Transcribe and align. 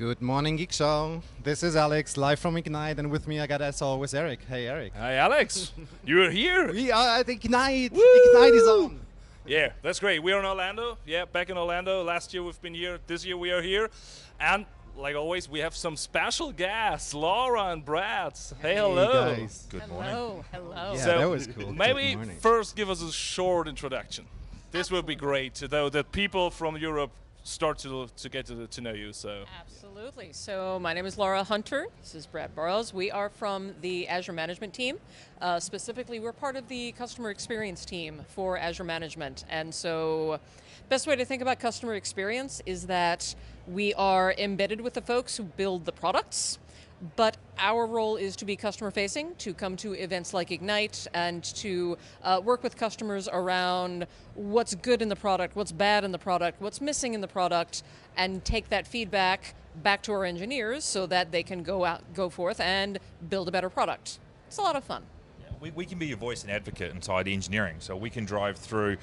Good 0.00 0.22
morning, 0.22 0.56
Geek 0.56 0.72
Show. 0.72 1.20
This 1.42 1.62
is 1.62 1.76
Alex, 1.76 2.16
live 2.16 2.38
from 2.38 2.56
Ignite, 2.56 2.98
and 2.98 3.10
with 3.10 3.28
me 3.28 3.38
I 3.38 3.46
got 3.46 3.60
as 3.60 3.82
always 3.82 4.14
Eric. 4.14 4.40
Hey, 4.48 4.66
Eric. 4.66 4.94
Hi, 4.96 5.16
Alex. 5.16 5.72
You're 6.06 6.30
here. 6.30 6.72
We 6.72 6.90
are 6.90 7.18
at 7.18 7.28
Ignite. 7.28 7.92
Woo! 7.92 8.00
Ignite 8.02 8.54
is 8.54 8.66
on. 8.66 8.98
Yeah, 9.44 9.72
that's 9.82 10.00
great. 10.00 10.22
We're 10.22 10.38
in 10.38 10.46
Orlando. 10.46 10.96
Yeah, 11.04 11.26
back 11.26 11.50
in 11.50 11.58
Orlando. 11.58 12.02
Last 12.02 12.32
year 12.32 12.42
we've 12.42 12.58
been 12.62 12.72
here. 12.72 12.98
This 13.06 13.26
year 13.26 13.36
we 13.36 13.50
are 13.50 13.60
here, 13.60 13.90
and 14.40 14.64
like 14.96 15.16
always, 15.16 15.50
we 15.50 15.58
have 15.58 15.76
some 15.76 15.98
special 15.98 16.50
guests, 16.50 17.12
Laura 17.12 17.64
and 17.64 17.84
Brad. 17.84 18.38
Hey, 18.62 18.76
hello. 18.76 19.34
guys. 19.36 19.66
Good 19.68 19.82
hello, 19.82 19.94
morning. 19.94 20.44
hello. 20.50 20.92
Yeah, 20.94 20.98
So, 20.98 21.18
that 21.18 21.28
was 21.28 21.46
cool. 21.46 21.74
Maybe 21.74 22.08
Good 22.12 22.16
morning. 22.16 22.36
first 22.40 22.74
give 22.74 22.88
us 22.88 23.02
a 23.02 23.12
short 23.12 23.68
introduction. 23.68 24.24
This 24.70 24.90
would 24.90 25.04
be 25.04 25.14
great, 25.14 25.56
though, 25.56 25.90
that 25.90 26.10
people 26.10 26.48
from 26.50 26.78
Europe 26.78 27.10
start 27.50 27.78
to 27.78 28.08
to 28.16 28.28
get 28.28 28.46
to, 28.46 28.66
to 28.66 28.80
know 28.80 28.92
you. 28.92 29.12
So 29.12 29.44
Absolutely. 29.60 30.32
So 30.32 30.78
my 30.80 30.94
name 30.94 31.04
is 31.04 31.18
Laura 31.18 31.42
Hunter. 31.42 31.88
This 32.00 32.14
is 32.14 32.26
Brad 32.26 32.54
Burrows. 32.54 32.94
We 32.94 33.10
are 33.10 33.28
from 33.28 33.74
the 33.80 34.06
Azure 34.06 34.32
Management 34.32 34.72
team. 34.72 34.98
Uh, 35.40 35.58
specifically, 35.58 36.20
we're 36.20 36.32
part 36.32 36.56
of 36.56 36.68
the 36.68 36.92
customer 36.92 37.30
experience 37.30 37.84
team 37.84 38.22
for 38.28 38.56
Azure 38.56 38.84
Management. 38.84 39.44
And 39.50 39.74
so, 39.74 40.38
best 40.88 41.06
way 41.06 41.16
to 41.16 41.24
think 41.24 41.42
about 41.42 41.58
customer 41.58 41.94
experience 41.94 42.62
is 42.66 42.86
that 42.86 43.34
we 43.66 43.92
are 43.94 44.32
embedded 44.38 44.80
with 44.80 44.94
the 44.94 45.02
folks 45.02 45.36
who 45.36 45.42
build 45.42 45.86
the 45.86 45.92
products. 45.92 46.58
But 47.16 47.38
our 47.58 47.86
role 47.86 48.16
is 48.16 48.36
to 48.36 48.44
be 48.44 48.56
customer 48.56 48.90
facing, 48.90 49.34
to 49.36 49.54
come 49.54 49.76
to 49.78 49.94
events 49.94 50.34
like 50.34 50.50
Ignite, 50.50 51.06
and 51.14 51.42
to 51.56 51.96
uh, 52.22 52.40
work 52.44 52.62
with 52.62 52.76
customers 52.76 53.28
around 53.32 54.06
what's 54.34 54.74
good 54.74 55.00
in 55.00 55.08
the 55.08 55.16
product, 55.16 55.56
what's 55.56 55.72
bad 55.72 56.04
in 56.04 56.12
the 56.12 56.18
product, 56.18 56.60
what's 56.60 56.80
missing 56.80 57.14
in 57.14 57.22
the 57.22 57.28
product, 57.28 57.82
and 58.16 58.44
take 58.44 58.68
that 58.68 58.86
feedback 58.86 59.54
back 59.82 60.02
to 60.02 60.12
our 60.12 60.24
engineers 60.24 60.84
so 60.84 61.06
that 61.06 61.32
they 61.32 61.42
can 61.42 61.62
go 61.62 61.84
out, 61.84 62.02
go 62.12 62.28
forth 62.28 62.60
and 62.60 62.98
build 63.30 63.48
a 63.48 63.50
better 63.50 63.70
product. 63.70 64.18
It's 64.48 64.58
a 64.58 64.62
lot 64.62 64.76
of 64.76 64.84
fun. 64.84 65.02
We, 65.60 65.70
we 65.70 65.84
can 65.84 65.98
be 65.98 66.06
your 66.06 66.16
voice 66.16 66.42
and 66.42 66.50
advocate 66.50 66.94
inside 66.94 67.28
engineering, 67.28 67.76
so 67.80 67.94
we 67.94 68.08
can 68.08 68.24
drive 68.24 68.56
through. 68.56 68.96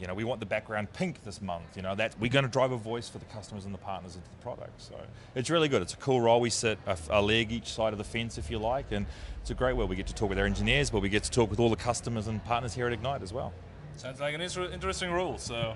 You 0.00 0.06
know, 0.06 0.14
we 0.14 0.24
want 0.24 0.40
the 0.40 0.46
background 0.46 0.92
pink 0.92 1.24
this 1.24 1.40
month. 1.42 1.76
You 1.76 1.82
know, 1.82 1.94
that 1.94 2.18
we're 2.20 2.30
going 2.30 2.44
to 2.44 2.50
drive 2.50 2.72
a 2.72 2.76
voice 2.76 3.08
for 3.08 3.18
the 3.18 3.24
customers 3.26 3.64
and 3.64 3.74
the 3.74 3.78
partners 3.78 4.14
into 4.16 4.28
the 4.28 4.42
product. 4.42 4.80
So 4.80 4.94
it's 5.34 5.50
really 5.50 5.68
good. 5.68 5.82
It's 5.82 5.94
a 5.94 5.98
cool 5.98 6.20
role. 6.20 6.40
We 6.40 6.50
sit 6.50 6.78
a, 6.86 6.96
a 7.10 7.22
leg 7.22 7.52
each 7.52 7.72
side 7.72 7.92
of 7.92 7.98
the 7.98 8.04
fence, 8.04 8.38
if 8.38 8.50
you 8.50 8.58
like, 8.58 8.92
and 8.92 9.06
it's 9.40 9.50
a 9.50 9.54
great 9.54 9.76
way. 9.76 9.84
We 9.84 9.96
get 9.96 10.06
to 10.08 10.14
talk 10.14 10.28
with 10.28 10.38
our 10.38 10.46
engineers, 10.46 10.90
but 10.90 11.00
we 11.00 11.08
get 11.08 11.24
to 11.24 11.30
talk 11.30 11.50
with 11.50 11.60
all 11.60 11.70
the 11.70 11.76
customers 11.76 12.26
and 12.26 12.44
partners 12.44 12.74
here 12.74 12.86
at 12.86 12.92
Ignite 12.92 13.22
as 13.22 13.32
well. 13.32 13.52
sounds 13.96 14.20
like 14.20 14.34
an 14.34 14.40
inter- 14.40 14.70
interesting 14.70 15.10
role. 15.10 15.38
So 15.38 15.74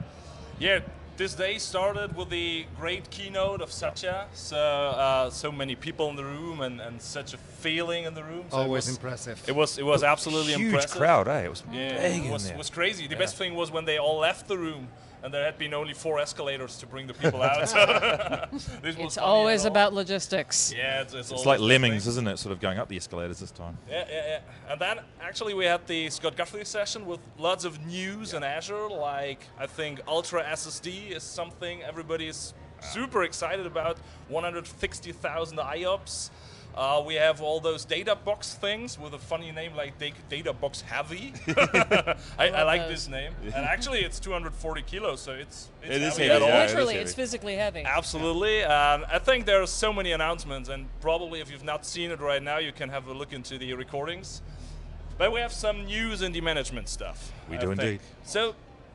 yeah. 0.58 0.80
This 1.18 1.34
day 1.34 1.58
started 1.58 2.16
with 2.16 2.30
the 2.30 2.64
great 2.78 3.10
keynote 3.10 3.60
of 3.60 3.70
Satya. 3.70 4.26
So, 4.32 4.56
uh, 4.56 5.28
so 5.30 5.52
many 5.52 5.74
people 5.76 6.08
in 6.08 6.16
the 6.16 6.24
room 6.24 6.62
and, 6.62 6.80
and 6.80 7.00
such 7.02 7.34
a 7.34 7.36
feeling 7.36 8.04
in 8.04 8.14
the 8.14 8.24
room. 8.24 8.44
So 8.50 8.58
it 8.58 8.62
Always 8.62 8.86
was- 8.86 8.96
impressive. 8.96 9.42
It 9.46 9.54
was 9.54 9.78
it 9.78 9.84
was 9.84 10.02
absolutely 10.02 10.54
Huge 10.54 10.72
impressive. 10.72 10.98
crowd, 10.98 11.28
eh? 11.28 11.40
It 11.44 11.50
was 11.50 11.62
Yeah, 11.70 12.00
big 12.00 12.22
it 12.22 12.24
in 12.26 12.30
was, 12.30 12.48
there. 12.48 12.56
was 12.56 12.70
crazy. 12.70 13.06
The 13.06 13.12
Yeah. 13.14 13.18
best 13.20 13.36
thing 13.36 13.54
was 13.54 13.70
when 13.70 13.84
they 13.84 13.98
all 13.98 14.18
left 14.18 14.48
the 14.48 14.56
room 14.56 14.88
and 15.22 15.32
there 15.32 15.44
had 15.44 15.58
been 15.58 15.72
only 15.74 15.94
four 15.94 16.18
escalators 16.18 16.76
to 16.78 16.86
bring 16.86 17.06
the 17.06 17.14
people 17.14 17.42
out. 17.42 17.68
So 17.68 17.86
this 18.82 18.96
It's 18.98 19.14
funny 19.14 19.26
always 19.26 19.64
about 19.64 19.94
logistics. 19.94 20.72
Yeah, 20.76 21.02
it's, 21.02 21.14
it's, 21.14 21.30
It's 21.30 21.46
like 21.46 21.60
lemmings, 21.60 22.06
isn't 22.06 22.26
it? 22.26 22.38
Sort 22.38 22.52
of 22.52 22.60
going 22.60 22.78
up 22.78 22.88
the 22.88 22.96
escalators 22.96 23.38
this 23.38 23.50
time. 23.50 23.78
Yeah, 23.88 24.04
yeah, 24.08 24.26
yeah. 24.26 24.72
And 24.72 24.80
then 24.80 25.00
actually 25.20 25.54
we 25.54 25.64
had 25.64 25.86
the 25.86 26.10
Scott 26.10 26.36
Guthrie 26.36 26.64
session 26.64 27.06
with 27.06 27.20
lots 27.38 27.64
of 27.64 27.84
news 27.86 28.34
in 28.34 28.42
Azure. 28.42 28.88
Like 28.88 29.44
I 29.58 29.66
think 29.66 30.00
Ultra 30.08 30.42
SSD 30.44 31.12
is 31.12 31.22
something 31.22 31.82
everybody 31.82 32.26
is 32.26 32.54
super 32.80 33.22
excited 33.22 33.66
about. 33.66 33.98
160,000 34.28 35.58
IOPS. 35.58 36.30
Uh, 36.74 37.02
we 37.06 37.14
have 37.16 37.42
all 37.42 37.60
those 37.60 37.84
data 37.84 38.14
box 38.16 38.54
things 38.54 38.98
with 38.98 39.12
a 39.12 39.18
funny 39.18 39.52
name 39.52 39.74
like 39.74 39.98
da- 39.98 40.12
data 40.30 40.52
box 40.54 40.80
heavy. 40.80 41.34
I, 41.48 42.16
I 42.38 42.48
love 42.50 42.66
like 42.66 42.80
those. 42.82 42.90
this 42.90 43.08
name. 43.08 43.32
And 43.44 43.54
actually, 43.74 44.00
it's 44.00 44.18
240 44.18 44.82
kilos, 44.82 45.20
so 45.20 45.32
it's, 45.32 45.68
it's 45.82 45.96
It 45.96 46.02
is 46.02 46.16
heavy 46.16 46.28
heavy, 46.30 46.36
at 46.36 46.42
all. 46.42 46.48
yeah, 46.48 46.62
it 46.62 46.64
is 46.66 46.70
Literally, 46.72 46.94
heavy. 46.94 47.04
it's 47.04 47.14
physically 47.14 47.56
heavy. 47.56 47.82
Absolutely, 47.84 48.62
and 48.62 49.04
I 49.04 49.18
think 49.18 49.44
there 49.44 49.60
are 49.60 49.66
so 49.66 49.92
many 49.92 50.12
announcements, 50.12 50.70
and 50.70 50.86
probably 51.02 51.40
if 51.40 51.50
you've 51.50 51.64
not 51.64 51.84
seen 51.84 52.10
it 52.10 52.20
right 52.20 52.42
now, 52.42 52.56
you 52.58 52.72
can 52.72 52.88
have 52.88 53.06
a 53.06 53.12
look 53.12 53.32
into 53.34 53.58
the 53.58 53.74
recordings. 53.74 54.40
But 55.18 55.30
we 55.30 55.40
have 55.40 55.52
some 55.52 55.84
news 55.84 56.22
in 56.22 56.32
the 56.32 56.40
management 56.40 56.88
stuff. 56.88 57.32
We 57.50 57.56
I 57.58 57.60
do 57.60 57.66
think. 57.68 57.80
indeed. 57.80 58.00
So, 58.24 58.54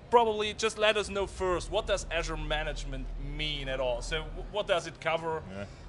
probably 0.10 0.54
just 0.54 0.78
let 0.80 0.98
us 0.98 1.10
know 1.10 1.28
first 1.28 1.70
what 1.70 1.86
does 1.86 2.08
Azure 2.10 2.38
Management 2.38 3.06
mean 3.38 3.70
at 3.70 3.80
all. 3.80 4.02
So, 4.02 4.24
wh- 4.24 4.54
what 4.54 4.66
does 4.68 4.88
it 4.88 5.00
cover? 5.00 5.44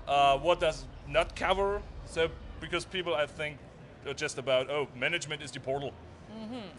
Uh, 0.08 0.38
what 0.38 0.58
does 0.58 0.84
not 1.06 1.36
cover? 1.36 1.82
So, 2.06 2.30
because 2.60 2.86
people, 2.86 3.14
I 3.14 3.26
think, 3.26 3.58
are 4.06 4.14
just 4.14 4.38
about 4.38 4.70
oh, 4.70 4.88
management 4.96 5.42
is 5.42 5.50
the 5.50 5.60
portal, 5.60 5.92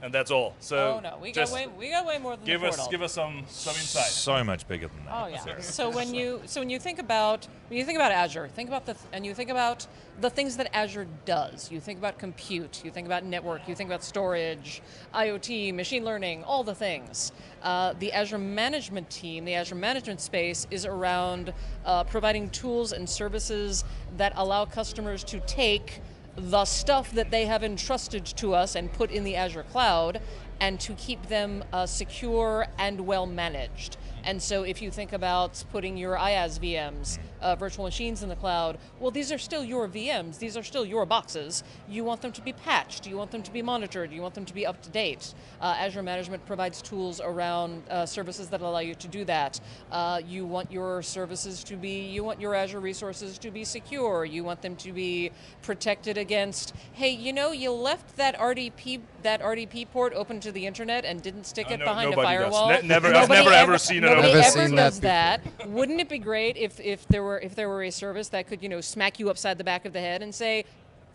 and 0.02 0.14
that's 0.14 0.32
all. 0.32 0.56
So, 0.60 0.76
Mm-hmm. 0.76 1.06
oh 1.06 1.10
no, 1.12 1.18
we 1.22 1.32
got 1.32 1.42
just 1.42 1.54
way 1.54 1.68
we 1.68 1.90
got 1.90 2.06
way 2.06 2.18
more 2.18 2.36
than 2.38 2.46
give 2.46 2.62
the 2.62 2.68
us 2.70 2.88
give 2.88 3.02
us 3.02 3.14
some 3.14 3.44
some 3.48 3.76
insight. 3.76 4.04
So 4.06 4.44
much 4.44 4.68
bigger 4.68 4.88
than 4.88 5.06
that. 5.06 5.14
Oh 5.24 5.28
yeah. 5.28 5.60
So 5.62 5.90
when 5.90 6.14
you 6.14 6.42
so 6.46 6.62
when 6.62 6.70
you 6.70 6.80
think 6.80 7.00
about 7.00 7.48
when 7.70 7.78
you 7.78 7.86
think 7.86 7.98
about 7.98 8.12
Azure, 8.12 8.48
think 8.48 8.70
about 8.70 8.86
the 8.86 8.94
th- 8.94 9.06
and 9.14 9.26
you 9.26 9.34
think 9.34 9.50
about 9.50 9.86
the 10.22 10.30
things 10.30 10.58
that 10.58 10.76
Azure 10.76 11.08
does. 11.26 11.72
You 11.72 11.80
think 11.80 11.98
about 12.00 12.18
compute. 12.18 12.82
You 12.84 12.92
think 12.92 13.08
about 13.08 13.24
network. 13.24 13.68
You 13.70 13.76
think 13.76 13.90
about 13.90 14.04
storage, 14.04 14.82
IoT, 15.14 15.74
machine 15.74 16.04
learning, 16.04 16.44
all 16.44 16.64
the 16.64 16.76
things. 16.76 17.32
Uh, 17.64 17.94
the 18.00 18.12
Azure 18.12 18.38
management 18.38 19.10
team, 19.10 19.46
the 19.46 19.54
Azure 19.56 19.76
management 19.76 20.20
space, 20.20 20.68
is 20.72 20.86
around 20.86 21.54
uh, 21.86 22.04
providing 22.04 22.50
tools 22.50 22.92
and 22.92 23.10
services 23.10 23.84
that 24.18 24.34
allow 24.36 24.66
customers 24.66 25.24
to 25.26 25.40
take 25.42 26.02
the 26.40 26.66
stuff 26.66 27.12
that 27.12 27.32
they 27.32 27.46
have 27.46 27.64
entrusted 27.64 28.26
to 28.26 28.54
us 28.54 28.76
and 28.76 28.92
put 28.94 29.12
in 29.12 29.24
the 29.24 29.36
Azure 29.36 29.64
cloud 29.64 30.22
and 30.62 30.80
to 30.80 30.94
keep 30.94 31.28
them 31.28 31.64
uh, 31.74 31.86
secure 31.86 32.68
and 32.78 33.02
well 33.02 33.26
managed. 33.26 33.98
And 34.24 34.42
so, 34.42 34.64
if 34.64 34.82
you 34.82 34.92
think 34.92 35.14
about 35.14 35.64
putting 35.72 35.98
your 35.98 36.16
IaaS 36.16 36.60
VMs, 36.60 37.18
uh, 37.42 37.56
virtual 37.56 37.86
machines 37.86 38.22
in 38.24 38.30
the 38.30 38.36
cloud, 38.36 38.78
well, 39.00 39.12
these 39.12 39.32
are 39.32 39.38
still 39.38 39.64
your 39.64 39.88
VMs. 39.88 40.40
These 40.40 40.58
are 40.58 40.64
still 40.64 40.86
your 40.86 41.06
boxes. 41.06 41.64
You 41.88 42.04
want 42.04 42.22
them 42.22 42.32
to 42.34 42.42
be 42.42 42.54
patched. 42.54 43.08
You 43.08 43.18
want 43.18 43.32
them 43.32 43.44
to 43.44 43.52
be 43.52 43.62
monitored. 43.62 44.12
You 44.12 44.22
want 44.22 44.34
them 44.34 44.46
to 44.46 44.54
be 44.54 44.66
up 44.66 44.82
to 44.84 44.90
date. 44.90 45.34
Uh, 45.62 45.76
Azure 45.78 46.04
Management 46.04 46.46
provides 46.46 46.82
tools 46.82 47.22
around 47.22 47.84
uh, 47.90 48.06
services 48.06 48.50
that 48.50 48.62
allow 48.62 48.80
you 48.80 48.96
to 48.96 49.08
do 49.08 49.26
that. 49.26 49.60
Uh, 49.92 50.22
you 50.26 50.46
want 50.46 50.72
your 50.72 51.02
services 51.02 51.64
to 51.64 51.76
be, 51.76 52.02
you 52.02 52.24
want 52.24 52.42
your 52.42 52.56
Azure 52.56 52.80
resources 52.80 53.38
to 53.40 53.52
be 53.52 53.64
secure. 53.64 54.26
You 54.26 54.44
want 54.44 54.62
them 54.62 54.76
to 54.78 54.92
be 54.92 55.32
protected 55.62 56.18
against, 56.18 56.74
hey, 56.94 57.10
you 57.12 57.34
know, 57.34 57.52
you 57.52 57.72
left 57.72 58.18
that 58.18 58.38
RDP 58.38 59.02
that 59.22 59.42
RDP 59.42 59.90
port 59.92 60.14
open 60.14 60.40
to 60.40 60.50
the 60.52 60.66
internet 60.66 61.04
and 61.04 61.22
didn't 61.22 61.44
stick 61.46 61.70
it 61.70 61.80
no- 61.80 61.86
behind 61.86 62.14
a 62.14 62.16
does. 62.16 62.24
firewall. 62.24 62.70
Ne- 62.70 62.82
never- 62.84 63.14
I've 63.14 63.28
never 63.28 63.50
ever 63.52 63.78
seen 63.78 64.04
it 64.06 64.09
Nobody 64.16 64.34
ever 64.34 64.44
seen 64.44 64.76
that 64.76 64.84
does 64.84 65.00
before. 65.00 65.10
that. 65.10 65.70
Wouldn't 65.70 66.00
it 66.02 66.10
be 66.10 66.20
great 66.20 66.58
if, 66.58 66.80
if 66.80 67.08
there 67.08 67.24
were 67.24 67.40
if 67.40 67.56
there 67.56 67.70
were 67.70 67.84
a 67.84 67.92
service 67.92 68.30
that 68.30 68.48
could 68.48 68.62
you 68.62 68.70
know 68.70 68.82
smack 68.82 69.20
you 69.20 69.30
upside 69.30 69.58
the 69.58 69.64
back 69.64 69.86
of 69.86 69.94
the 69.94 70.00
head 70.00 70.22
and 70.22 70.34
say, 70.34 70.66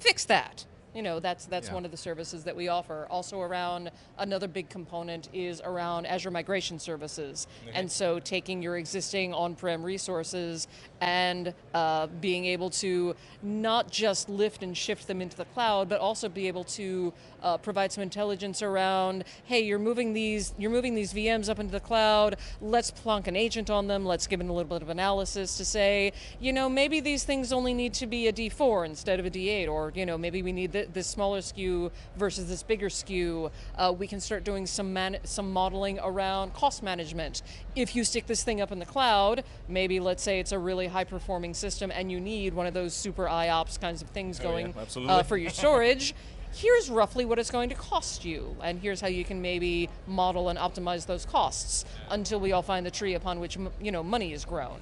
fix 0.00 0.24
that. 0.26 0.64
You 0.94 1.02
know 1.02 1.18
that's 1.18 1.46
that's 1.46 1.68
Yeah. 1.68 1.74
one 1.74 1.84
of 1.84 1.90
the 1.90 1.96
services 1.96 2.44
that 2.44 2.54
we 2.54 2.68
offer. 2.68 3.06
Also 3.10 3.40
around 3.40 3.90
another 4.18 4.46
big 4.46 4.68
component 4.68 5.28
is 5.32 5.60
around 5.64 6.06
Azure 6.06 6.30
migration 6.30 6.78
services, 6.78 7.46
and 7.74 7.90
so 7.90 8.20
taking 8.20 8.62
your 8.62 8.76
existing 8.78 9.34
on-prem 9.34 9.82
resources 9.82 10.68
and 11.00 11.52
uh, 11.74 12.06
being 12.20 12.44
able 12.46 12.70
to 12.70 13.14
not 13.42 13.90
just 13.90 14.28
lift 14.28 14.62
and 14.62 14.76
shift 14.76 15.06
them 15.06 15.20
into 15.20 15.36
the 15.36 15.44
cloud, 15.46 15.88
but 15.88 16.00
also 16.00 16.28
be 16.28 16.46
able 16.48 16.64
to 16.64 17.12
uh, 17.42 17.58
provide 17.58 17.92
some 17.92 18.02
intelligence 18.02 18.62
around, 18.62 19.24
hey, 19.44 19.60
you're 19.60 19.78
moving 19.78 20.12
these 20.12 20.54
you're 20.58 20.70
moving 20.70 20.94
these 20.94 21.12
VMs 21.12 21.48
up 21.48 21.58
into 21.58 21.72
the 21.72 21.80
cloud. 21.80 22.36
Let's 22.60 22.90
plunk 22.92 23.26
an 23.26 23.34
agent 23.36 23.68
on 23.68 23.88
them. 23.88 24.06
Let's 24.06 24.26
give 24.28 24.40
it 24.40 24.46
a 24.46 24.52
little 24.52 24.68
bit 24.68 24.82
of 24.82 24.88
analysis 24.88 25.56
to 25.56 25.64
say, 25.64 26.12
you 26.40 26.52
know, 26.52 26.68
maybe 26.68 27.00
these 27.00 27.24
things 27.24 27.52
only 27.52 27.74
need 27.74 27.94
to 27.94 28.06
be 28.06 28.28
a 28.28 28.32
D4 28.32 28.86
instead 28.86 29.18
of 29.18 29.26
a 29.26 29.30
D8, 29.30 29.68
or 29.68 29.92
you 29.94 30.06
know, 30.06 30.16
maybe 30.16 30.42
we 30.42 30.52
need 30.52 30.72
th- 30.84 30.94
this 30.94 31.06
smaller 31.06 31.38
SKU 31.40 31.90
versus 32.16 32.48
this 32.48 32.62
bigger 32.62 32.88
SKU. 32.88 33.50
Uh, 33.76 33.94
we 33.96 34.06
can 34.06 34.20
start 34.20 34.44
doing 34.44 34.66
some 34.66 34.92
man- 34.92 35.18
some 35.24 35.52
modeling 35.52 35.98
around 36.02 36.54
cost 36.54 36.82
management. 36.82 37.42
If 37.74 37.96
you 37.96 38.04
stick 38.04 38.26
this 38.26 38.42
thing 38.44 38.60
up 38.60 38.72
in 38.72 38.78
the 38.78 38.86
cloud, 38.86 39.44
maybe 39.68 40.00
let's 40.00 40.22
say 40.22 40.40
it's 40.40 40.52
a 40.52 40.58
really 40.58 40.86
high 40.86 41.04
performing 41.04 41.54
system, 41.54 41.90
and 41.90 42.10
you 42.10 42.20
need 42.20 42.54
one 42.54 42.66
of 42.66 42.74
those 42.74 42.94
super 42.94 43.26
IOPS 43.26 43.80
kinds 43.80 44.02
of 44.02 44.08
things 44.10 44.40
Oh, 44.40 44.44
going 44.44 44.74
absolutely. 44.78 45.14
uh, 45.14 45.22
for 45.22 45.36
your 45.36 45.50
storage. 45.50 46.14
Here's 46.56 46.88
roughly 46.88 47.24
what 47.24 47.40
it's 47.40 47.50
going 47.50 47.68
to 47.70 47.74
cost 47.74 48.24
you, 48.24 48.54
and 48.62 48.78
here's 48.78 49.00
how 49.00 49.08
you 49.08 49.24
can 49.24 49.42
maybe 49.42 49.88
model 50.06 50.50
and 50.50 50.56
optimize 50.56 51.04
those 51.04 51.24
costs 51.26 51.84
until 52.10 52.38
we 52.38 52.52
all 52.52 52.62
find 52.62 52.86
the 52.86 52.92
tree 52.92 53.14
upon 53.14 53.40
which 53.40 53.58
you 53.82 53.90
know 53.90 54.04
money 54.04 54.32
is 54.32 54.44
grown. 54.44 54.78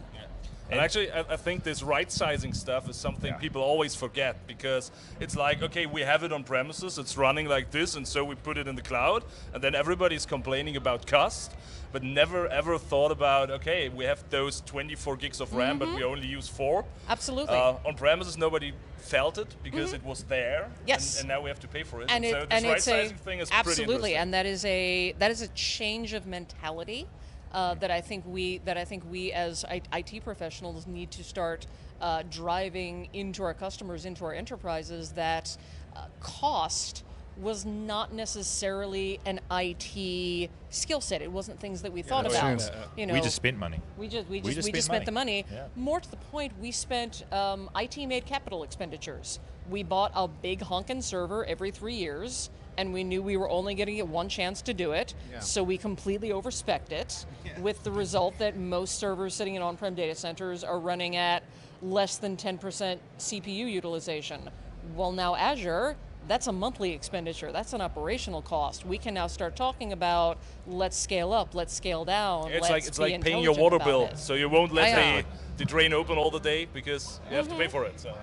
And 0.70 0.80
actually, 0.80 1.10
I, 1.12 1.20
I 1.20 1.36
think 1.36 1.64
this 1.64 1.82
right 1.82 2.10
sizing 2.10 2.54
stuff 2.54 2.88
is 2.88 2.96
something 2.96 3.32
Yeah. 3.32 3.36
people 3.38 3.62
always 3.62 3.94
forget 3.94 4.46
because 4.46 4.90
it's 5.20 5.36
like, 5.36 5.62
okay, 5.62 5.86
we 5.86 6.00
have 6.02 6.22
it 6.22 6.32
on 6.32 6.44
premises, 6.44 6.98
it's 6.98 7.16
running 7.16 7.46
like 7.46 7.70
this, 7.70 7.94
and 7.94 8.08
so 8.08 8.24
we 8.24 8.34
put 8.36 8.56
it 8.56 8.66
in 8.66 8.74
the 8.74 8.82
cloud, 8.82 9.24
and 9.52 9.62
then 9.62 9.74
everybody's 9.74 10.24
complaining 10.24 10.76
about 10.76 11.06
cost, 11.06 11.52
but 11.92 12.02
never 12.02 12.48
ever 12.48 12.78
thought 12.78 13.12
about, 13.12 13.50
okay, 13.50 13.90
we 13.90 14.04
have 14.06 14.22
those 14.30 14.62
24 14.62 15.16
gigs 15.16 15.40
of 15.40 15.52
RAM, 15.54 15.78
but 15.78 15.94
we 15.94 16.02
only 16.04 16.26
use 16.26 16.48
four. 16.48 16.84
Absolutely. 17.08 17.54
Uh, 17.54 17.74
on 17.84 17.94
premises, 17.94 18.38
nobody 18.38 18.72
felt 18.96 19.36
it 19.36 19.54
because 19.62 19.92
it 19.92 20.02
was 20.04 20.22
there. 20.24 20.62
Mm-hmm. 20.62 20.88
Yes. 20.88 21.16
And, 21.16 21.20
and 21.22 21.28
now 21.28 21.42
we 21.42 21.50
have 21.50 21.60
to 21.60 21.68
pay 21.68 21.82
for 21.82 22.00
it. 22.00 22.10
and 22.10 22.24
it, 22.24 22.30
so 22.30 22.38
this 22.40 22.46
and 22.50 22.64
right 22.64 22.76
it's 22.78 22.86
a 22.86 22.90
sizing 22.90 23.16
thing 23.18 23.40
is 23.40 23.50
pretty 23.50 23.68
absolutely, 23.68 23.94
interesting. 24.14 24.16
and 24.16 24.34
that 24.34 24.46
is 24.46 24.64
a 24.64 25.12
that 25.18 25.30
is 25.30 25.42
a 25.42 25.48
change 25.48 26.14
of 26.14 26.26
mentality 26.26 27.06
uh, 27.52 27.75
that 27.75 27.90
I 27.90 28.00
think 28.00 28.25
we 28.26 28.58
that 28.58 28.76
I 28.76 28.84
think 28.84 29.04
we 29.10 29.32
as 29.32 29.64
IT 29.70 30.25
professionals 30.25 30.87
need 30.87 31.10
to 31.12 31.25
start 31.25 31.66
uh, 32.00 32.22
driving 32.31 33.08
into 33.12 33.43
our 33.43 33.54
customers, 33.54 34.04
into 34.04 34.25
our 34.25 34.34
enterprises. 34.34 35.12
That 35.12 35.56
uh, 35.94 36.06
cost 36.20 37.04
was 37.37 37.64
not 37.64 38.12
necessarily 38.12 39.19
an 39.25 39.40
IT 39.50 40.50
skill 40.70 41.00
set. 41.00 41.22
It 41.22 41.32
wasn't 41.32 41.58
things 41.60 41.82
that 41.82 41.93
we 41.93 42.02
thought 42.02 42.26
about. 42.26 42.58
true. 42.58 42.69
You 42.96 43.06
know, 43.06 43.14
we 43.14 43.20
just 43.20 43.37
spent 43.37 43.58
money. 43.58 43.81
we 43.96 44.08
just 44.08 44.28
we 44.28 44.40
We 44.40 44.52
just 44.52 44.56
just 44.56 44.66
we 44.66 44.72
just 44.72 44.87
spent 44.87 44.96
spent 45.02 45.06
the 45.06 45.12
money. 45.12 45.44
Yeah. 45.50 45.66
More 45.76 46.00
to 46.00 46.10
the 46.10 46.16
point, 46.16 46.52
we 46.60 46.70
spent 46.70 47.25
um, 47.32 47.70
IT 47.76 48.06
made 48.06 48.26
capital 48.26 48.62
expenditures. 48.62 49.40
We 49.70 49.82
bought 49.82 50.12
a 50.14 50.28
big 50.28 50.60
honkin' 50.60 51.02
server 51.02 51.44
every 51.44 51.70
three 51.70 51.94
years, 51.94 52.50
and 52.76 52.92
we 52.92 53.04
knew 53.04 53.22
we 53.22 53.36
were 53.36 53.48
only 53.48 53.74
going 53.74 53.86
to 53.86 53.94
get 53.94 54.08
one 54.08 54.28
chance 54.28 54.62
to 54.62 54.74
do 54.74 54.92
it. 54.92 55.14
Yeah. 55.30 55.40
So 55.40 55.62
we 55.62 55.76
completely 55.76 56.30
overspec 56.30 56.90
it, 56.90 57.26
with 57.60 57.82
the 57.84 57.90
result 57.90 58.38
that 58.38 58.56
most 58.56 58.98
servers 58.98 59.34
sitting 59.34 59.54
in 59.54 59.62
on-prem 59.62 59.94
data 59.94 60.14
centers 60.14 60.64
are 60.64 60.78
running 60.78 61.16
at 61.16 61.42
less 61.82 62.16
than 62.16 62.36
10% 62.36 62.98
CPU 63.19 63.70
utilization. 63.70 64.48
Well, 64.94 65.12
now 65.12 65.34
Azure. 65.34 65.96
That's 66.28 66.46
a 66.46 66.52
monthly 66.52 66.92
expenditure. 66.92 67.50
That's 67.50 67.72
an 67.72 67.80
operational 67.80 68.42
cost. 68.42 68.86
We 68.86 68.96
can 68.96 69.12
now 69.12 69.26
start 69.26 69.56
talking 69.56 69.92
about 69.92 70.38
let's 70.69 70.96
scale 70.96 71.32
up, 71.32 71.52
let's 71.52 71.74
scale 71.74 72.04
down. 72.04 72.52
It's 72.52 72.70
like 72.70 72.86
it's 72.86 73.00
like 73.00 73.20
paying 73.20 73.42
your 73.42 73.54
water 73.54 73.80
bill, 73.80 74.04
it. 74.04 74.19
so 74.19 74.34
you 74.34 74.48
won't 74.48 74.70
let 74.72 75.24
the, 75.24 75.26
the 75.56 75.64
drain 75.64 75.92
open 75.92 76.19
all 76.19 76.30
the 76.30 76.38
day 76.38 76.69
because 76.72 77.19
you 77.28 77.36
have 77.36 77.48
to 77.48 77.56
pay 77.56 77.62
mm-hmm. 77.62 77.72
for 77.72 77.84
it. 77.86 77.98
So. 77.98 78.16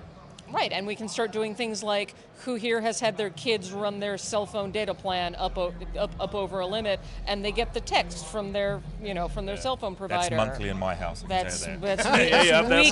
Right, 0.52 0.72
and 0.72 0.86
we 0.86 0.94
can 0.96 1.08
start 1.08 1.32
doing 1.32 1.54
things 1.54 1.82
like 1.82 2.14
who 2.44 2.54
here 2.54 2.80
has 2.80 3.00
had 3.00 3.16
their 3.16 3.30
kids 3.30 3.70
run 3.70 4.00
their 4.00 4.18
cell 4.18 4.46
phone 4.46 4.70
data 4.72 4.94
plan 4.94 5.34
up 5.36 5.58
o- 5.58 5.74
up, 5.98 6.10
up 6.18 6.34
over 6.34 6.60
a 6.60 6.66
limit, 6.66 7.00
and 7.26 7.44
they 7.44 7.52
get 7.52 7.74
the 7.74 7.80
text 7.80 8.26
from 8.26 8.52
their 8.52 8.80
you 9.02 9.14
know 9.14 9.28
from 9.28 9.46
their 9.46 9.56
cell 9.56 9.76
phone 9.76 9.94
provider. 9.94 10.34
That's 10.34 10.48
monthly 10.48 10.68
in 10.68 10.78
my 10.78 10.94
house. 10.94 11.24
That's 11.28 11.64
that. 11.64 11.80
that's, 11.80 12.04
yeah, 12.04 12.42
yeah, 12.42 12.60
uh, 12.60 12.82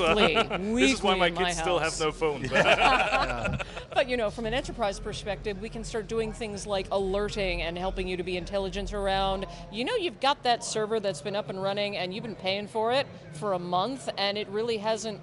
weekly. 0.56 0.84
this 0.86 0.92
is 0.94 1.02
why 1.02 1.14
my 1.14 1.26
in 1.26 1.34
my 1.34 1.44
kids 1.44 1.58
still 1.58 1.78
have 1.78 1.98
no 1.98 2.12
phone. 2.12 2.46
But 2.48 3.64
But 3.98 4.08
you 4.08 4.16
know, 4.16 4.30
from 4.30 4.46
an 4.46 4.54
enterprise 4.54 5.00
perspective, 5.00 5.60
we 5.60 5.68
can 5.68 5.82
start 5.82 6.06
doing 6.06 6.32
things 6.32 6.68
like 6.68 6.86
alerting 6.92 7.62
and 7.62 7.76
helping 7.76 8.06
you 8.06 8.16
to 8.16 8.22
be 8.22 8.36
intelligent 8.36 8.92
around. 8.92 9.46
You 9.72 9.84
know, 9.84 9.96
you've 9.96 10.20
got 10.20 10.44
that 10.44 10.62
server 10.62 11.00
that's 11.00 11.20
been 11.20 11.34
up 11.34 11.48
and 11.48 11.60
running, 11.60 11.96
and 11.96 12.14
you've 12.14 12.22
been 12.22 12.36
paying 12.36 12.68
for 12.68 12.92
it 12.92 13.08
for 13.32 13.54
a 13.54 13.58
month, 13.58 14.08
and 14.16 14.38
it 14.38 14.46
really 14.50 14.76
hasn't 14.76 15.20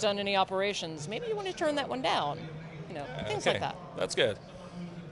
done 0.00 0.18
any 0.18 0.36
operations. 0.36 1.08
Maybe 1.08 1.26
you 1.28 1.36
want 1.36 1.48
to 1.48 1.54
turn 1.54 1.74
that 1.76 1.88
one 1.88 2.02
down. 2.02 2.38
You 2.88 2.94
know, 2.94 3.04
things 3.28 3.46
like 3.46 3.60
that. 3.60 3.76
That's 3.96 4.14
good. 4.14 4.38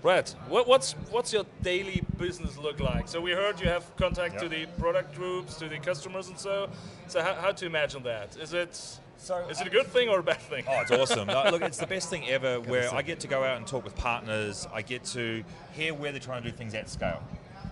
Brett, 0.03 0.35
what, 0.49 0.69
what's 0.69 0.93
what's 1.11 1.33
your 1.33 1.45
daily 1.63 2.03
business 2.19 2.57
look 2.57 2.79
like? 2.81 3.09
So 3.09 3.21
we 3.21 3.33
heard 3.33 3.61
you 3.61 3.69
have 3.69 3.85
contact 3.97 4.39
to 4.41 4.49
the 4.49 4.67
product 4.79 5.15
groups, 5.15 5.57
to 5.57 5.69
the 5.69 5.79
customers, 5.79 6.29
and 6.29 6.39
so. 6.39 6.71
So 7.09 7.21
how, 7.23 7.35
how 7.35 7.53
to 7.53 7.67
imagine 7.67 8.03
that? 8.05 8.37
Is 8.37 8.53
it 8.53 8.81
So, 9.17 9.49
is 9.49 9.61
it 9.61 9.67
a 9.67 9.71
good 9.71 9.87
thing 9.89 10.09
or 10.09 10.21
a 10.21 10.23
bad 10.23 10.41
thing? 10.41 10.65
Oh, 10.69 10.81
it's 10.81 10.91
awesome. 10.93 11.29
Uh, 11.39 11.51
look, 11.51 11.63
it's 11.63 11.79
the 11.79 11.87
best 11.87 12.11
thing 12.11 12.29
ever 12.29 12.61
where 12.61 12.93
I 12.95 13.03
get 13.03 13.19
to 13.21 13.29
go 13.29 13.43
out 13.43 13.57
and 13.57 13.67
talk 13.67 13.83
with 13.85 13.97
partners. 13.97 14.69
I 14.73 14.83
get 14.83 15.05
to 15.07 15.43
hear 15.73 15.93
where 15.95 16.13
they're 16.13 16.21
trying 16.21 16.43
to 16.45 16.51
do 16.51 16.57
things 16.57 16.75
at 16.75 16.89
scale. 16.89 17.21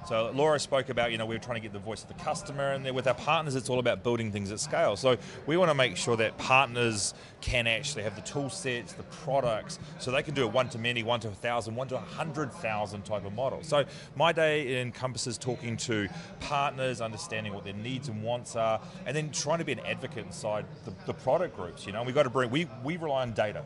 So 0.07 0.31
Laura 0.33 0.61
spoke 0.61 0.89
about, 0.89 1.11
you 1.11 1.19
know, 1.19 1.27
we 1.27 1.35
we're 1.35 1.41
trying 1.41 1.57
to 1.57 1.61
get 1.61 1.73
the 1.73 1.81
voice 1.81 2.03
of 2.03 2.09
the 2.09 2.23
customer, 2.23 2.73
and 2.73 2.89
with 2.95 3.09
our 3.09 3.15
partners, 3.15 3.57
it's 3.57 3.69
all 3.69 3.81
about 3.81 4.05
building 4.05 4.31
things 4.31 4.53
at 4.53 4.61
scale. 4.61 4.95
So 4.95 5.17
we 5.47 5.57
want 5.57 5.69
to 5.69 5.75
make 5.75 5.97
sure 5.97 6.17
that 6.17 6.39
partners 6.39 7.13
can 7.41 7.67
actually 7.67 8.05
have 8.05 8.15
the 8.15 8.23
tool 8.23 8.49
sets, 8.49 8.93
the 8.93 9.03
products, 9.03 9.81
so 9.99 10.13
they 10.13 10.23
can 10.23 10.35
do 10.35 10.45
a 10.45 10.47
one 10.47 10.69
to 10.69 10.79
many, 10.79 11.03
one 11.03 11.19
to 11.21 11.29
a 11.29 11.33
thousand, 11.33 11.75
one 11.75 11.89
to 11.89 11.97
a 11.97 12.01
hundred 12.01 12.53
thousand 12.53 13.05
type 13.05 13.27
of 13.27 13.35
model. 13.35 13.65
So 13.65 13.85
my 14.15 14.31
day 14.31 14.81
encompasses 14.81 15.39
talking 15.39 15.77
to 15.79 16.09
partners, 16.39 17.01
understanding 17.01 17.53
what 17.53 17.65
their 17.65 17.75
needs 17.75 18.07
and 18.07 18.23
wants 18.23 18.55
are, 18.55 18.81
and 19.07 19.17
then 19.17 19.33
trying 19.33 19.59
to 19.59 19.65
be 19.65 19.73
an 19.73 19.81
advocate 19.81 20.25
inside 20.25 20.67
the, 20.85 20.93
the 21.07 21.15
product 21.15 21.57
groups. 21.57 21.85
You 21.85 21.93
know, 21.93 22.05
we 22.05 22.13
got 22.13 22.23
to 22.23 22.31
bring 22.31 22.51
we 22.53 22.69
we 22.85 22.97
rely 22.97 23.23
on 23.23 23.33
data. 23.33 23.65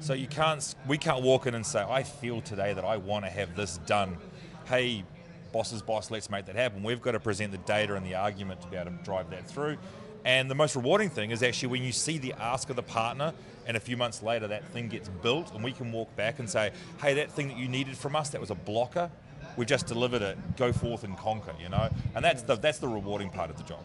So 0.00 0.14
you 0.14 0.28
can't 0.28 0.74
we 0.88 0.96
can't 0.96 1.22
walk 1.22 1.46
in 1.46 1.54
and 1.54 1.66
say 1.66 1.84
I 1.86 2.04
feel 2.04 2.40
today 2.40 2.72
that 2.72 2.86
I 2.86 2.96
want 2.96 3.26
to 3.26 3.30
have 3.30 3.54
this 3.54 3.76
done. 3.86 4.16
Hey, 4.66 5.04
boss's 5.54 5.80
boss, 5.82 6.10
let's 6.10 6.28
make 6.28 6.44
that 6.46 6.56
happen. 6.56 6.82
We've 6.82 7.00
got 7.00 7.12
to 7.12 7.20
present 7.20 7.52
the 7.52 7.58
data 7.58 7.94
and 7.94 8.04
the 8.04 8.16
argument 8.16 8.60
to 8.62 8.66
be 8.68 8.76
able 8.76 8.90
to 8.90 8.96
drive 9.04 9.30
that 9.30 9.46
through. 9.48 9.78
And 10.24 10.50
the 10.50 10.54
most 10.54 10.74
rewarding 10.74 11.10
thing 11.10 11.30
is 11.30 11.42
actually 11.44 11.68
when 11.68 11.84
you 11.84 11.92
see 11.92 12.18
the 12.18 12.32
ask 12.34 12.68
of 12.70 12.76
the 12.76 12.82
partner, 12.82 13.32
and 13.66 13.76
a 13.76 13.80
few 13.80 13.96
months 13.96 14.22
later 14.22 14.48
that 14.48 14.64
thing 14.72 14.88
gets 14.88 15.08
built, 15.22 15.54
and 15.54 15.62
we 15.62 15.70
can 15.72 15.92
walk 15.92 16.14
back 16.16 16.38
and 16.40 16.50
say, 16.50 16.72
"Hey, 17.00 17.14
that 17.14 17.30
thing 17.30 17.48
that 17.48 17.56
you 17.56 17.68
needed 17.68 17.96
from 17.96 18.16
us, 18.16 18.30
that 18.30 18.40
was 18.40 18.50
a 18.50 18.54
blocker. 18.54 19.10
We 19.56 19.64
just 19.64 19.86
delivered 19.86 20.22
it. 20.22 20.36
Go 20.56 20.72
forth 20.72 21.04
and 21.04 21.16
conquer." 21.16 21.54
You 21.62 21.68
know, 21.68 21.88
and 22.14 22.24
that's 22.24 22.42
the 22.42 22.56
that's 22.56 22.78
the 22.78 22.88
rewarding 22.88 23.30
part 23.30 23.48
of 23.50 23.56
the 23.56 23.62
job. 23.62 23.84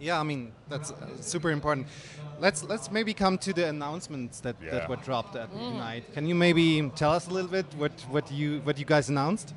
Yeah, 0.00 0.18
I 0.20 0.24
mean 0.24 0.52
that's 0.68 0.90
uh, 0.92 0.96
super 1.20 1.50
important. 1.50 1.86
Let's 2.40 2.62
let's 2.64 2.90
maybe 2.90 3.12
come 3.14 3.36
to 3.38 3.52
the 3.52 3.68
announcements 3.68 4.40
that, 4.40 4.56
Yeah. 4.62 4.70
that 4.72 4.88
were 4.88 4.96
dropped 5.08 5.36
at 5.36 5.50
Mm. 5.52 5.68
Ignite. 5.70 6.14
Can 6.14 6.26
you 6.26 6.34
maybe 6.34 6.90
tell 6.96 7.12
us 7.12 7.26
a 7.28 7.30
little 7.30 7.50
bit 7.50 7.66
what, 7.76 7.92
what 8.10 8.30
you 8.32 8.60
what 8.64 8.78
you 8.78 8.84
guys 8.84 9.08
announced? 9.08 9.54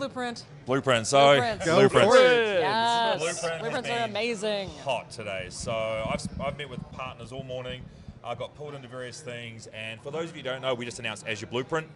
Blueprint. 0.00 0.44
Blueprint. 0.64 1.06
So 1.06 1.34
Blueprints. 1.34 1.66
Go 1.66 1.76
blueprints. 1.76 2.14
for 2.14 2.20
it. 2.22 2.60
Yes. 2.60 3.18
Blueprint 3.18 3.52
has 3.52 3.60
Blueprints 3.60 3.90
are 3.90 3.92
been 3.92 4.10
amazing. 4.10 4.70
hot 4.82 5.10
today. 5.10 5.48
So 5.50 5.72
I've, 5.72 6.40
I've 6.40 6.56
met 6.56 6.70
with 6.70 6.80
partners 6.92 7.32
all 7.32 7.42
morning. 7.42 7.82
I 8.24 8.34
got 8.34 8.54
pulled 8.54 8.74
into 8.74 8.88
various 8.88 9.20
things, 9.20 9.66
and 9.74 10.00
for 10.00 10.10
those 10.10 10.30
of 10.30 10.36
you 10.36 10.42
who 10.42 10.48
don't 10.48 10.62
know, 10.62 10.72
we 10.72 10.86
just 10.86 10.98
announced 10.98 11.26
Azure 11.28 11.46
Blueprint. 11.46 11.86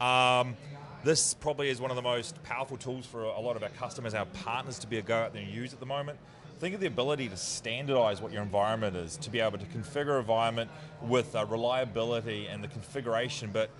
Um, 0.00 0.56
this 1.02 1.34
probably 1.34 1.68
is 1.68 1.80
one 1.80 1.90
of 1.90 1.96
the 1.96 2.02
most 2.02 2.40
powerful 2.44 2.76
tools 2.76 3.06
for 3.06 3.24
a 3.24 3.40
lot 3.40 3.56
of 3.56 3.64
our 3.64 3.68
customers, 3.70 4.14
our 4.14 4.26
partners, 4.26 4.78
to 4.78 4.86
be 4.86 4.96
able 4.96 5.06
to 5.06 5.08
go 5.08 5.16
out 5.16 5.32
there 5.32 5.42
and 5.42 5.52
use 5.52 5.72
at 5.72 5.80
the 5.80 5.86
moment. 5.86 6.18
Think 6.60 6.76
of 6.76 6.80
the 6.80 6.86
ability 6.86 7.28
to 7.28 7.36
standardize 7.36 8.20
what 8.20 8.32
your 8.32 8.42
environment 8.42 8.94
is, 8.96 9.16
to 9.18 9.30
be 9.30 9.40
able 9.40 9.58
to 9.58 9.66
configure 9.66 10.14
an 10.14 10.20
environment 10.20 10.70
with 11.02 11.34
uh, 11.34 11.44
reliability 11.46 12.46
and 12.46 12.62
the 12.62 12.68
configuration, 12.68 13.50
but 13.52 13.70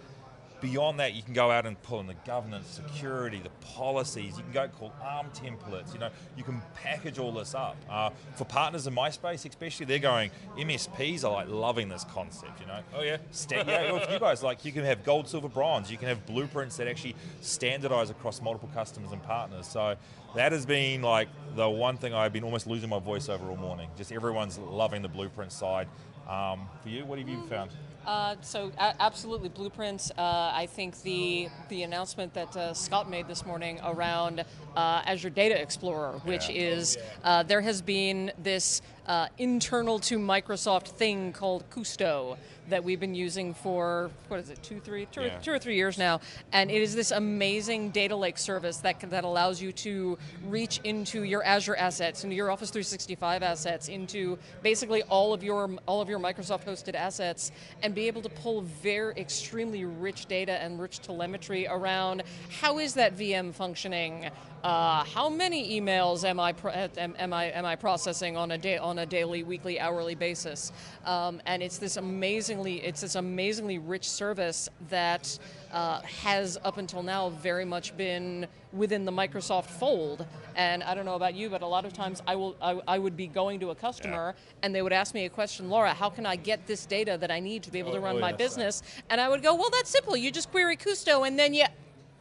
beyond 0.60 1.00
that, 1.00 1.14
you 1.14 1.22
can 1.22 1.34
go 1.34 1.50
out 1.50 1.66
and 1.66 1.80
pull 1.82 2.00
in 2.00 2.06
the 2.06 2.16
governance, 2.26 2.66
security, 2.68 3.40
the 3.40 3.50
policies. 3.74 4.36
You 4.36 4.44
can 4.44 4.52
go 4.52 4.68
call 4.68 4.92
ARM 5.02 5.26
templates. 5.30 5.92
You 5.92 6.00
know, 6.00 6.10
you 6.36 6.44
can 6.44 6.62
package 6.74 7.18
all 7.18 7.32
this 7.32 7.54
up. 7.54 7.76
Uh, 7.88 8.10
for 8.34 8.44
partners 8.44 8.86
in 8.86 8.94
my 8.94 9.10
space, 9.10 9.44
especially, 9.44 9.86
they're 9.86 9.98
going. 9.98 10.30
MSPs 10.56 11.24
are 11.24 11.32
like 11.32 11.48
loving 11.48 11.88
this 11.88 12.04
concept. 12.04 12.60
You 12.60 12.66
know. 12.66 12.80
Oh, 12.96 13.02
yeah? 13.02 13.18
Sta- 13.30 13.64
yeah. 13.66 13.92
Well, 13.92 14.00
for 14.00 14.12
you 14.12 14.18
guys, 14.18 14.42
like 14.42 14.64
you 14.64 14.72
can 14.72 14.84
have 14.84 15.04
gold, 15.04 15.28
silver, 15.28 15.48
bronze. 15.48 15.90
You 15.90 15.96
can 15.98 16.08
have 16.08 16.26
blueprints 16.26 16.76
that 16.78 16.88
actually 16.88 17.16
standardize 17.40 18.10
across 18.10 18.40
multiple 18.40 18.70
customers 18.74 19.12
and 19.12 19.22
partners. 19.22 19.66
So 19.66 19.96
that 20.34 20.52
has 20.52 20.66
been 20.66 21.02
like 21.02 21.28
the 21.56 21.68
one 21.68 21.96
thing 21.96 22.14
I've 22.14 22.32
been 22.32 22.44
almost 22.44 22.66
losing 22.66 22.88
my 22.88 22.98
voice 22.98 23.28
over 23.28 23.48
all 23.48 23.56
morning. 23.56 23.88
Just 23.96 24.12
everyone's 24.12 24.58
loving 24.58 25.02
the 25.02 25.08
blueprint 25.08 25.52
side. 25.52 25.88
Um, 26.28 26.68
for 26.82 26.90
you, 26.90 27.04
what 27.06 27.18
have 27.18 27.28
you 27.28 27.42
found? 27.48 27.70
Uh, 28.08 28.36
so 28.40 28.72
a- 28.78 28.94
absolutely 29.02 29.50
blueprints. 29.50 30.10
Uh, 30.16 30.50
I 30.54 30.64
think 30.66 31.02
the 31.02 31.50
the 31.68 31.82
announcement 31.82 32.32
that 32.32 32.56
uh, 32.56 32.72
Scott 32.72 33.10
made 33.10 33.28
this 33.28 33.44
morning 33.44 33.78
around 33.84 34.40
uh, 34.74 35.02
Azure 35.04 35.28
Data 35.28 35.60
Explorer, 35.60 36.12
which 36.24 36.48
Yeah. 36.48 36.70
is 36.72 36.96
uh, 37.22 37.42
there 37.42 37.60
has 37.60 37.82
been 37.82 38.32
this 38.38 38.80
uh, 39.08 39.26
internal 39.38 39.98
to 39.98 40.18
Microsoft 40.18 40.88
thing 40.88 41.32
called 41.32 41.68
Kusto 41.70 42.36
that 42.68 42.84
we've 42.84 43.00
been 43.00 43.14
using 43.14 43.54
for 43.54 44.10
what 44.28 44.38
is 44.38 44.50
it 44.50 44.62
two 44.62 44.78
three 44.80 45.06
two, 45.10 45.22
Yeah. 45.22 45.38
or, 45.38 45.40
two 45.40 45.52
or 45.52 45.58
three 45.58 45.76
years 45.76 45.96
now, 45.96 46.20
and 46.52 46.70
it 46.70 46.82
is 46.82 46.94
this 46.94 47.10
amazing 47.10 47.88
data 47.88 48.14
lake 48.14 48.36
service 48.36 48.76
that 48.78 49.00
can, 49.00 49.08
that 49.08 49.24
allows 49.24 49.62
you 49.62 49.72
to 49.72 50.18
reach 50.46 50.78
into 50.84 51.22
your 51.22 51.42
Azure 51.44 51.76
assets, 51.76 52.24
into 52.24 52.36
your 52.36 52.50
Office 52.50 52.68
365 52.68 53.42
assets, 53.42 53.88
into 53.88 54.38
basically 54.62 55.02
all 55.04 55.32
of 55.32 55.42
your 55.42 55.70
all 55.86 56.02
of 56.02 56.10
your 56.10 56.18
Microsoft 56.18 56.66
hosted 56.66 56.94
assets, 56.94 57.52
and 57.82 57.94
be 57.94 58.06
able 58.06 58.20
to 58.20 58.28
pull 58.28 58.60
very 58.60 59.14
extremely 59.16 59.86
rich 59.86 60.26
data 60.26 60.62
and 60.62 60.78
rich 60.78 61.00
telemetry 61.00 61.66
around 61.66 62.22
how 62.60 62.78
is 62.78 62.92
that 62.92 63.16
VM 63.16 63.54
functioning, 63.54 64.28
uh, 64.64 65.04
how 65.04 65.28
many 65.28 65.80
emails 65.80 66.24
am 66.24 66.40
I, 66.40 66.52
pro- 66.52 66.72
am, 66.72 67.14
am 67.18 67.32
I 67.32 67.44
am 67.46 67.64
I 67.64 67.76
processing 67.76 68.36
on 68.36 68.50
a 68.50 68.58
day 68.58 68.76
on 68.76 68.98
a 68.98 69.06
daily, 69.06 69.42
weekly, 69.44 69.78
hourly 69.78 70.14
basis? 70.14 70.72
Um, 71.04 71.40
and 71.46 71.62
it's 71.62 71.78
this 71.78 71.96
amazingly 71.96 72.82
it's 72.84 73.00
this 73.02 73.14
amazingly 73.14 73.78
rich 73.78 74.08
service 74.08 74.68
that 74.88 75.38
uh, 75.72 76.00
has 76.00 76.58
up 76.64 76.78
until 76.78 77.02
now 77.02 77.28
very 77.30 77.64
much 77.64 77.96
been 77.96 78.46
within 78.72 79.04
the 79.04 79.12
Microsoft 79.12 79.66
fold. 79.66 80.26
And 80.56 80.82
I 80.82 80.94
don't 80.94 81.04
know 81.04 81.14
about 81.14 81.34
you, 81.34 81.48
but 81.50 81.62
a 81.62 81.66
lot 81.66 81.84
of 81.84 81.92
times 81.92 82.20
I 82.26 82.34
will 82.34 82.56
I, 82.60 82.80
I 82.88 82.98
would 82.98 83.16
be 83.16 83.28
going 83.28 83.60
to 83.60 83.70
a 83.70 83.74
customer 83.76 84.34
and 84.62 84.74
they 84.74 84.82
would 84.82 84.92
ask 84.92 85.14
me 85.14 85.24
a 85.24 85.30
question, 85.30 85.70
Laura, 85.70 85.94
how 85.94 86.10
can 86.10 86.26
I 86.26 86.34
get 86.36 86.66
this 86.66 86.84
data 86.84 87.16
that 87.20 87.30
I 87.30 87.38
need 87.38 87.62
to 87.62 87.70
be 87.70 87.78
able 87.78 87.92
to 87.92 87.98
Oh, 87.98 88.02
run 88.02 88.16
oh, 88.16 88.20
my 88.20 88.30
yes. 88.30 88.38
business? 88.38 88.82
And 89.08 89.20
I 89.20 89.28
would 89.28 89.42
go, 89.42 89.54
well, 89.54 89.70
that's 89.70 89.90
simple. 89.90 90.16
You 90.16 90.32
just 90.32 90.50
query 90.50 90.76
Kusto 90.76 91.26
and 91.26 91.38
then 91.38 91.54
you. 91.54 91.64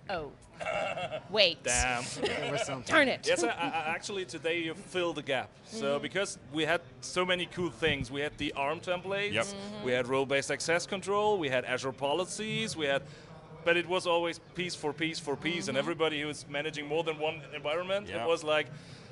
Oh, 0.09 0.31
wait. 1.29 1.63
Damn. 1.63 2.03
There 2.21 2.51
was. 2.51 2.85
Darn 2.85 3.07
it. 3.07 3.25
Yes, 3.27 3.43
I, 3.43 3.49
I, 3.49 3.83
actually 3.95 4.25
today 4.25 4.61
you 4.61 4.73
fill 4.73 5.13
the 5.13 5.21
gap. 5.21 5.49
So 5.65 5.85
mm-hmm. 5.85 6.01
because 6.01 6.37
we 6.53 6.63
had 6.63 6.81
so 7.01 7.25
many 7.25 7.45
cool 7.47 7.69
things, 7.69 8.09
we 8.11 8.21
had 8.21 8.37
the 8.37 8.53
ARM 8.53 8.79
templates, 8.79 9.33
Yep. 9.33 9.45
Mm-hmm. 9.45 9.85
we 9.85 9.91
had 9.91 10.07
role-based 10.07 10.51
access 10.51 10.85
control, 10.85 11.37
we 11.37 11.49
had 11.49 11.65
Azure 11.65 11.91
policies, 11.91 12.75
we 12.75 12.85
had, 12.85 13.03
but 13.65 13.77
it 13.77 13.87
was 13.87 14.07
always 14.07 14.39
piece 14.55 14.75
for 14.75 14.93
piece 14.93 15.19
for 15.19 15.35
piece, 15.35 15.67
and 15.67 15.77
mm-hmm. 15.77 15.85
everybody 15.85 16.21
who 16.21 16.27
was 16.27 16.45
managing 16.49 16.87
more 16.87 17.03
than 17.03 17.19
one 17.19 17.41
environment, 17.53 18.07
Yeah. 18.09 18.23
it 18.23 18.27
was 18.27 18.43
like, 18.43 18.67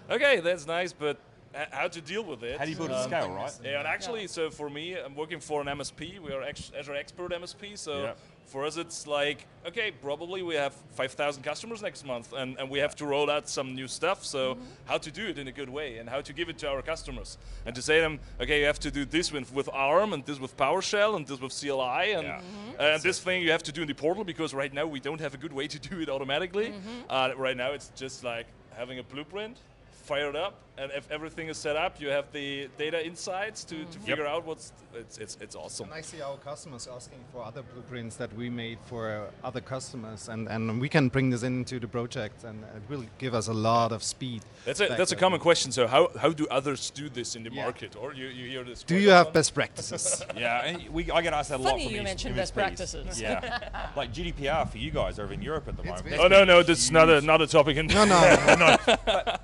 okay, 0.10 0.40
that's 0.40 0.66
nice, 0.66 0.94
but 0.94 1.18
h- 1.54 1.68
how 1.72 1.88
to 1.88 2.02
deal 2.02 2.24
with 2.24 2.44
it? 2.44 2.58
How 2.58 2.66
do 2.66 2.72
you 2.72 2.78
build 2.78 2.92
at 2.92 3.02
Um, 3.04 3.10
scale, 3.10 3.32
right? 3.32 3.52
Yeah, 3.64 3.80
and 3.80 3.88
actually, 3.88 4.28
so 4.28 4.50
for 4.50 4.70
me, 4.70 4.96
I'm 4.98 5.16
working 5.16 5.40
for 5.40 5.62
an 5.62 5.68
MSP. 5.68 6.20
We 6.20 6.32
are 6.32 6.42
ex- 6.42 6.72
Azure 6.78 6.96
Expert 6.96 7.32
MSP. 7.32 7.78
So 7.78 8.04
Yeah. 8.04 8.14
For 8.46 8.66
us, 8.66 8.78
it's 8.78 9.08
like, 9.08 9.46
okay, 9.66 9.92
probably 9.92 10.44
we 10.44 10.56
have 10.56 10.74
5,000 10.94 11.44
customers 11.44 11.82
next 11.82 12.06
month, 12.06 12.34
and, 12.34 12.58
and 12.60 12.70
we 12.70 12.80
have 12.80 12.96
to 12.98 13.06
roll 13.06 13.30
out 13.30 13.50
some 13.50 13.76
new 13.76 13.88
stuff. 13.88 14.24
So 14.24 14.56
mm-hmm. 14.56 14.64
how 14.86 14.98
to 14.98 15.12
do 15.12 15.28
it 15.28 15.38
in 15.38 15.48
a 15.48 15.52
good 15.52 15.70
way, 15.70 15.98
and 15.98 16.10
how 16.10 16.22
to 16.22 16.34
give 16.34 16.50
it 16.50 16.58
to 16.60 16.70
our 16.70 16.82
customers, 16.82 17.38
and 17.66 17.76
to 17.76 17.82
say 17.82 17.98
to 17.98 18.02
them, 18.02 18.20
okay, 18.40 18.60
you 18.60 18.66
have 18.66 18.80
to 18.80 18.92
do 18.92 19.06
this 19.06 19.32
with, 19.32 19.54
with 19.54 19.70
ARM, 19.74 20.14
and 20.14 20.26
this 20.26 20.40
with 20.40 20.56
PowerShell, 20.58 21.16
and 21.16 21.26
this 21.26 21.42
with 21.42 21.60
CLI, 21.60 22.14
and 22.14 22.28
Yeah. 22.28 22.40
Mm-hmm. 22.40 22.82
and 22.82 23.04
this 23.04 23.20
thing 23.20 23.42
you 23.42 23.52
have 23.52 23.64
to 23.64 23.72
do 23.72 23.82
in 23.82 23.88
the 23.88 23.96
portal 23.96 24.24
because 24.24 24.54
right 24.54 24.74
now 24.74 24.86
we 24.86 25.00
don't 25.00 25.22
have 25.22 25.34
a 25.34 25.38
good 25.38 25.54
way 25.54 25.68
to 25.68 25.80
do 25.80 26.00
it 26.02 26.10
automatically. 26.10 26.70
Mm-hmm. 26.70 27.02
Uh, 27.10 27.32
right 27.38 27.58
now, 27.58 27.72
it's 27.72 27.92
just 27.96 28.24
like 28.24 28.48
having 28.76 29.00
a 29.00 29.04
blueprint. 29.04 29.58
Fire 30.06 30.30
it 30.30 30.36
up, 30.36 30.54
and 30.78 30.92
if 30.92 31.10
everything 31.10 31.48
is 31.48 31.58
set 31.58 31.76
up, 31.76 32.00
you 32.00 32.10
have 32.10 32.32
the 32.32 32.70
data 32.78 33.04
insights 33.04 33.64
to, 33.64 33.86
to 33.86 33.98
figure 34.00 34.28
out 34.28 34.46
what's. 34.46 34.72
It's, 34.94 35.18
it's, 35.18 35.36
it's 35.42 35.56
awesome. 35.56 35.86
And 35.88 35.96
I 35.96 36.02
see 36.02 36.22
our 36.22 36.38
customers 36.38 36.88
asking 36.88 37.18
for 37.34 37.44
other 37.44 37.64
blueprints 37.64 38.16
that 38.18 38.32
we 38.36 38.48
made 38.52 38.78
for 38.86 39.10
uh, 39.10 39.48
other 39.48 39.62
customers, 39.62 40.30
and, 40.30 40.48
and 40.48 40.80
we 40.80 40.90
can 40.90 41.10
bring 41.10 41.32
this 41.32 41.42
into 41.42 41.80
the 41.80 41.88
project, 41.88 42.44
and 42.44 42.64
it 42.64 42.84
will 42.88 43.04
give 43.18 43.34
us 43.34 43.48
a 43.48 43.54
lot 43.54 43.92
of 43.92 44.04
speed. 44.04 44.44
That's 44.64 44.80
a 44.80 44.90
that's 44.90 45.12
a 45.12 45.16
common 45.16 45.40
question. 45.40 45.72
So 45.72 45.88
how, 45.88 46.12
how 46.22 46.30
do 46.30 46.46
others 46.52 46.92
do 46.92 47.10
this 47.10 47.36
in 47.36 47.42
the 47.44 47.52
Yeah. 47.52 47.64
market? 47.64 47.96
Or 47.96 48.14
you, 48.14 48.28
you 48.28 48.48
hear 48.48 48.64
this? 48.64 48.84
Do 48.84 48.94
quite 48.94 49.02
you 49.02 49.10
have 49.10 49.34
best 49.34 49.56
practices? 49.56 50.24
Yeah, 50.38 50.78
we, 50.92 51.10
I 51.10 51.24
get 51.24 51.34
asked 51.34 51.50
that 51.50 51.60
a 51.60 51.64
lot 51.64 51.72
Funny 51.72 51.86
from 51.86 51.94
you 51.96 52.00
S- 52.02 52.06
mentioned 52.06 52.36
best 52.36 52.54
practices. 52.54 53.20
Yeah, 53.20 53.90
like 53.96 54.14
GDPR 54.14 54.70
for 54.70 54.78
you 54.78 54.92
guys 54.92 55.18
over 55.18 55.34
in 55.34 55.42
Europe 55.42 55.68
at 55.68 55.78
the 55.78 55.84
It's 55.84 56.04
moment. 56.04 56.22
Oh 56.22 56.28
no 56.28 56.44
no, 56.46 56.62
that's 56.62 56.92
not 56.92 57.10
a 57.10 57.22
not 57.22 57.42
a 57.42 57.48
topic 57.48 57.78
in. 57.78 57.88
no, 57.88 58.06
no. 58.06 58.78
But 58.86 59.42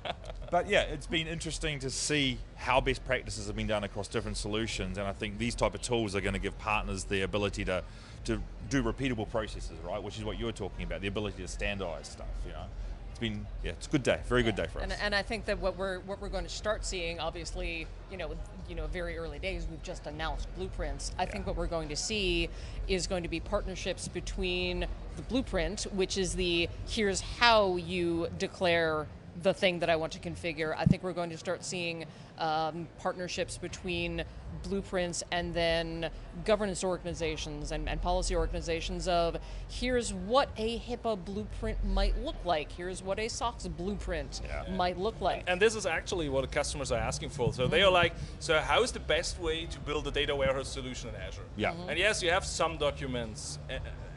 yeah, 0.68 0.82
it's 0.82 1.06
been 1.06 1.26
interesting 1.26 1.78
to 1.78 1.88
see 1.88 2.36
how 2.56 2.78
best 2.78 3.04
practices 3.06 3.46
have 3.46 3.56
been 3.56 3.66
done 3.66 3.84
across 3.84 4.06
different 4.06 4.36
solutions, 4.36 4.98
and 4.98 5.08
I 5.08 5.12
think 5.14 5.38
these 5.38 5.54
type 5.54 5.74
of 5.74 5.80
tools 5.80 6.14
are 6.14 6.20
going 6.20 6.34
to 6.34 6.38
give 6.38 6.58
partners 6.58 7.04
the 7.04 7.22
ability 7.22 7.64
to 7.64 7.82
to 8.24 8.40
do 8.68 8.82
repeatable 8.82 9.28
processes, 9.28 9.78
right? 9.82 10.00
Which 10.00 10.18
is 10.18 10.24
what 10.24 10.38
you 10.38 10.44
were 10.44 10.52
talking 10.52 10.84
about, 10.84 11.00
the 11.00 11.08
ability 11.08 11.42
to 11.42 11.48
standardize 11.48 12.06
stuff. 12.06 12.28
You 12.46 12.52
know, 12.52 12.64
it's 13.10 13.18
been 13.18 13.46
yeah, 13.64 13.70
it's 13.72 13.86
a 13.86 13.90
good 13.90 14.02
day, 14.02 14.20
very 14.28 14.42
good 14.42 14.54
day 14.54 14.66
for 14.70 14.80
us. 14.80 14.84
And, 14.84 14.92
and 15.00 15.14
I 15.14 15.22
think 15.22 15.46
that 15.46 15.58
what 15.58 15.78
we're 15.78 16.00
what 16.00 16.20
we're 16.20 16.28
going 16.28 16.44
to 16.44 16.50
start 16.50 16.84
seeing, 16.84 17.18
obviously, 17.18 17.86
you 18.10 18.18
know, 18.18 18.36
you 18.68 18.74
know, 18.74 18.86
very 18.88 19.16
early 19.16 19.38
days, 19.38 19.66
we've 19.70 19.82
just 19.82 20.06
announced 20.06 20.54
blueprints. 20.56 21.12
I 21.18 21.24
think 21.24 21.46
what 21.46 21.56
we're 21.56 21.66
going 21.66 21.88
to 21.88 21.96
see 21.96 22.50
is 22.88 23.06
going 23.06 23.22
to 23.22 23.28
be 23.30 23.40
partnerships 23.40 24.06
between 24.06 24.86
the 25.16 25.22
blueprint, 25.22 25.86
which 25.94 26.18
is 26.18 26.34
the 26.34 26.68
here's 26.86 27.22
how 27.22 27.76
you 27.76 28.28
declare 28.38 29.06
the 29.40 29.54
thing 29.54 29.78
that 29.78 29.88
I 29.88 29.96
want 29.96 30.12
to 30.12 30.18
configure. 30.18 30.74
I 30.76 30.84
think 30.84 31.02
we're 31.02 31.12
going 31.14 31.30
to 31.30 31.38
start 31.38 31.64
seeing 31.64 32.04
um, 32.38 32.86
partnerships 32.98 33.56
between 33.56 34.24
blueprints 34.62 35.22
and 35.32 35.54
then 35.54 36.10
governance 36.44 36.84
organizations 36.84 37.72
and, 37.72 37.88
and 37.88 38.00
policy 38.02 38.36
organizations 38.36 39.08
of 39.08 39.36
here's 39.68 40.12
what 40.12 40.50
a 40.58 40.78
HIPAA 40.80 41.24
blueprint 41.24 41.82
might 41.84 42.16
look 42.22 42.36
like. 42.44 42.70
Here's 42.70 43.02
what 43.02 43.18
a 43.18 43.28
SOX 43.28 43.66
blueprint 43.66 44.42
Yeah. 44.44 44.74
might 44.74 44.98
look 44.98 45.18
like. 45.20 45.44
And 45.46 45.60
this 45.60 45.74
is 45.74 45.86
actually 45.86 46.28
what 46.28 46.42
the 46.42 46.48
customers 46.48 46.92
are 46.92 46.98
asking 46.98 47.30
for. 47.30 47.52
So 47.52 47.66
they 47.66 47.82
are 47.82 47.90
like, 47.90 48.12
so 48.38 48.58
how 48.58 48.82
is 48.82 48.92
the 48.92 49.00
best 49.00 49.40
way 49.40 49.66
to 49.66 49.80
build 49.80 50.06
a 50.06 50.10
data 50.10 50.36
warehouse 50.36 50.68
solution 50.68 51.08
in 51.08 51.14
Azure? 51.16 51.42
Yeah. 51.56 51.74
And 51.88 51.98
yes, 51.98 52.22
you 52.22 52.30
have 52.30 52.44
some 52.44 52.76
documents 52.76 53.58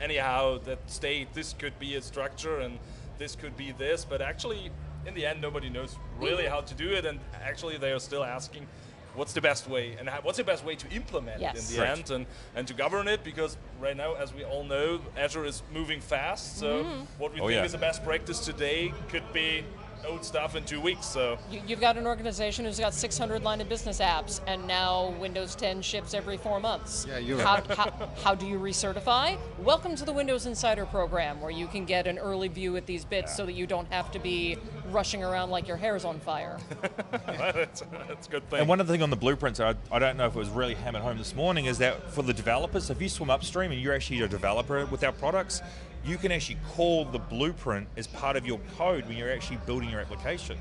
anyhow 0.01 0.57
that 0.65 0.79
state 0.89 1.33
this 1.33 1.53
could 1.53 1.77
be 1.79 1.95
a 1.95 2.01
structure 2.01 2.59
and 2.59 2.79
this 3.17 3.35
could 3.35 3.55
be 3.55 3.71
this, 3.71 4.03
but 4.03 4.21
actually, 4.21 4.71
in 5.05 5.13
the 5.13 5.25
end, 5.25 5.41
nobody 5.41 5.69
knows 5.69 5.95
really 6.19 6.45
how 6.45 6.61
to 6.61 6.73
do 6.73 6.91
it, 6.91 7.05
and 7.05 7.19
actually, 7.43 7.77
they 7.77 7.91
are 7.91 7.99
still 7.99 8.23
asking. 8.23 8.67
What's 9.15 9.31
the 9.31 9.39
best 9.39 9.69
way, 9.69 9.95
and 9.97 10.09
how, 10.09 10.19
what's 10.23 10.37
the 10.39 10.43
best 10.43 10.65
way 10.65 10.75
to 10.75 10.89
implement 10.93 11.39
Yes. 11.39 11.55
it 11.55 11.59
in 11.59 11.65
the 11.79 11.85
Correct. 11.85 11.97
end, 11.99 12.11
and, 12.11 12.25
and 12.53 12.67
to 12.67 12.73
govern 12.73 13.07
it? 13.07 13.23
Because 13.23 13.55
right 13.79 13.95
now, 13.95 14.13
as 14.15 14.33
we 14.33 14.43
all 14.43 14.65
know, 14.65 14.99
Azure 15.17 15.45
is 15.45 15.63
moving 15.73 16.01
fast. 16.01 16.57
So 16.59 16.83
mm-hmm. 16.83 17.03
what 17.17 17.33
we 17.33 17.39
Oh, 17.39 17.47
think 17.47 17.59
yeah. 17.59 17.63
is 17.63 17.71
the 17.71 17.77
best 17.77 18.03
practice 18.03 18.41
today 18.43 18.93
could 19.07 19.23
be 19.31 19.63
old 20.05 20.23
stuff 20.23 20.55
in 20.55 20.63
two 20.63 20.79
weeks. 20.79 21.05
So 21.05 21.37
You, 21.51 21.61
you've 21.67 21.81
got 21.81 21.97
an 21.97 22.07
organization 22.07 22.65
who's 22.65 22.79
got 22.79 22.93
600 22.93 23.43
line 23.43 23.61
of 23.61 23.69
business 23.69 23.99
apps, 23.99 24.39
and 24.47 24.65
now 24.67 25.13
Windows 25.19 25.55
10 25.55 25.81
ships 25.81 26.13
every 26.13 26.37
four 26.37 26.59
months. 26.59 27.05
Yeah, 27.09 27.17
you're 27.17 27.41
how, 27.41 27.55
right. 27.55 27.67
how, 27.71 28.09
how 28.23 28.35
do 28.35 28.45
you 28.45 28.59
recertify? 28.59 29.37
Welcome 29.59 29.95
to 29.95 30.05
the 30.05 30.13
Windows 30.13 30.45
Insider 30.45 30.85
program, 30.85 31.41
where 31.41 31.51
you 31.51 31.67
can 31.67 31.85
get 31.85 32.07
an 32.07 32.17
early 32.17 32.47
view 32.47 32.77
at 32.77 32.85
these 32.85 33.05
bits 33.05 33.35
so 33.35 33.45
that 33.45 33.53
you 33.53 33.67
don't 33.67 33.91
have 33.91 34.11
to 34.11 34.19
be 34.19 34.57
rushing 34.91 35.23
around 35.23 35.49
like 35.49 35.67
your 35.67 35.77
hair's 35.77 36.05
on 36.05 36.19
fire. 36.19 36.57
that's, 37.27 37.83
that's 38.07 38.27
a 38.27 38.29
good 38.29 38.49
thing. 38.49 38.59
And 38.59 38.69
one 38.69 38.79
other 38.79 38.91
thing 38.91 39.03
on 39.03 39.09
the 39.09 39.15
blueprints, 39.15 39.59
I, 39.59 39.75
I 39.91 39.99
don't 39.99 40.17
know 40.17 40.27
if 40.27 40.35
it 40.35 40.39
was 40.39 40.49
really 40.49 40.75
hammered 40.75 41.01
home 41.01 41.17
this 41.17 41.35
morning, 41.35 41.65
is 41.65 41.77
that 41.79 42.11
for 42.11 42.21
the 42.21 42.33
developers, 42.33 42.89
if 42.89 43.01
you 43.01 43.09
swim 43.09 43.29
upstream 43.29 43.71
and 43.71 43.81
you're 43.81 43.93
actually 43.93 44.21
a 44.21 44.27
developer 44.27 44.85
with 44.85 45.03
our 45.03 45.11
products, 45.11 45.61
you 46.05 46.17
can 46.17 46.31
actually 46.31 46.57
call 46.73 47.05
the 47.05 47.19
blueprint 47.19 47.87
as 47.97 48.07
part 48.07 48.35
of 48.35 48.45
your 48.45 48.59
code 48.77 49.07
when 49.07 49.17
you're 49.17 49.31
actually 49.31 49.57
building 49.65 49.89
your 49.89 49.99
application. 49.99 50.57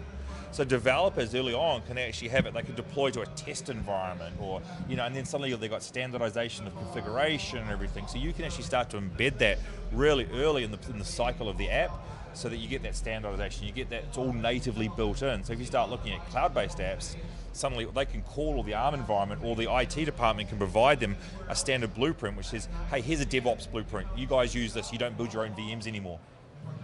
So 0.53 0.65
developers 0.65 1.35
early 1.35 1.53
on 1.53 1.83
can 1.83 1.99
actually 1.99 2.29
have 2.29 2.47
it, 2.47 2.55
they 2.55 2.63
can 2.63 2.77
deploy 2.77 3.11
to 3.11 3.23
a 3.23 3.27
test 3.27 3.69
environment 3.69 4.37
or, 4.41 4.63
you 4.89 4.95
know, 4.97 5.05
and 5.05 5.15
then 5.15 5.25
suddenly 5.25 5.55
they've 5.55 5.69
got 5.69 5.83
standardization 5.83 6.67
of 6.67 6.77
configuration 6.77 7.59
and 7.59 7.71
everything. 7.71 8.07
So 8.07 8.19
you 8.19 8.33
can 8.33 8.45
actually 8.45 8.65
start 8.65 8.89
to 8.91 8.99
embed 8.99 9.39
that 9.39 9.59
really 9.93 10.29
early 10.33 10.63
in 10.63 10.71
the, 10.71 10.79
in 10.89 10.99
the 10.99 11.05
cycle 11.05 11.49
of 11.49 11.59
the 11.59 11.69
app 11.69 11.91
so 12.35 12.49
that 12.49 12.57
you 12.59 12.69
get 12.69 12.83
that 12.85 12.95
standardization, 12.95 13.67
you 13.67 13.73
get 13.73 13.91
that, 13.91 14.05
it's 14.05 14.17
all 14.17 14.33
natively 14.33 14.89
built 14.89 15.23
in. 15.23 15.43
So 15.45 15.53
if 15.53 15.59
you 15.59 15.67
start 15.67 15.91
looking 15.91 16.13
at 16.13 16.25
cloud-based 16.31 16.79
apps, 16.79 17.17
suddenly 17.55 17.87
they 17.87 18.05
can 18.05 18.23
call 18.23 18.63
the 18.63 18.75
ARM 18.75 18.95
environment 18.95 19.43
or 19.45 19.57
the 19.57 19.73
IT 19.75 20.05
department 20.05 20.49
can 20.49 20.59
provide 20.59 21.01
them 21.01 21.17
a 21.49 21.55
standard 21.55 21.95
blueprint 21.95 22.37
which 22.37 22.47
says, 22.47 22.69
hey, 22.91 23.01
here's 23.01 23.21
a 23.21 23.27
DevOps 23.27 23.71
blueprint. 23.71 24.09
You 24.17 24.27
guys 24.27 24.55
use 24.55 24.73
this, 24.75 24.93
you 24.93 24.99
don't 24.99 25.17
build 25.17 25.33
your 25.33 25.45
own 25.45 25.53
VMs 25.53 25.87
anymore. 25.87 26.19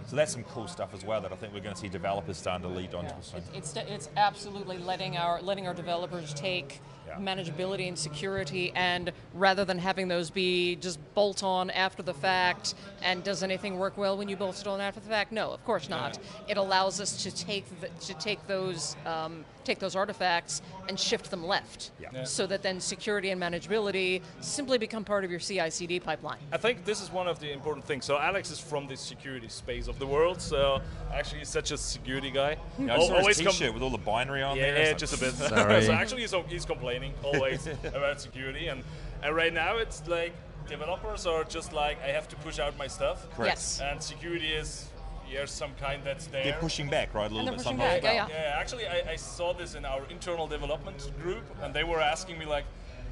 So 0.07 0.17
that's 0.17 0.33
some 0.33 0.43
cool 0.45 0.67
stuff 0.67 0.93
as 0.93 1.05
well 1.05 1.21
that 1.21 1.33
I 1.33 1.37
think 1.37 1.55
we're 1.55 1.61
going 1.61 1.75
to 1.75 1.81
see 1.81 1.89
developers 1.89 2.37
starting 2.37 2.69
to 2.69 2.75
lead 2.75 2.95
onto. 2.95 3.15
soon. 3.21 3.43
It's, 3.55 3.75
it's 3.77 4.09
absolutely 4.17 4.79
letting 4.79 5.17
our 5.17 5.41
letting 5.41 5.69
our 5.69 5.75
developers 5.75 6.35
take 6.35 6.81
Yeah. 7.11 7.19
manageability 7.19 7.89
and 7.89 7.99
security, 7.99 8.73
and 8.75 9.13
rather 9.35 9.65
than 9.65 9.79
having 9.79 10.09
those 10.09 10.31
be 10.31 10.77
just 10.77 10.99
bolt 11.15 11.43
on 11.43 11.71
after 11.71 12.03
the 12.03 12.15
fact, 12.15 12.75
and 13.03 13.23
does 13.25 13.43
anything 13.43 13.79
work 13.79 13.97
well 13.97 14.17
when 14.17 14.29
you 14.29 14.37
bolt 14.37 14.61
it 14.61 14.67
on 14.67 14.81
after 14.81 15.01
the 15.01 15.09
fact? 15.09 15.33
No, 15.33 15.51
of 15.51 15.65
course 15.65 15.89
not. 15.89 16.19
It 16.49 16.57
allows 16.57 17.01
us 17.01 17.23
to 17.25 17.31
take 17.35 17.65
the, 17.81 17.89
to 18.07 18.15
take 18.15 18.47
those 18.47 18.97
um, 19.07 19.45
take 19.63 19.79
those 19.79 19.95
artifacts 19.95 20.63
and 20.89 20.99
shift 20.99 21.31
them 21.31 21.45
left, 21.47 21.91
Yeah. 22.01 22.09
Yeah. 22.13 22.25
so 22.25 22.47
that 22.47 22.63
then 22.63 22.81
security 22.81 23.29
and 23.31 23.41
manageability 23.41 24.23
simply 24.41 24.79
become 24.79 25.05
part 25.05 25.23
of 25.23 25.31
your 25.31 25.39
CI/CD 25.39 26.01
pipeline. 26.01 26.39
I 26.51 26.57
think 26.57 26.85
this 26.87 27.03
is 27.03 27.13
one 27.13 27.29
of 27.29 27.41
the 27.41 27.53
important 27.53 27.85
things. 27.87 28.05
So 28.07 28.19
Alex 28.19 28.51
is 28.51 28.59
from 28.59 28.87
the 28.87 28.97
security 28.97 29.49
space 29.49 29.87
of 29.87 29.99
the 29.99 30.07
world. 30.07 30.41
So 30.41 30.81
actually, 31.13 31.41
he's 31.41 31.51
such 31.51 31.73
a 31.73 31.77
security 31.77 32.31
guy. 32.31 32.57
Yeah, 32.79 32.95
I 32.95 32.97
Al- 32.97 33.07
saw 33.07 33.27
his 33.27 33.37
t-shirt 33.37 33.75
with 33.75 33.83
all 33.83 33.91
the 33.91 33.99
binary 33.99 34.43
on 34.43 34.57
Yeah, 34.57 34.63
there. 34.73 34.79
yeah, 34.85 34.91
It's 34.91 35.01
just 35.01 35.15
a 35.15 35.19
bit. 35.21 35.35
Sorry. 35.49 35.83
so 35.87 35.93
actually, 35.93 36.23
he's, 36.23 36.35
he's 36.49 36.65
complaining 36.65 37.00
always 37.23 37.67
about 37.85 38.21
security, 38.21 38.69
and 38.69 38.83
and 39.23 39.35
right 39.35 39.53
now 39.53 39.77
it's 39.79 40.07
like 40.09 40.33
developers 40.69 41.27
are 41.27 41.45
just 41.45 41.73
like 41.73 42.03
I 42.03 42.09
have 42.09 42.29
to 42.29 42.37
push 42.37 42.59
out 42.59 42.77
my 42.79 42.87
stuff, 42.87 43.29
Correct. 43.37 43.57
Yes. 43.57 43.81
and 43.83 44.03
security 44.03 44.53
is 44.53 44.89
here's 45.27 45.51
some 45.51 45.73
kind 45.81 46.03
that's 46.05 46.27
there. 46.27 46.45
They're 46.45 46.59
pushing 46.61 46.89
back, 46.89 47.15
right, 47.15 47.31
a 47.31 47.35
little 47.35 47.51
bit 47.51 47.59
pushing 47.59 47.79
sometimes. 47.79 48.03
back, 48.03 48.15
yeah, 48.15 48.29
Yeah, 48.29 48.59
actually, 48.61 48.87
I, 48.87 49.13
I 49.13 49.17
saw 49.17 49.53
this 49.53 49.75
in 49.75 49.85
our 49.85 50.03
internal 50.11 50.47
development 50.47 51.11
group, 51.23 51.45
and 51.63 51.73
they 51.73 51.85
were 51.85 52.01
asking 52.01 52.39
me 52.39 52.47
like, 52.47 52.65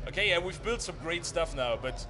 "Okay, 0.08 0.28
yeah, 0.30 0.38
we've 0.38 0.62
built 0.62 0.82
some 0.82 0.96
great 1.02 1.24
stuff 1.24 1.54
now, 1.54 1.78
but 1.80 2.06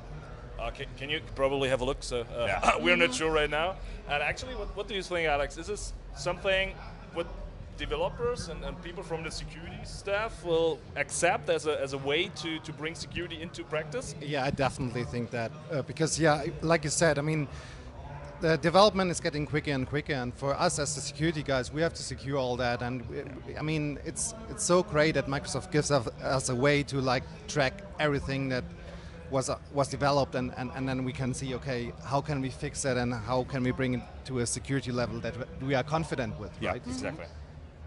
uh, 0.58 0.70
can, 0.70 0.86
can 0.96 1.10
you 1.10 1.20
probably 1.34 1.68
have 1.68 1.80
a 1.82 1.84
look?" 1.84 2.02
So 2.02 2.20
uh, 2.20 2.44
Yeah. 2.46 2.76
we're 2.80 2.96
not 2.96 3.14
sure 3.14 3.30
right 3.30 3.50
now. 3.50 3.76
And 4.08 4.22
actually, 4.22 4.54
what, 4.54 4.74
what 4.76 4.88
do 4.88 4.94
you 4.94 5.02
think, 5.02 5.28
Alex? 5.28 5.58
Is 5.58 5.66
this 5.66 5.92
something 6.16 6.74
developers 7.78 8.48
and, 8.48 8.62
and 8.64 8.80
people 8.82 9.02
from 9.02 9.22
the 9.22 9.30
security 9.30 9.78
staff 9.84 10.44
will 10.44 10.78
accept 10.96 11.48
as 11.48 11.66
a, 11.66 11.80
as 11.80 11.92
a 11.94 11.98
way 11.98 12.28
to, 12.36 12.58
to 12.60 12.72
bring 12.72 12.94
security 12.94 13.40
into 13.40 13.64
practice? 13.64 14.14
Yeah, 14.20 14.44
I 14.44 14.50
definitely 14.50 15.04
think 15.04 15.30
that 15.30 15.50
uh, 15.72 15.82
because 15.82 16.20
yeah, 16.20 16.44
like 16.62 16.84
you 16.84 16.90
said, 16.90 17.18
I 17.18 17.22
mean, 17.22 17.48
the 18.40 18.56
development 18.58 19.10
is 19.10 19.20
getting 19.20 19.46
quicker 19.46 19.72
and 19.72 19.88
quicker, 19.88 20.12
and 20.12 20.32
for 20.34 20.54
us 20.54 20.78
as 20.78 20.94
the 20.94 21.00
security 21.00 21.42
guys, 21.42 21.72
we 21.72 21.82
have 21.82 21.94
to 21.94 22.02
secure 22.02 22.36
all 22.36 22.56
that. 22.56 22.82
And 22.82 23.08
we, 23.08 23.56
I 23.56 23.62
mean, 23.62 23.98
it's 24.04 24.34
it's 24.50 24.64
so 24.64 24.82
great 24.82 25.14
that 25.14 25.26
Microsoft 25.26 25.72
gives 25.72 25.90
us, 25.90 26.06
us 26.22 26.48
a 26.48 26.54
way 26.54 26.82
to 26.84 27.00
like 27.00 27.24
track 27.48 27.82
everything 27.98 28.48
that 28.50 28.64
was 29.30 29.50
uh, 29.50 29.56
was 29.74 29.88
developed, 29.88 30.34
and, 30.36 30.52
and, 30.56 30.70
and 30.76 30.88
then 30.88 31.04
we 31.04 31.12
can 31.12 31.34
see 31.34 31.54
okay, 31.54 31.92
how 32.04 32.20
can 32.20 32.40
we 32.40 32.50
fix 32.50 32.82
that, 32.82 32.96
and 32.96 33.12
how 33.12 33.42
can 33.44 33.62
we 33.64 33.72
bring 33.72 33.94
it 33.94 34.02
to 34.26 34.38
a 34.38 34.46
security 34.46 34.92
level 34.92 35.18
that 35.20 35.34
we 35.60 35.74
are 35.74 35.82
confident 35.84 36.38
with, 36.38 36.52
Yeah, 36.60 36.70
right? 36.72 36.82
exactly. 36.86 37.26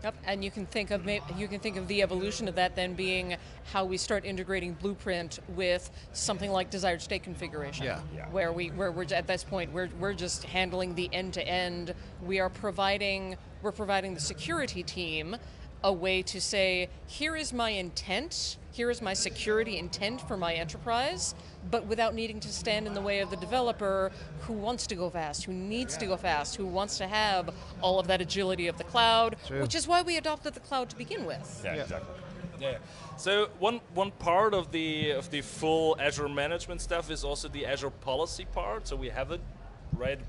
Yep, 0.03 0.15
and 0.25 0.43
you 0.43 0.50
can 0.50 0.65
think 0.65 0.91
of 0.91 1.05
ma- 1.05 1.20
you 1.38 1.48
can 1.48 1.60
think 1.60 1.77
of 1.77 1.88
the 1.88 2.01
evolution 2.01 2.48
of 2.48 2.55
that 2.55 2.75
then 2.75 2.93
being 2.93 3.36
how 3.72 3.86
we 3.86 3.98
start 3.98 4.25
integrating 4.25 4.74
Blueprint 4.74 5.39
with 5.50 5.91
something 6.13 6.51
like 6.51 6.70
desired 6.70 7.01
state 7.01 7.24
configuration. 7.24 7.86
Yeah. 7.86 8.01
Yeah. 8.15 8.25
Where 8.29 8.51
we 8.51 8.70
where 8.70 8.91
we're 8.91 9.05
at 9.13 9.27
this 9.27 9.43
point 9.43 9.72
we're 9.72 9.89
we're 10.00 10.13
just 10.13 10.43
handling 10.43 10.96
the 10.96 11.10
end 11.13 11.34
to 11.36 11.48
end. 11.48 11.93
We 12.25 12.39
are 12.39 12.50
providing 12.50 13.38
we're 13.62 13.72
providing 13.72 14.13
the 14.15 14.20
security 14.20 14.81
team 14.81 15.36
a 15.84 15.91
way 15.93 16.22
to 16.22 16.39
say 16.39 16.89
here 17.08 17.36
is 17.36 17.53
my 17.53 17.72
intent, 17.72 18.58
here 18.72 18.89
is 18.91 19.01
my 19.01 19.13
security 19.13 19.77
intent 19.77 20.22
for 20.27 20.38
my 20.38 20.53
enterprise, 20.53 21.34
but 21.70 21.86
without 21.86 22.15
needing 22.15 22.39
to 22.39 22.50
stand 22.50 22.88
in 22.88 22.94
the 22.94 23.01
way 23.01 23.20
of 23.20 23.30
the 23.30 23.36
developer 23.38 24.12
who 24.41 24.53
wants 24.53 24.88
to 24.88 24.96
go 24.96 25.10
fast, 25.10 25.44
who 25.44 25.53
needs 25.53 25.96
to 25.98 26.06
go 26.06 26.18
fast, 26.18 26.56
who 26.56 26.65
wants 26.65 26.98
to 26.98 27.08
have 27.08 27.53
all 27.82 28.00
of 28.00 28.08
that 28.08 28.22
agility 28.22 28.68
of 28.68 28.77
the 28.77 28.84
cloud, 28.84 29.36
True. 29.48 29.62
which 29.62 29.75
is 29.75 29.88
why 29.88 30.01
we 30.01 30.18
adopted 30.18 30.53
the 30.53 30.60
cloud 30.60 30.89
to 30.89 30.96
begin 30.96 31.25
with. 31.25 31.62
Yeah, 31.63 31.75
Yeah. 31.75 31.82
exactly. 31.84 32.15
Yeah. 32.60 32.77
So 33.18 33.50
one 33.60 33.82
one 33.96 34.12
part 34.12 34.53
of 34.53 34.72
the 34.72 35.12
of 35.12 35.30
the 35.32 35.41
full 35.41 35.96
Azure 36.00 36.30
management 36.30 36.82
stuff 36.82 37.10
is 37.10 37.24
also 37.24 37.48
the 37.48 37.65
Azure 37.65 37.89
policy 37.89 38.46
part. 38.46 38.88
So 38.88 38.96
we 38.96 39.10
have 39.10 39.32
it 39.32 39.41
right 39.98 40.20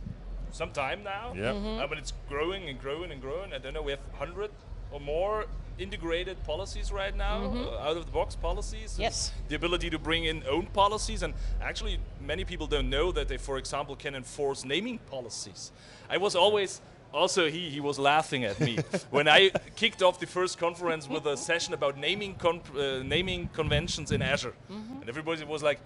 some 0.51 0.71
time 0.71 1.03
now. 1.03 1.35
Yep. 1.35 1.55
Uh, 1.57 1.87
but 1.87 1.99
it's 1.99 2.13
growing 2.29 2.69
and 2.71 2.81
growing 2.81 3.11
and 3.13 3.21
growing. 3.21 3.53
I 3.53 3.59
don't 3.59 3.75
know. 3.75 3.83
We 3.83 3.91
have 3.93 4.01
hundred 4.15 4.51
or 4.91 5.01
more 5.01 5.47
integrated 5.79 6.43
policies 6.45 6.93
right 6.93 7.17
now, 7.17 7.45
uh, 7.45 7.89
out 7.89 7.97
of 7.97 8.07
the 8.07 8.13
box 8.13 8.35
policies. 8.37 8.97
Yes. 8.99 9.33
The 9.49 9.57
ability 9.57 9.91
to 9.91 9.99
bring 9.99 10.25
in 10.25 10.43
own 10.49 10.67
policies, 10.67 11.23
and 11.23 11.35
actually, 11.61 11.99
many 12.21 12.45
people 12.45 12.67
don't 12.67 12.91
know 12.91 13.13
that 13.13 13.29
they, 13.29 13.39
for 13.39 13.59
example, 13.59 13.97
can 13.97 14.15
enforce 14.15 14.65
naming 14.65 14.99
policies. 15.11 15.73
I 16.11 16.19
was 16.19 16.35
always. 16.37 16.81
Also, 17.15 17.51
he, 17.51 17.69
he 17.69 17.79
was 17.79 17.99
laughing 17.99 18.45
at 18.45 18.59
me 18.59 18.79
when 19.11 19.29
I 19.29 19.51
kicked 19.77 20.03
off 20.03 20.19
the 20.19 20.27
first 20.27 20.57
conference 20.59 21.07
with 21.07 21.27
a 21.27 21.37
session 21.37 21.75
about 21.75 21.99
naming 21.99 22.37
con- 22.37 22.63
uh, 22.75 23.03
naming 23.05 23.51
conventions 23.53 24.13
in 24.13 24.23
Azure, 24.23 24.55
and 24.71 25.07
everybody 25.09 25.45
was 25.45 25.63
like, 25.63 25.79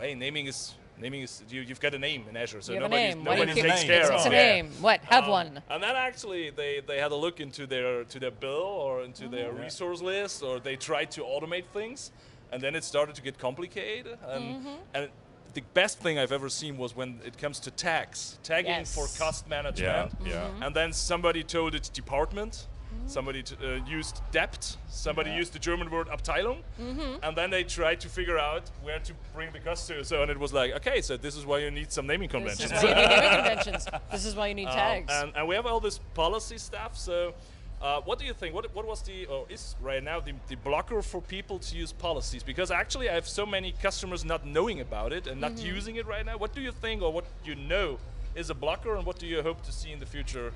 "Hey, 0.00 0.14
naming 0.14 0.46
is 0.46 0.72
naming 1.02 1.22
is 1.22 1.42
you, 1.50 1.60
you've 1.62 1.80
got 1.80 1.94
a 1.94 1.98
name 1.98 2.24
in 2.30 2.36
Azure, 2.36 2.60
so 2.62 2.72
You 2.72 2.80
nobody 2.80 3.02
name. 3.02 3.24
Why 3.24 3.34
do 3.34 3.40
you 3.40 3.46
nobody 3.46 3.60
keep- 3.60 3.70
takes 3.70 3.80
name? 3.82 3.90
care 3.90 4.00
It's, 4.02 4.10
of 4.10 4.16
it's 4.16 4.26
a 4.26 4.28
it." 4.28 4.32
name. 4.32 4.66
What? 4.80 5.00
Have 5.04 5.24
Um, 5.24 5.30
one. 5.30 5.62
And 5.68 5.82
then 5.82 5.96
actually 5.96 6.50
they, 6.50 6.80
they 6.86 6.98
had 6.98 7.12
a 7.12 7.16
look 7.16 7.40
into 7.40 7.66
their 7.66 8.04
to 8.04 8.18
their 8.20 8.30
bill 8.30 8.50
or 8.86 9.02
into 9.02 9.28
their 9.28 9.50
Mm-hmm. 9.50 9.62
resource 9.62 10.00
list 10.00 10.42
or 10.42 10.60
they 10.60 10.76
tried 10.76 11.10
to 11.12 11.20
automate 11.22 11.66
things 11.72 12.12
and 12.52 12.62
then 12.62 12.74
it 12.74 12.84
started 12.84 13.14
to 13.16 13.22
get 13.22 13.38
complicated 13.38 14.18
and 14.28 14.44
Mm-hmm. 14.44 14.68
and 14.94 15.08
the 15.54 15.62
best 15.74 15.98
thing 16.00 16.18
I've 16.18 16.32
ever 16.32 16.48
seen 16.48 16.78
was 16.78 16.96
when 16.96 17.20
it 17.26 17.36
comes 17.36 17.60
to 17.60 17.70
tags, 17.70 18.38
tagging 18.42 18.70
Yes. 18.70 18.94
for 18.94 19.06
cost 19.22 19.46
management. 19.48 20.12
Yeah, 20.24 20.30
yeah. 20.32 20.34
Mm-hmm. 20.48 20.62
And 20.62 20.74
then 20.74 20.92
somebody 20.94 21.42
told 21.44 21.74
its 21.74 21.90
department, 21.90 22.68
somebody 23.06 23.42
t- 23.42 23.56
uh, 23.64 23.84
used 23.86 24.20
debt, 24.30 24.76
somebody 24.88 25.30
used 25.30 25.52
the 25.52 25.58
German 25.58 25.90
word 25.90 26.08
Abteilung, 26.08 26.58
Mm-hmm. 26.80 27.22
and 27.22 27.36
then 27.36 27.50
they 27.50 27.64
tried 27.64 28.00
to 28.00 28.08
figure 28.08 28.38
out 28.38 28.62
where 28.82 28.98
to 29.00 29.12
bring 29.34 29.52
the 29.52 29.58
cost 29.60 29.88
to. 29.88 30.04
So 30.04 30.22
and 30.22 30.30
it 30.30 30.38
was 30.38 30.52
like, 30.52 30.72
okay, 30.76 31.00
so 31.02 31.16
this 31.16 31.36
is 31.36 31.44
why 31.44 31.58
you 31.58 31.70
need 31.70 31.90
some 31.92 32.06
naming 32.06 32.28
conventions. 32.28 32.70
This 32.70 32.78
is 32.82 32.84
why 32.84 32.90
you 32.90 32.96
need 32.96 33.08
naming 33.10 33.36
conventions. 33.44 33.88
This 34.10 34.24
is 34.24 34.34
why 34.36 34.46
you 34.48 34.54
need 34.54 34.66
Um, 34.68 34.74
tags. 34.76 35.12
and, 35.12 35.32
and 35.36 35.48
we 35.48 35.54
have 35.54 35.66
all 35.66 35.80
this 35.80 35.98
policy 36.14 36.58
stuff. 36.58 36.96
So, 36.96 37.34
uh, 37.80 38.00
what 38.02 38.18
do 38.20 38.24
you 38.24 38.32
think? 38.32 38.54
What, 38.54 38.72
what 38.74 38.86
was 38.86 39.02
the, 39.02 39.26
or 39.26 39.44
is 39.48 39.74
right 39.80 40.02
now 40.02 40.20
the, 40.20 40.32
the 40.48 40.54
blocker 40.56 41.02
for 41.02 41.20
people 41.20 41.58
to 41.58 41.76
use 41.76 41.92
policies? 41.92 42.42
Because 42.44 42.70
actually, 42.70 43.10
I 43.10 43.14
have 43.14 43.26
so 43.26 43.44
many 43.44 43.72
customers 43.82 44.24
not 44.24 44.46
knowing 44.46 44.80
about 44.80 45.12
it 45.12 45.26
and 45.26 45.40
not 45.40 45.52
Mm-hmm. 45.52 45.74
using 45.76 45.96
it 45.96 46.06
right 46.06 46.24
now. 46.24 46.36
What 46.38 46.54
do 46.54 46.60
you 46.60 46.70
think, 46.72 47.02
or 47.02 47.12
what 47.12 47.24
you 47.44 47.56
know, 47.56 47.98
is 48.36 48.50
a 48.50 48.54
blocker, 48.54 48.94
and 48.96 49.04
what 49.04 49.18
do 49.18 49.26
you 49.26 49.42
hope 49.42 49.62
to 49.64 49.72
see 49.72 49.90
in 49.92 49.98
the 49.98 50.06
future 50.06 50.52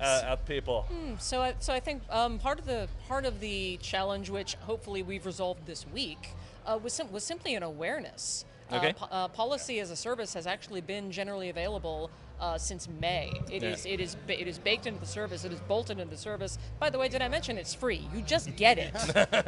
uh, 0.00 0.22
at 0.26 0.46
people? 0.46 0.86
So, 1.18 1.42
I, 1.42 1.54
so 1.58 1.72
I 1.72 1.80
think 1.80 2.02
um, 2.10 2.38
part 2.38 2.58
of 2.58 2.66
the 2.66 2.88
part 3.08 3.24
of 3.26 3.40
the 3.40 3.78
challenge, 3.82 4.30
which 4.30 4.54
hopefully 4.56 5.02
we've 5.02 5.26
resolved 5.26 5.66
this 5.66 5.86
week, 5.92 6.30
uh, 6.66 6.78
was 6.82 6.92
sim- 6.92 7.12
was 7.12 7.24
simply 7.24 7.54
an 7.54 7.62
awareness. 7.62 8.44
Okay. 8.72 8.90
Uh, 8.90 8.92
po- 8.94 9.08
uh, 9.10 9.28
policy 9.28 9.78
as 9.80 9.90
a 9.90 9.96
service 9.96 10.32
has 10.32 10.46
actually 10.46 10.80
been 10.80 11.12
generally 11.12 11.50
available 11.50 12.10
uh, 12.40 12.56
since 12.56 12.88
May. 12.88 13.30
It 13.52 13.62
Yeah. 13.62 13.68
is 13.70 13.84
it 13.86 14.00
is 14.00 14.16
ba- 14.26 14.40
it 14.40 14.48
is 14.48 14.58
baked 14.58 14.86
into 14.86 14.98
the 14.98 15.06
service. 15.06 15.44
It 15.44 15.52
is 15.52 15.60
bolted 15.60 15.98
into 15.98 16.10
the 16.10 16.20
service. 16.20 16.58
By 16.80 16.88
the 16.90 16.98
way, 16.98 17.08
did 17.08 17.20
I 17.20 17.28
mention 17.28 17.58
it's 17.58 17.74
free? 17.74 18.08
You 18.14 18.22
just 18.22 18.56
get 18.56 18.78
it. 18.78 18.94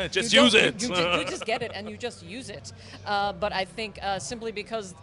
Just 0.13 0.33
You 0.35 0.43
use 0.43 0.55
it. 0.55 0.81
You, 0.83 0.89
you, 0.91 0.95
ju- 0.95 1.19
you 1.21 1.25
just 1.25 1.47
get 1.53 1.63
it 1.63 1.73
and 1.75 1.89
you 1.89 1.97
just 1.97 2.23
use 2.25 2.51
it. 2.51 2.73
Uh, 3.07 3.33
but 3.33 3.53
I 3.55 3.65
think 3.65 3.99
uh, 4.03 4.19
simply 4.19 4.53
because, 4.53 4.95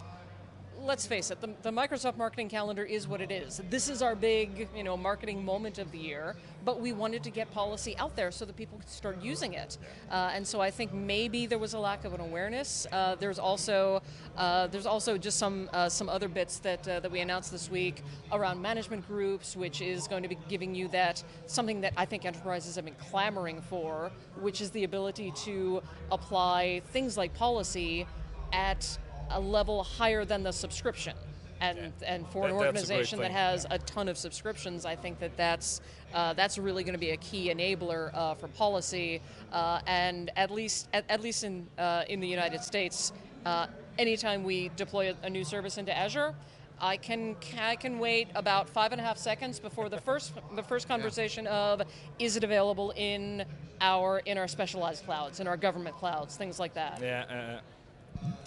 let's 0.84 1.06
face 1.06 1.30
it, 1.30 1.40
the, 1.40 1.50
the 1.62 1.70
Microsoft 1.70 2.16
Marketing 2.16 2.48
Calendar 2.48 2.84
is 2.84 3.08
what 3.08 3.20
it 3.20 3.30
is. 3.30 3.60
This 3.70 3.88
is 3.88 4.02
our 4.02 4.14
big, 4.14 4.68
you 4.76 4.84
know, 4.84 4.96
marketing 4.96 5.44
moment 5.44 5.78
of 5.78 5.90
the 5.90 5.98
year. 5.98 6.36
But 6.64 6.80
we 6.80 6.92
wanted 6.92 7.22
to 7.24 7.30
get 7.30 7.50
policy 7.52 7.96
out 7.98 8.16
there 8.16 8.30
so 8.30 8.44
that 8.44 8.56
people 8.56 8.78
could 8.78 8.88
start 8.88 9.20
using 9.22 9.54
it. 9.54 9.76
Uh, 10.10 10.30
and 10.32 10.46
so 10.46 10.60
I 10.60 10.70
think 10.70 10.92
maybe 10.92 11.46
there 11.46 11.58
was 11.58 11.74
a 11.74 11.78
lack 11.78 12.04
of 12.04 12.14
an 12.14 12.20
awareness. 12.20 12.86
Uh, 12.90 13.16
there's 13.16 13.38
also 13.38 14.02
uh, 14.36 14.66
there's 14.68 14.86
also 14.86 15.18
just 15.18 15.38
some 15.38 15.68
uh, 15.72 15.88
some 15.88 16.08
other 16.08 16.28
bits 16.28 16.58
that 16.60 16.86
uh, 16.88 17.00
that 17.00 17.10
we 17.10 17.20
announced 17.20 17.52
this 17.52 17.70
week 17.70 18.02
around 18.32 18.62
management 18.62 19.06
groups, 19.06 19.56
which 19.56 19.82
is 19.82 20.08
going 20.08 20.22
to 20.22 20.28
be 20.28 20.38
giving 20.48 20.74
you 20.74 20.88
that 20.88 21.22
something 21.46 21.82
that 21.82 21.92
I 21.96 22.06
think 22.06 22.24
enterprises 22.24 22.76
have 22.76 22.84
been 22.86 22.96
clamoring 23.10 23.60
for, 23.60 24.10
which 24.40 24.60
is 24.60 24.70
the 24.70 24.84
ability 24.84 25.32
to 25.44 25.82
apply 26.10 26.80
things 26.92 27.18
like 27.18 27.34
policy 27.34 28.06
at 28.52 28.98
a 29.30 29.40
level 29.40 29.82
higher 29.82 30.24
than 30.24 30.42
the 30.42 30.52
subscription. 30.52 31.16
And, 31.60 31.92
and 32.06 32.26
for 32.28 32.46
an 32.46 32.56
That- 32.56 32.74
that's 32.74 32.84
a 32.84 32.86
great 32.86 32.98
organization 32.98 33.18
that 33.20 33.30
has 33.30 33.66
a 33.70 33.78
ton 33.78 34.08
of 34.08 34.18
subscriptions, 34.18 34.84
I 34.84 34.96
think 34.96 35.18
that 35.20 35.36
that's 35.36 35.80
uh, 36.12 36.32
that's 36.32 36.58
really 36.58 36.84
going 36.84 36.94
to 36.94 36.98
be 36.98 37.10
a 37.10 37.16
key 37.16 37.52
enabler 37.52 38.14
uh, 38.14 38.34
for 38.34 38.46
policy. 38.48 39.20
Uh, 39.52 39.80
and 39.86 40.30
at 40.36 40.50
least 40.50 40.88
at, 40.92 41.04
at 41.08 41.22
least 41.22 41.42
in 41.42 41.66
uh, 41.78 42.04
in 42.08 42.20
the 42.20 42.28
United 42.28 42.62
States, 42.62 43.12
uh, 43.46 43.66
anytime 43.98 44.44
we 44.44 44.70
deploy 44.76 45.10
a, 45.10 45.26
a 45.26 45.30
new 45.30 45.44
service 45.44 45.78
into 45.78 45.96
Azure. 45.96 46.34
I 46.80 46.96
can 46.96 47.36
I 47.58 47.76
can 47.76 47.98
wait 47.98 48.28
about 48.34 48.68
five 48.68 48.92
and 48.92 49.00
a 49.00 49.04
half 49.04 49.16
seconds 49.16 49.60
before 49.60 49.88
the 49.88 50.00
first 50.00 50.32
the 50.56 50.62
first 50.62 50.88
conversation 50.92 51.46
of 51.46 51.82
is 52.18 52.36
it 52.36 52.44
available 52.44 52.92
in 52.96 53.44
our 53.80 54.18
in 54.20 54.38
our 54.38 54.48
specialized 54.48 55.04
clouds 55.04 55.40
in 55.40 55.46
our 55.46 55.56
government 55.56 55.96
clouds 55.96 56.36
things 56.36 56.58
like 56.58 56.74
that. 56.74 57.00
Yeah, 57.00 57.58
uh, 57.58 57.60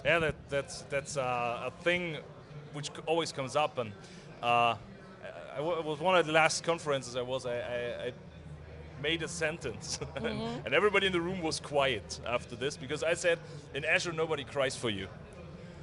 yeah, 0.04 0.18
that, 0.18 0.34
that's 0.48 0.82
that's 0.82 1.16
uh, 1.16 1.64
a 1.70 1.82
thing 1.82 2.16
which 2.72 2.90
always 3.06 3.32
comes 3.32 3.56
up, 3.56 3.78
and 3.78 3.92
uh, 4.42 4.74
I 5.54 5.56
w- 5.56 5.82
was 5.82 6.00
one 6.00 6.16
of 6.16 6.26
the 6.26 6.32
last 6.32 6.62
conferences 6.64 7.16
I 7.16 7.22
was. 7.22 7.46
I, 7.46 7.56
I, 7.58 8.06
I 8.06 8.12
made 9.02 9.22
a 9.22 9.28
sentence, 9.28 9.98
Mm-hmm. 10.16 10.66
and 10.66 10.74
everybody 10.74 11.06
in 11.06 11.12
the 11.12 11.20
room 11.20 11.40
was 11.42 11.60
quiet 11.60 12.20
after 12.26 12.56
this 12.56 12.76
because 12.76 13.02
I 13.02 13.14
said, 13.14 13.38
"In 13.74 13.84
Azure, 13.84 14.12
nobody 14.12 14.44
cries 14.44 14.76
for 14.76 14.90
you." 14.90 15.08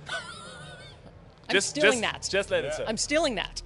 I'm 1.49 1.61
stealing 1.61 2.01
just, 2.01 2.13
that. 2.13 2.27
Just 2.29 2.51
let 2.51 2.65
it 2.65 2.73
sit. 2.73 2.85
I'm 2.87 2.97
stealing 2.97 3.35
that. 3.35 3.61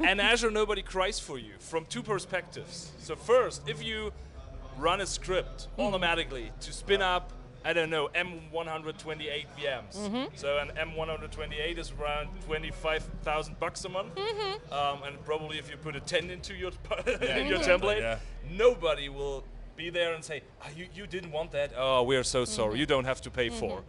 And 0.00 0.20
Azure 0.32 0.50
nobody 0.50 0.82
cries 0.82 1.18
for 1.18 1.38
you 1.38 1.52
from 1.58 1.86
two 1.86 2.02
perspectives. 2.02 2.92
So 2.98 3.16
first, 3.16 3.68
if 3.68 3.82
you 3.82 4.12
run 4.76 5.00
a 5.00 5.06
script 5.06 5.68
Hmm. 5.76 5.82
automatically 5.82 6.50
to 6.60 6.72
spin 6.72 7.02
up, 7.02 7.32
I 7.64 7.72
don't 7.72 7.90
know, 7.90 8.08
M128 8.14 9.46
VMs. 9.58 9.96
Mm-hmm. 9.96 10.24
So 10.34 10.58
an 10.58 10.70
M128 10.76 11.78
is 11.78 11.92
around 12.00 12.28
25,000 12.46 13.58
bucks 13.58 13.84
a 13.84 13.88
month. 13.88 14.14
Mm-hmm. 14.14 14.72
Um, 14.72 15.02
and 15.04 15.24
probably 15.24 15.58
if 15.58 15.70
you 15.70 15.76
put 15.76 15.96
a 15.96 16.00
10 16.00 16.30
into 16.30 16.54
your 16.54 16.72
in 17.06 17.46
your 17.46 17.58
template, 17.58 18.00
Yeah. 18.00 18.18
nobody 18.50 19.08
will 19.08 19.44
be 19.76 19.90
there 19.90 20.14
and 20.14 20.24
say, 20.24 20.42
"Ah, 20.62 20.68
you, 20.76 20.86
you 20.94 21.06
didn't 21.06 21.32
want 21.32 21.50
that. 21.52 21.72
Oh, 21.76 22.02
we 22.02 22.16
are 22.16 22.24
so 22.24 22.42
mm-hmm. 22.42 22.52
sorry. 22.52 22.78
You 22.78 22.86
don't 22.86 23.04
have 23.04 23.20
to 23.22 23.30
pay 23.30 23.48
for. 23.48 23.82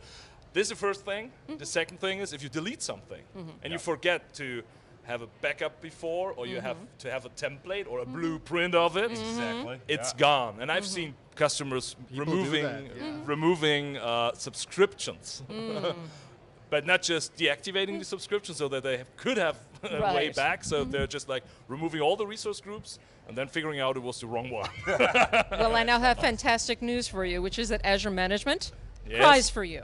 This 0.54 0.68
is 0.68 0.70
the 0.70 0.76
first 0.76 1.04
thing. 1.04 1.32
The 1.58 1.66
second 1.66 2.00
thing 2.00 2.20
is 2.20 2.32
if 2.32 2.44
you 2.44 2.50
delete 2.50 2.82
something 2.82 3.24
and 3.64 3.74
you 3.74 3.80
forget 3.80 4.34
to 4.36 4.64
have 5.04 5.22
a 5.22 5.28
backup 5.42 5.82
before 5.82 6.32
or 6.32 6.48
you 6.48 6.62
have 6.62 6.78
mm-hmm. 6.78 6.98
to 7.00 7.12
have 7.12 7.26
a 7.26 7.30
template 7.30 7.88
or 7.88 8.00
a 8.00 8.04
mm-hmm. 8.04 8.14
blueprint 8.20 8.76
of 8.76 8.98
it, 8.98 9.12
mm-hmm. 9.12 9.30
Exactly. 9.30 9.80
it's 9.88 10.14
yeah. 10.14 10.20
gone. 10.20 10.58
And 10.62 10.72
I've 10.72 10.86
seen 10.86 11.14
customers 11.36 11.96
People 12.10 12.26
removing 12.26 12.64
that, 12.64 12.84
yeah. 12.84 13.18
removing 13.26 13.98
uh, 13.98 14.34
subscriptions 14.34 15.42
mm. 15.50 15.96
but 16.70 16.86
not 16.86 17.02
just 17.02 17.36
deactivating 17.36 18.00
the 18.00 18.06
subscription 18.06 18.56
so 18.56 18.68
that 18.68 18.84
they 18.84 18.98
have, 18.98 19.18
could 19.18 19.38
have 19.38 19.58
a 19.84 19.88
way 19.94 20.00
Right. 20.00 20.32
Mm-hmm. 20.32 20.36
back. 20.36 20.64
So 20.64 20.84
they're 20.84 21.06
just 21.06 21.30
like 21.30 21.44
removing 21.68 22.02
all 22.02 22.16
the 22.16 22.26
resource 22.26 22.60
groups 22.62 22.98
and 23.28 23.38
then 23.38 23.48
figuring 23.48 23.80
out 23.80 23.96
it 23.96 24.02
was 24.02 24.20
the 24.22 24.28
wrong 24.28 24.50
one. 24.50 24.70
Well, 24.88 25.76
I 25.76 25.84
now 25.84 26.00
have 26.08 26.18
fantastic 26.18 26.82
news 26.82 27.08
for 27.08 27.26
you, 27.26 27.42
which 27.42 27.60
is 27.60 27.70
that 27.70 27.82
Azure 27.84 28.10
Management 28.10 28.72
Yes. 29.08 29.20
cries 29.20 29.50
for 29.50 29.64
you. 29.64 29.84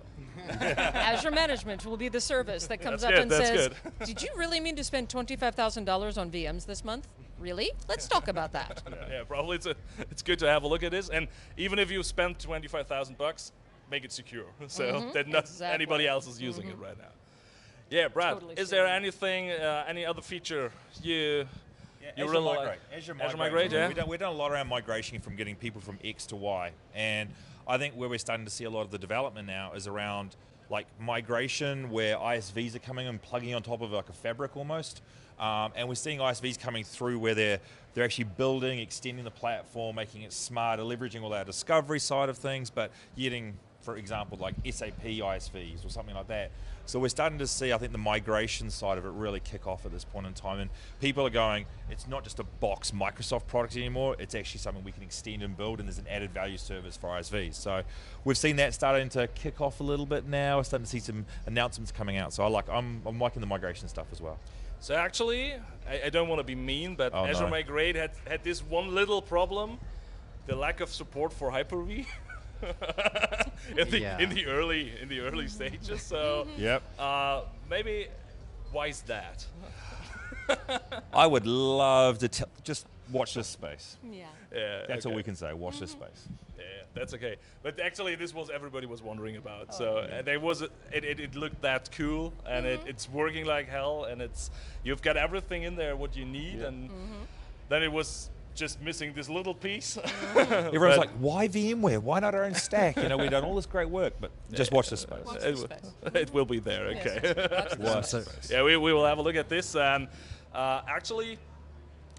Azure 0.62 1.31
Management 1.31 1.85
will 1.85 1.97
be 1.97 2.09
the 2.09 2.21
service 2.21 2.67
that 2.67 2.81
comes 2.81 3.01
That's 3.01 3.19
up 3.21 3.29
good, 3.29 3.39
and 3.39 3.45
says, 3.45 3.69
good. 3.69 3.93
"Did 4.05 4.21
you 4.21 4.29
really 4.35 4.59
mean 4.59 4.75
to 4.75 4.83
spend 4.83 5.09
twenty-five 5.09 5.55
thousand 5.55 5.85
dollars 5.85 6.17
on 6.17 6.31
VMs 6.31 6.65
this 6.65 6.83
month? 6.83 7.07
Really? 7.39 7.71
Let's 7.88 8.07
talk 8.07 8.27
about 8.27 8.51
that." 8.53 8.83
yeah, 9.09 9.23
probably 9.27 9.55
it's 9.57 9.65
a, 9.65 9.75
it's 10.12 10.21
good 10.21 10.39
to 10.39 10.47
have 10.47 10.63
a 10.63 10.67
look 10.67 10.83
at 10.83 10.91
this. 10.91 11.09
And 11.09 11.27
even 11.57 11.79
if 11.79 11.91
you 11.91 12.01
spend 12.03 12.39
twenty 12.39 12.67
five 12.67 12.88
thousand 12.88 13.17
bucks, 13.17 13.51
make 13.91 14.03
it 14.03 14.12
secure 14.12 14.45
so 14.67 15.09
that 15.13 15.27
not 15.27 15.43
Exactly. 15.43 15.73
anybody 15.73 16.07
else 16.07 16.27
is 16.27 16.41
using 16.41 16.67
it 16.67 16.77
right 16.77 16.97
now. 16.97 17.05
Yeah, 17.89 18.07
Brad. 18.07 18.35
Totally 18.35 18.53
is 18.55 18.69
there 18.69 18.85
anything, 18.85 19.49
uh, 19.49 19.83
any 19.88 20.05
other 20.05 20.21
feature 20.21 20.71
you 21.01 21.47
Yeah, 22.01 22.12
you 22.15 22.23
Azure 22.25 22.31
really 22.33 22.45
like? 22.45 22.79
Azure 22.95 23.13
Migrate. 23.15 23.27
Azure 23.27 23.38
Migrate, 23.38 23.71
yeah. 23.71 23.88
We've 23.88 23.95
done, 23.97 24.07
we've 24.09 24.19
done 24.19 24.33
a 24.33 24.38
lot 24.38 24.51
around 24.51 24.67
migration 24.67 25.19
from 25.19 25.35
getting 25.35 25.55
people 25.55 25.81
from 25.81 25.97
X 26.03 26.27
to 26.27 26.35
Y. 26.35 26.71
And 26.93 27.29
I 27.69 27.77
think 27.77 27.93
where 27.93 28.10
we're 28.10 28.17
starting 28.17 28.45
to 28.45 28.51
see 28.51 28.63
a 28.63 28.69
lot 28.69 28.82
of 28.82 28.89
the 28.89 28.97
development 28.97 29.45
now 29.45 29.73
is 29.73 29.86
around 29.86 30.36
like 30.71 30.88
migration 30.99 31.91
where 31.91 32.17
ISVs 32.17 32.75
are 32.75 32.79
coming 32.79 33.08
and 33.08 33.21
plugging 33.21 33.53
on 33.53 33.62
top 33.62 33.82
of 33.82 33.91
like 33.91 34.10
a 34.10 34.13
fabric 34.13 34.58
almost. 34.58 35.03
Um, 35.39 35.71
and 35.75 35.88
we're 35.88 35.95
seeing 35.95 36.17
ISVs 36.19 36.60
coming 36.60 36.84
through 36.84 37.19
where 37.19 37.36
they're 37.36 37.60
they're 37.93 38.03
actually 38.03 38.25
building, 38.25 38.79
extending 38.79 39.23
the 39.23 39.32
platform, 39.32 39.95
making 39.95 40.23
it 40.23 40.34
smarter, 40.34 40.84
leveraging 40.84 41.21
all 41.21 41.34
our 41.34 41.45
discovery 41.45 41.99
side 41.99 42.29
of 42.29 42.38
things, 42.38 42.69
but 42.69 42.91
getting, 43.15 43.53
for 43.82 43.97
example, 43.97 44.38
like 44.39 44.55
SAP 44.69 45.03
ISVs 45.03 45.86
or 45.86 45.89
something 45.89 46.15
like 46.15 46.27
that. 46.27 46.51
So 46.89 46.97
we're 46.97 47.10
starting 47.10 47.38
to 47.38 47.45
see, 47.45 47.71
I 47.71 47.78
think, 47.78 47.91
the 47.91 47.99
migration 47.99 48.71
side 48.71 48.97
of 48.97 49.06
it 49.06 49.12
really 49.12 49.39
kick 49.39 49.67
off 49.67 49.86
at 49.86 49.91
this 49.91 50.04
point 50.04 50.25
in 50.25 50.34
time, 50.34 50.60
and 50.60 50.71
people 50.99 51.23
are 51.23 51.30
going. 51.30 51.67
It's 51.91 52.08
not 52.08 52.23
just 52.23 52.39
a 52.39 52.43
box 52.43 52.89
Microsoft 52.89 53.45
product 53.45 53.78
anymore. 53.78 54.15
It's 54.17 54.34
actually 54.34 54.62
something 54.62 54.84
we 54.84 54.91
can 54.91 55.04
extend 55.04 55.43
and 55.43 55.56
build, 55.56 55.78
and 55.78 55.88
there's 55.88 55.99
an 55.99 56.08
added 56.10 56.34
value 56.34 56.58
service 56.58 56.97
for 56.97 57.10
ISVs. 57.12 57.54
So 57.54 57.84
we've 58.25 58.39
seen 58.39 58.56
that 58.56 58.73
starting 58.73 59.08
to 59.10 59.28
kick 59.28 59.62
off 59.62 59.82
a 59.82 59.84
little 59.84 60.08
bit 60.08 60.25
now. 60.25 60.58
We're 60.58 60.63
starting 60.63 60.86
to 60.86 60.89
see 60.89 60.97
some 60.97 61.28
announcements 61.45 61.91
coming 61.91 62.17
out. 62.17 62.34
So 62.34 62.43
I 62.43 62.47
like, 62.47 62.67
I'm, 62.67 63.04
I'm 63.06 63.19
liking 63.19 63.41
the 63.41 63.47
migration 63.47 63.88
stuff 63.88 64.08
as 64.12 64.19
well. 64.19 64.39
So 64.80 64.95
actually, 64.95 65.54
I, 65.88 66.06
I 66.06 66.10
don't 66.10 66.28
want 66.28 66.39
to 66.39 66.43
be 66.43 66.56
mean, 66.56 66.95
but 66.95 67.13
Oh, 67.13 67.25
Azure 67.25 67.43
no. 67.43 67.49
Migrate 67.52 67.97
had, 67.97 68.12
had 68.28 68.43
this 68.43 68.63
one 68.63 68.95
little 68.95 69.21
problem: 69.21 69.78
the 70.47 70.56
lack 70.56 70.80
of 70.82 70.89
support 70.89 71.34
for 71.34 71.52
Hyper-V 71.52 72.08
in 73.77 73.89
the 73.89 73.99
Yeah. 73.99 74.19
in 74.19 74.29
the 74.29 74.45
early 74.45 74.91
in 75.01 75.07
the 75.09 75.19
early 75.21 75.47
stages. 75.47 76.01
So 76.01 76.47
Yep. 76.57 76.81
uh, 76.99 77.41
maybe 77.69 78.07
why 78.71 78.87
is 78.87 79.01
that? 79.03 79.45
I 81.13 81.27
would 81.27 81.45
love 81.45 82.19
to 82.19 82.27
t- 82.27 82.43
just 82.63 82.87
watch 83.11 83.33
this 83.33 83.47
space. 83.47 83.97
Yeah. 84.03 84.25
Yeah, 84.53 84.85
That's 84.87 85.05
okay. 85.05 85.11
all 85.11 85.15
we 85.15 85.23
can 85.23 85.35
say. 85.35 85.53
Watch 85.53 85.79
this 85.79 85.91
space. 85.91 86.27
Yeah, 86.57 86.63
that's 86.93 87.13
okay. 87.13 87.35
But 87.63 87.79
actually, 87.79 88.15
this 88.15 88.33
was 88.33 88.49
everybody 88.49 88.85
was 88.87 89.01
wondering 89.01 89.35
Oh, 89.35 89.39
about. 89.39 89.73
so 89.75 89.97
uh, 89.97 90.21
there 90.23 90.39
was 90.39 90.61
a, 90.61 90.69
it, 90.91 91.03
it, 91.03 91.19
it 91.19 91.35
looked 91.35 91.61
that 91.61 91.89
cool, 91.95 92.33
and 92.47 92.65
Mm-hmm. 92.65 92.87
it's 92.87 93.09
working 93.09 93.45
like 93.45 93.67
hell, 93.69 94.05
and 94.05 94.21
it's 94.21 94.49
you've 94.83 95.01
got 95.01 95.17
everything 95.17 95.63
in 95.63 95.75
there 95.75 95.95
what 95.95 96.15
you 96.15 96.25
need, 96.25 96.61
and 96.61 96.89
Mm-hmm. 96.89 97.23
then 97.69 97.83
it 97.83 97.91
was 97.91 98.29
just 98.59 98.81
missing 98.81 99.13
this 99.13 99.29
little 99.29 99.53
piece. 99.55 99.97
Everyone's 100.35 100.73
But- 100.73 100.97
like, 100.97 101.09
why 101.19 101.47
VMware? 101.47 101.99
Why 101.99 102.19
not 102.19 102.35
our 102.35 102.43
own 102.43 102.53
stack? 102.53 102.97
You 102.97 103.07
know, 103.09 103.17
we've 103.17 103.31
done 103.31 103.43
all 103.45 103.55
this 103.55 103.65
great 103.65 103.89
work, 103.89 104.13
but 104.19 104.31
just 104.51 104.71
watch 104.71 104.89
this 104.89 104.99
space. 105.01 105.25
Watch 105.25 105.37
it, 105.37 105.41
this 105.41 105.61
w- 105.61 105.81
space. 106.03 106.11
it 106.21 106.33
will 106.33 106.45
be 106.45 106.59
there. 106.59 106.87
Okay. 106.87 107.19
yes, 107.23 107.77
watch 107.77 108.11
this 108.11 108.25
space. 108.25 108.51
yeah, 108.51 108.61
we, 108.61 108.75
we 108.77 108.91
will 108.93 109.05
have 109.05 109.17
a 109.17 109.21
look 109.21 109.35
at 109.37 109.47
this. 109.49 109.75
And 109.75 110.07
uh, 110.53 110.81
actually, 110.87 111.39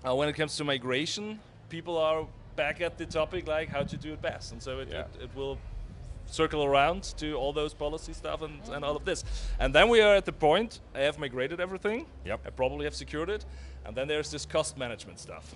uh, 0.06 0.14
when 0.14 0.28
it 0.28 0.32
comes 0.32 0.56
to 0.56 0.64
migration, 0.64 1.38
people 1.68 1.98
are 1.98 2.26
back 2.56 2.80
at 2.80 2.96
the 2.98 3.06
topic 3.06 3.46
like 3.46 3.68
how 3.68 3.82
to 3.82 3.96
do 3.96 4.12
it 4.14 4.22
best, 4.22 4.52
and 4.52 4.62
so 4.62 4.80
it, 4.80 4.88
Yeah. 4.90 5.00
it, 5.00 5.24
it 5.24 5.30
will 5.36 5.58
circle 6.26 6.64
around 6.64 7.02
to 7.18 7.34
all 7.34 7.52
those 7.52 7.74
policy 7.74 8.12
stuff 8.12 8.40
and, 8.42 8.60
and 8.72 8.84
all 8.84 8.96
of 8.96 9.04
this. 9.04 9.24
And 9.58 9.74
then 9.74 9.88
we 9.88 10.00
are 10.00 10.14
at 10.14 10.24
the 10.24 10.32
point 10.32 10.78
I 10.94 11.00
have 11.00 11.18
migrated 11.18 11.58
everything. 11.60 12.06
Yep. 12.24 12.40
I 12.46 12.50
probably 12.50 12.84
have 12.84 12.94
secured 12.94 13.28
it, 13.30 13.44
and 13.84 13.96
then 13.96 14.06
there's 14.08 14.30
this 14.30 14.46
cost 14.46 14.78
management 14.78 15.18
stuff. 15.18 15.54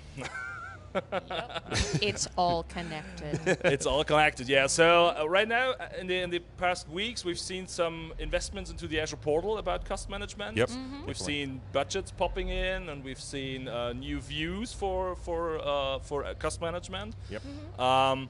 It's 2.01 2.29
all 2.37 2.63
connected. 2.65 3.41
it's 3.65 3.87
all 3.87 4.05
connected, 4.05 4.49
yeah. 4.49 4.67
So 4.67 5.15
uh, 5.19 5.29
right 5.29 5.49
now, 5.49 5.73
uh, 5.73 5.89
in 6.01 6.07
the 6.07 6.21
in 6.21 6.31
the 6.31 6.41
past 6.57 6.89
weeks, 6.89 7.25
we've 7.25 7.39
seen 7.39 7.67
some 7.67 8.13
investments 8.19 8.71
into 8.71 8.87
the 8.87 9.01
Azure 9.01 9.17
portal 9.17 9.59
about 9.59 9.85
cost 9.85 10.09
management. 10.11 10.57
Yep. 10.57 10.71
We've 11.07 11.19
seen 11.19 11.61
budgets 11.73 12.11
popping 12.11 12.49
in, 12.49 12.89
and 12.89 13.05
we've 13.05 13.21
seen 13.21 13.69
uh, 13.69 13.93
new 13.93 14.21
views 14.21 14.73
for 14.73 15.17
for 15.17 15.59
uh, 15.59 15.99
for 16.01 16.25
uh, 16.25 16.35
cost 16.35 16.61
management. 16.61 17.15
Yep. 17.31 17.43
Um, 17.79 18.29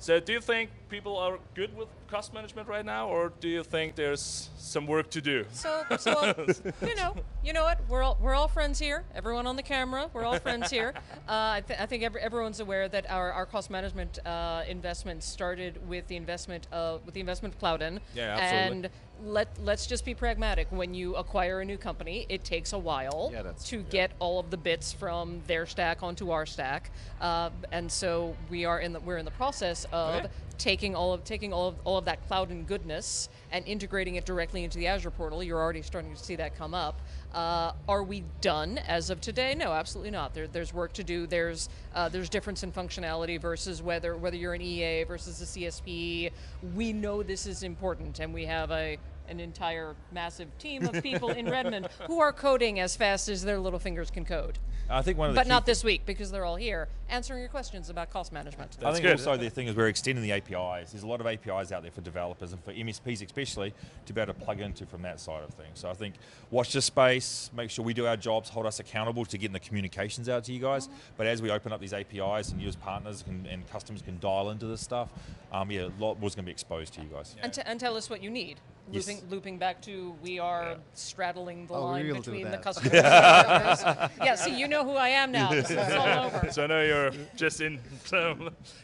so, 0.00 0.20
do 0.20 0.32
you 0.32 0.40
think 0.40 0.70
people 0.88 1.16
are 1.16 1.38
good 1.54 1.76
with 1.76 1.88
cost 2.08 2.32
management 2.32 2.68
right 2.68 2.84
now, 2.84 3.08
or 3.08 3.32
do 3.40 3.48
you 3.48 3.62
think 3.62 3.94
there's 3.94 4.48
some 4.56 4.86
work 4.86 5.10
to 5.10 5.20
do? 5.20 5.44
So, 5.52 5.84
so 5.98 6.34
you 6.82 6.94
know, 6.96 7.14
you 7.44 7.52
know 7.52 7.64
what? 7.64 7.80
We're 7.88 8.02
all 8.02 8.18
we're 8.20 8.34
all 8.34 8.48
friends 8.48 8.78
here. 8.78 9.04
Everyone 9.14 9.46
on 9.46 9.56
the 9.56 9.62
camera, 9.62 10.08
we're 10.12 10.24
all 10.24 10.38
friends 10.38 10.70
here. 10.70 10.94
Uh, 11.28 11.56
I, 11.56 11.60
th- 11.66 11.78
I 11.78 11.84
think 11.84 12.02
every, 12.04 12.22
everyone's 12.22 12.58
aware 12.60 12.88
that 12.88 13.10
our, 13.10 13.30
our 13.32 13.44
cost 13.44 13.68
management 13.70 14.18
uh, 14.24 14.62
investment 14.66 15.22
started 15.22 15.86
with 15.86 16.06
the 16.06 16.16
investment 16.16 16.66
of 16.72 17.04
with 17.04 17.12
the 17.12 17.20
investment 17.20 17.54
of 17.54 17.60
Cloudyn. 17.60 17.98
Yeah, 18.14 18.36
absolutely. 18.38 18.88
And 18.88 18.90
let 19.26 19.48
let's 19.62 19.86
just 19.86 20.06
be 20.06 20.14
pragmatic. 20.14 20.68
When 20.70 20.94
you 20.94 21.16
acquire 21.16 21.60
a 21.60 21.64
new 21.66 21.76
company, 21.76 22.24
it 22.30 22.44
takes 22.44 22.72
a 22.72 22.78
while 22.78 23.28
Yeah, 23.30 23.42
that's- 23.42 23.64
to 23.68 23.82
get 23.82 24.12
all 24.20 24.38
of 24.40 24.48
the 24.50 24.56
bits 24.56 24.90
from 24.90 25.42
their 25.46 25.66
stack 25.66 26.02
onto 26.02 26.30
our 26.30 26.46
stack, 26.46 26.90
uh, 27.20 27.50
and 27.72 27.92
so 27.92 28.34
we 28.48 28.64
are 28.64 28.80
in 28.80 28.94
the 28.94 29.00
we're 29.00 29.18
in 29.18 29.26
the 29.26 29.30
process 29.32 29.84
of 29.92 30.14
Okay. 30.24 30.28
Taking 30.58 30.94
all 30.94 31.12
of 31.12 31.24
taking 31.24 31.52
all 31.52 31.68
of 31.68 31.76
all 31.84 31.98
of 31.98 32.04
that 32.06 32.28
Cloudyn 32.28 32.66
goodness 32.66 33.28
and 33.52 33.66
integrating 33.66 34.16
it 34.16 34.24
directly 34.24 34.64
into 34.64 34.76
the 34.76 34.88
Azure 34.88 35.10
portal. 35.10 35.42
You're 35.42 35.60
already 35.60 35.82
starting 35.82 36.14
to 36.14 36.22
see 36.22 36.36
that 36.36 36.56
come 36.56 36.74
up. 36.74 37.00
Uh, 37.32 37.72
are 37.88 38.02
we 38.02 38.24
done 38.40 38.78
as 38.78 39.10
of 39.10 39.20
today? 39.20 39.54
No, 39.54 39.72
absolutely 39.72 40.10
not. 40.10 40.34
There, 40.34 40.48
there's 40.48 40.74
work 40.74 40.92
to 40.94 41.04
do. 41.04 41.26
There's 41.26 41.68
uh, 41.94 42.08
there's 42.08 42.28
difference 42.28 42.62
in 42.62 42.72
functionality 42.72 43.40
versus 43.40 43.82
whether 43.82 44.16
whether 44.16 44.36
you're 44.36 44.54
an 44.54 44.62
EA 44.62 45.04
versus 45.04 45.40
a 45.40 45.44
CSP. 45.44 46.32
We 46.74 46.92
know 46.92 47.22
this 47.22 47.46
is 47.46 47.62
important, 47.62 48.18
and 48.18 48.34
we 48.34 48.44
have 48.46 48.70
a 48.70 48.98
an 49.28 49.40
entire 49.40 49.94
massive 50.12 50.56
team 50.58 50.86
of 50.86 51.02
people 51.02 51.30
in 51.30 51.48
Redmond 51.48 51.88
who 52.06 52.20
are 52.20 52.32
coding 52.32 52.80
as 52.80 52.96
fast 52.96 53.28
as 53.28 53.44
their 53.44 53.58
little 53.58 53.78
fingers 53.78 54.10
can 54.10 54.24
code. 54.24 54.58
I 54.90 55.02
think 55.02 55.18
one 55.18 55.28
of 55.28 55.34
the 55.34 55.40
But 55.40 55.46
not 55.46 55.66
this 55.66 55.84
week 55.84 56.06
because 56.06 56.30
they're 56.30 56.46
all 56.46 56.56
here 56.56 56.88
answering 57.10 57.40
your 57.40 57.48
questions 57.48 57.90
about 57.90 58.10
cost 58.10 58.32
management. 58.32 58.76
I 58.82 58.92
think 58.92 59.02
good. 59.02 59.12
also 59.12 59.36
the 59.36 59.50
thing 59.50 59.66
is 59.66 59.76
we're 59.76 59.88
extending 59.88 60.22
the 60.22 60.32
APIs. 60.32 60.92
There's 60.92 61.02
a 61.02 61.06
lot 61.06 61.20
of 61.20 61.26
APIs 61.26 61.72
out 61.72 61.82
there 61.82 61.90
for 61.90 62.00
developers 62.00 62.52
and 62.52 62.62
for 62.64 62.72
MSPs 62.72 63.22
especially 63.22 63.74
to 64.06 64.12
be 64.12 64.20
able 64.20 64.32
to 64.32 64.40
plug 64.40 64.60
into 64.60 64.86
from 64.86 65.02
that 65.02 65.20
side 65.20 65.44
of 65.44 65.50
things. 65.50 65.78
So 65.78 65.90
I 65.90 65.94
think 65.94 66.14
watch 66.50 66.72
this 66.72 66.86
space, 66.86 67.50
make 67.54 67.70
sure 67.70 67.84
we 67.84 67.92
do 67.94 68.06
our 68.06 68.16
jobs, 68.16 68.48
hold 68.48 68.66
us 68.66 68.80
accountable 68.80 69.24
to 69.26 69.36
getting 69.38 69.52
the 69.52 69.60
communications 69.60 70.28
out 70.28 70.44
to 70.44 70.52
you 70.52 70.60
guys. 70.60 70.88
But 71.16 71.26
as 71.26 71.42
we 71.42 71.50
open 71.50 71.72
up 71.72 71.80
these 71.80 71.92
APIs 71.92 72.50
and 72.52 72.60
you 72.60 72.68
as 72.68 72.76
partners 72.76 73.22
can, 73.22 73.46
and 73.50 73.68
customers 73.70 74.00
can 74.00 74.18
dial 74.20 74.50
into 74.50 74.66
this 74.66 74.80
stuff, 74.80 75.10
um, 75.52 75.70
yeah, 75.70 75.88
a 75.88 76.02
lot 76.02 76.18
was 76.20 76.34
going 76.34 76.44
to 76.44 76.46
be 76.46 76.52
exposed 76.52 76.94
to 76.94 77.02
you 77.02 77.08
guys. 77.08 77.36
And, 77.42 77.52
t- 77.52 77.62
and 77.64 77.78
tell 77.78 77.96
us 77.96 78.08
what 78.08 78.22
you 78.22 78.30
need. 78.30 78.60
Yes. 78.90 79.06
Looping, 79.06 79.30
looping 79.30 79.58
back 79.58 79.82
to 79.82 80.14
we 80.22 80.38
are 80.38 80.76
straddling 80.94 81.66
the 81.66 81.74
Oh, 81.74 81.84
line 81.84 82.06
we 82.06 82.12
will 82.12 82.22
do 82.22 82.30
between 82.30 82.44
the 82.44 82.50
that. 82.52 82.62
customer 82.62 82.90
and 82.90 83.04
the 83.04 83.76
developers. 83.76 84.16
Yeah, 84.24 84.34
see, 84.34 84.58
you 84.58 84.66
know 84.68 84.84
who 84.84 84.92
I 84.94 85.08
am 85.10 85.30
now. 85.30 85.50
This 85.50 85.70
is 85.70 85.92
all 85.94 86.08
over. 86.26 86.48
So 86.50 86.64
I 86.64 86.66
know 86.66 86.82
you're 86.82 87.12
just 87.36 87.60
in. 87.60 87.78
So, 88.06 88.34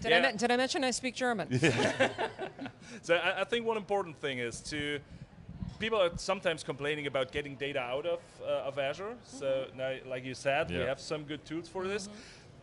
Did, 0.03 0.11
yeah. 0.11 0.19
I, 0.19 0.21
men- 0.21 0.37
did 0.37 0.51
I 0.51 0.57
mention 0.59 0.85
I 0.85 0.91
speak 0.91 1.15
German? 1.15 1.49
So 3.03 3.15
I, 3.15 3.41
I 3.41 3.45
think 3.45 3.65
one 3.67 3.77
important 3.79 4.17
thing 4.21 4.39
is 4.39 4.61
to 4.63 4.99
people 5.79 6.01
are 6.01 6.11
sometimes 6.17 6.63
complaining 6.63 7.07
about 7.07 7.33
getting 7.33 7.55
data 7.57 7.81
out 7.81 8.05
of 8.07 8.21
uh, 8.43 8.69
of 8.69 8.79
Azure. 8.79 9.15
So 9.25 9.67
now, 9.77 9.95
like 10.07 10.25
you 10.25 10.35
said, 10.35 10.69
we 10.71 10.77
have 10.77 11.01
some 11.01 11.25
good 11.25 11.45
tools 11.47 11.69
for 11.69 11.87
this. 11.89 12.09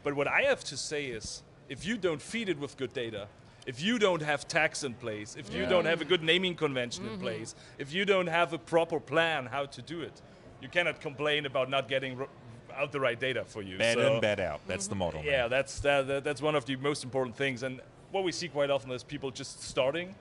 But 0.04 0.16
what 0.16 0.28
I 0.28 0.44
have 0.44 0.64
to 0.66 0.78
say 0.78 1.06
is, 1.08 1.42
if 1.70 1.86
you 1.86 1.98
don't 1.98 2.22
feed 2.22 2.50
it 2.50 2.60
with 2.60 2.78
good 2.78 2.94
data, 2.94 3.28
if 3.66 3.82
you 3.82 4.00
don't 4.00 4.22
have 4.22 4.48
tags 4.48 4.84
in 4.84 4.94
place, 4.94 5.36
if 5.38 5.54
you 5.54 5.66
don't 5.66 5.86
have 5.86 6.02
a 6.02 6.06
good 6.06 6.24
naming 6.24 6.56
convention 6.56 7.06
in 7.06 7.12
mm-hmm. 7.12 7.22
place, 7.22 7.56
if 7.78 7.94
you 7.94 8.06
don't 8.06 8.28
have 8.28 8.54
a 8.54 8.58
proper 8.58 9.00
plan 9.00 9.46
how 9.46 9.66
to 9.66 9.82
do 9.82 10.02
it, 10.02 10.22
you 10.62 10.70
cannot 10.70 11.00
complain 11.00 11.46
about 11.46 11.70
not 11.70 11.88
getting 11.88 12.20
r- 12.20 12.28
out 12.76 12.92
the 12.92 13.00
right 13.00 13.20
data 13.20 13.44
for 13.46 13.62
you. 13.62 13.78
Bad 13.78 13.98
So- 13.98 14.16
in, 14.16 14.22
bad 14.22 14.40
out. 14.40 14.62
That's 14.68 14.88
the 14.88 14.94
mm-hmm. 14.94 15.00
model. 15.00 15.24
man. 15.24 15.32
yeah, 15.32 15.48
that's 15.48 15.80
that, 15.82 16.08
that- 16.08 16.24
that's 16.24 16.42
one 16.42 16.56
of 16.56 16.66
the 16.66 16.76
most 16.78 17.04
important 17.04 17.36
things. 17.36 17.64
And 17.64 17.82
what 18.12 18.24
we 18.24 18.32
see 18.32 18.48
quite 18.48 18.70
often 18.70 18.92
is 18.92 19.04
people 19.04 19.32
just 19.32 19.62
starting 19.64 20.16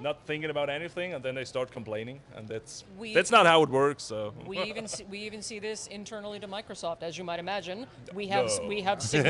not 0.00 0.26
thinking 0.26 0.50
about 0.50 0.68
anything, 0.70 1.14
and 1.14 1.24
then 1.24 1.34
they 1.34 1.44
start 1.44 1.70
complaining, 1.70 2.20
and 2.36 2.48
that's 2.48 2.84
We- 2.98 3.14
that's 3.14 3.30
not 3.30 3.46
how 3.46 3.62
it 3.62 3.68
works. 3.70 4.02
So 4.02 4.32
We 4.46 4.58
even 4.62 4.86
see, 4.88 5.04
we 5.04 5.18
even 5.20 5.42
see 5.42 5.58
this 5.58 5.86
internally 5.86 6.40
to 6.40 6.48
Microsoft, 6.48 7.02
as 7.02 7.16
you 7.18 7.24
might 7.24 7.38
imagine. 7.38 7.86
We 8.12 8.26
have 8.28 8.46
No. 8.46 8.66
we 8.68 8.82
have 8.82 9.00
sig- 9.10 9.24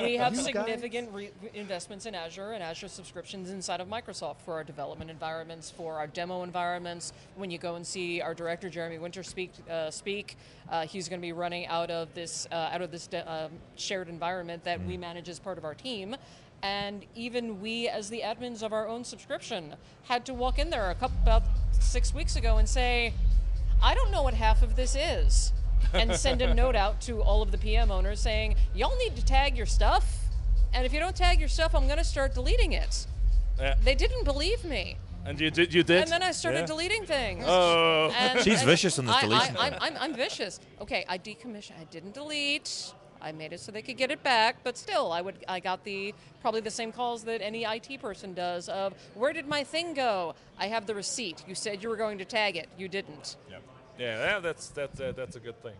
we 0.00 0.16
have 0.24 0.36
significant 0.36 1.10
re- 1.12 1.30
investments 1.54 2.06
in 2.06 2.14
Azure 2.14 2.52
and 2.52 2.62
Azure 2.62 2.88
subscriptions 2.88 3.50
inside 3.50 3.80
of 3.80 3.88
Microsoft 3.88 4.36
for 4.44 4.54
our 4.54 4.64
development 4.64 5.10
environments, 5.10 5.70
for 5.70 5.94
our 5.98 6.06
demo 6.06 6.42
environments. 6.42 7.12
When 7.36 7.50
you 7.50 7.58
go 7.58 7.74
and 7.76 7.86
see 7.86 8.20
our 8.20 8.34
director 8.34 8.68
Jeremy 8.70 8.98
Winter 8.98 9.22
speak, 9.22 9.52
uh, 9.70 9.90
speak, 9.90 10.36
uh, 10.70 10.86
he's 10.86 11.08
going 11.08 11.20
to 11.20 11.26
be 11.26 11.32
running 11.32 11.66
out 11.66 11.90
of 11.90 12.12
this 12.14 12.46
uh, 12.52 12.70
out 12.72 12.82
of 12.82 12.90
this 12.90 13.06
de- 13.06 13.30
um, 13.30 13.52
shared 13.76 14.08
environment 14.08 14.64
that 14.64 14.84
we 14.84 14.96
manage 14.96 15.28
as 15.28 15.38
part 15.38 15.58
of 15.58 15.64
our 15.64 15.74
team. 15.74 16.14
And 16.64 17.04
even 17.14 17.60
we, 17.60 17.88
as 17.88 18.08
the 18.08 18.22
admins 18.24 18.62
of 18.62 18.72
our 18.72 18.88
own 18.88 19.04
subscription, 19.04 19.74
had 20.04 20.24
to 20.24 20.32
walk 20.32 20.58
in 20.58 20.70
there 20.70 20.88
a 20.88 20.94
couple 20.94 21.18
about 21.22 21.42
six 21.72 22.14
weeks 22.14 22.36
ago 22.36 22.56
and 22.56 22.66
say, 22.66 23.12
I 23.82 23.94
don't 23.94 24.10
know 24.10 24.22
what 24.22 24.32
half 24.32 24.62
of 24.62 24.74
this 24.74 24.96
is. 24.98 25.52
And 25.92 26.16
send 26.16 26.40
a 26.40 26.54
note 26.54 26.74
out 26.74 27.02
to 27.02 27.20
all 27.22 27.42
of 27.42 27.52
the 27.52 27.58
PM 27.58 27.90
owners 27.90 28.18
saying, 28.18 28.56
y'all 28.74 28.96
need 28.96 29.14
to 29.16 29.24
tag 29.24 29.58
your 29.58 29.66
stuff. 29.66 30.20
And 30.72 30.86
if 30.86 30.92
you 30.94 31.00
don't 31.00 31.14
tag 31.14 31.38
your 31.38 31.50
stuff, 31.50 31.74
I'm 31.74 31.84
going 31.84 31.98
to 31.98 32.04
start 32.04 32.32
deleting 32.32 32.72
it. 32.72 33.06
Yeah. 33.58 33.74
They 33.84 33.94
didn't 33.94 34.24
believe 34.24 34.64
me. 34.64 34.96
and 35.26 35.38
you 35.38 35.50
did 35.50 35.72
you 35.74 35.82
did. 35.82 36.02
And 36.02 36.10
then 36.10 36.22
I 36.22 36.32
started 36.32 36.60
Yeah. 36.60 36.66
deleting 36.66 37.04
things. 37.04 37.44
Oh. 37.46 38.10
And- 38.18 38.40
She's 38.40 38.60
and 38.60 38.66
vicious 38.68 38.98
in 38.98 39.04
this 39.04 39.20
deletion 39.20 39.56
I, 39.58 39.68
thing. 39.68 39.78
I'm, 39.82 39.96
I'm, 39.96 40.02
I'm 40.02 40.14
vicious. 40.14 40.60
Okay, 40.80 41.04
I 41.08 41.18
decommissioned. 41.18 41.78
I 41.78 41.84
didn't 41.90 42.14
delete. 42.14 42.94
I 43.24 43.32
made 43.32 43.52
it 43.54 43.60
so 43.60 43.72
they 43.72 43.80
could 43.82 43.96
get 43.96 44.10
it 44.10 44.22
back, 44.22 44.56
but 44.62 44.76
still, 44.76 45.10
I 45.10 45.20
would. 45.22 45.36
I 45.48 45.58
got 45.58 45.82
the 45.82 46.14
probably 46.42 46.60
the 46.60 46.70
same 46.70 46.92
calls 46.92 47.24
that 47.24 47.40
any 47.42 47.64
IT 47.64 48.00
person 48.02 48.34
does. 48.34 48.68
Of 48.68 48.92
where 49.14 49.32
did 49.32 49.48
my 49.48 49.64
thing 49.64 49.94
go? 49.94 50.34
I 50.58 50.66
have 50.66 50.86
the 50.86 50.94
receipt. 50.94 51.42
You 51.48 51.54
said 51.54 51.82
you 51.82 51.88
were 51.88 51.96
going 51.96 52.18
to 52.18 52.24
tag 52.26 52.56
it. 52.56 52.68
You 52.76 52.86
didn't. 52.88 53.36
Yeah, 53.50 53.56
yeah, 53.98 54.38
that's 54.40 54.68
that's 54.68 55.00
uh, 55.00 55.12
that's 55.16 55.36
a 55.36 55.40
good 55.40 55.56
thing. 55.62 55.74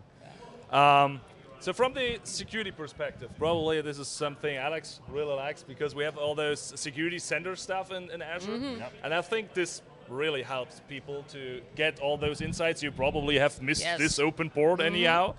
Um, 0.71 1.21
so 1.59 1.71
from 1.71 1.93
the 1.93 2.19
security 2.23 2.71
perspective, 2.71 3.29
probably 3.37 3.79
this 3.81 3.99
is 3.99 4.07
something 4.07 4.55
Alex 4.57 4.99
really 5.09 5.35
likes 5.35 5.63
because 5.63 5.93
we 5.95 6.03
have 6.03 6.17
all 6.17 6.33
those 6.35 6.59
security 6.75 7.19
center 7.19 7.55
stuff 7.55 7.91
in, 7.91 8.09
in 8.11 8.21
Azure, 8.21 8.51
Mm-hmm. 8.51 8.81
and 9.03 9.13
I 9.13 9.21
think 9.21 9.53
this 9.53 9.81
really 10.09 10.43
helps 10.43 10.81
people 10.87 11.23
to 11.29 11.61
get 11.75 11.99
all 11.99 12.17
those 12.17 12.41
insights. 12.41 12.83
You 12.83 12.91
probably 12.91 13.37
have 13.39 13.61
missed 13.61 13.81
Yes. 13.83 13.99
this 13.99 14.19
open 14.19 14.49
port 14.49 14.79
Mm-hmm. 14.79 14.95
anyhow. 14.95 15.35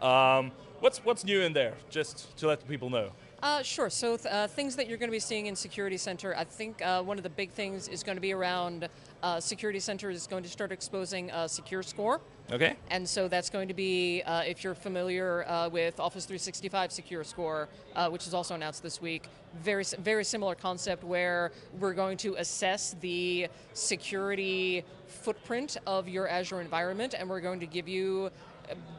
Um, 0.00 0.52
what's 0.80 0.98
what's 1.04 1.24
new 1.24 1.40
in 1.40 1.52
there? 1.52 1.74
Just 1.90 2.36
to 2.38 2.46
let 2.46 2.60
the 2.60 2.66
people 2.66 2.90
know. 2.90 3.10
Uh, 3.40 3.62
sure. 3.62 3.88
So 3.88 4.16
th- 4.16 4.26
uh, 4.26 4.46
things 4.48 4.74
that 4.76 4.88
you're 4.88 4.98
going 4.98 5.10
to 5.10 5.14
be 5.14 5.20
seeing 5.20 5.46
in 5.46 5.54
Security 5.54 5.96
Center, 5.96 6.34
I 6.36 6.42
think 6.42 6.82
uh, 6.82 7.02
one 7.02 7.18
of 7.18 7.22
the 7.22 7.30
big 7.30 7.50
things 7.50 7.86
is 7.86 8.02
going 8.02 8.16
to 8.16 8.20
be 8.20 8.32
around 8.32 8.88
uh, 9.22 9.38
Security 9.38 9.78
Center 9.78 10.10
is 10.10 10.26
going 10.26 10.42
to 10.42 10.48
start 10.48 10.72
exposing 10.72 11.30
uh, 11.30 11.46
Secure 11.46 11.84
Score. 11.84 12.20
Okay. 12.50 12.76
And 12.90 13.08
so 13.08 13.28
that's 13.28 13.50
going 13.50 13.68
to 13.68 13.74
be, 13.74 14.22
uh, 14.22 14.40
if 14.40 14.64
you're 14.64 14.74
familiar 14.74 15.46
uh, 15.48 15.68
with 15.68 16.00
Office 16.00 16.24
365 16.24 16.90
Secure 16.90 17.22
Score, 17.22 17.68
uh, 17.94 18.08
which 18.08 18.26
is 18.26 18.34
also 18.34 18.54
announced 18.54 18.82
this 18.82 19.00
week, 19.00 19.28
very 19.62 19.84
very 20.00 20.24
similar 20.24 20.54
concept 20.54 21.04
where 21.04 21.52
we're 21.78 21.94
going 21.94 22.16
to 22.18 22.34
assess 22.36 22.96
the 23.00 23.48
security 23.72 24.84
footprint 25.06 25.76
of 25.86 26.08
your 26.08 26.28
Azure 26.28 26.60
environment, 26.60 27.14
and 27.16 27.28
we're 27.28 27.40
going 27.40 27.60
to 27.60 27.66
give 27.66 27.88
you 27.88 28.30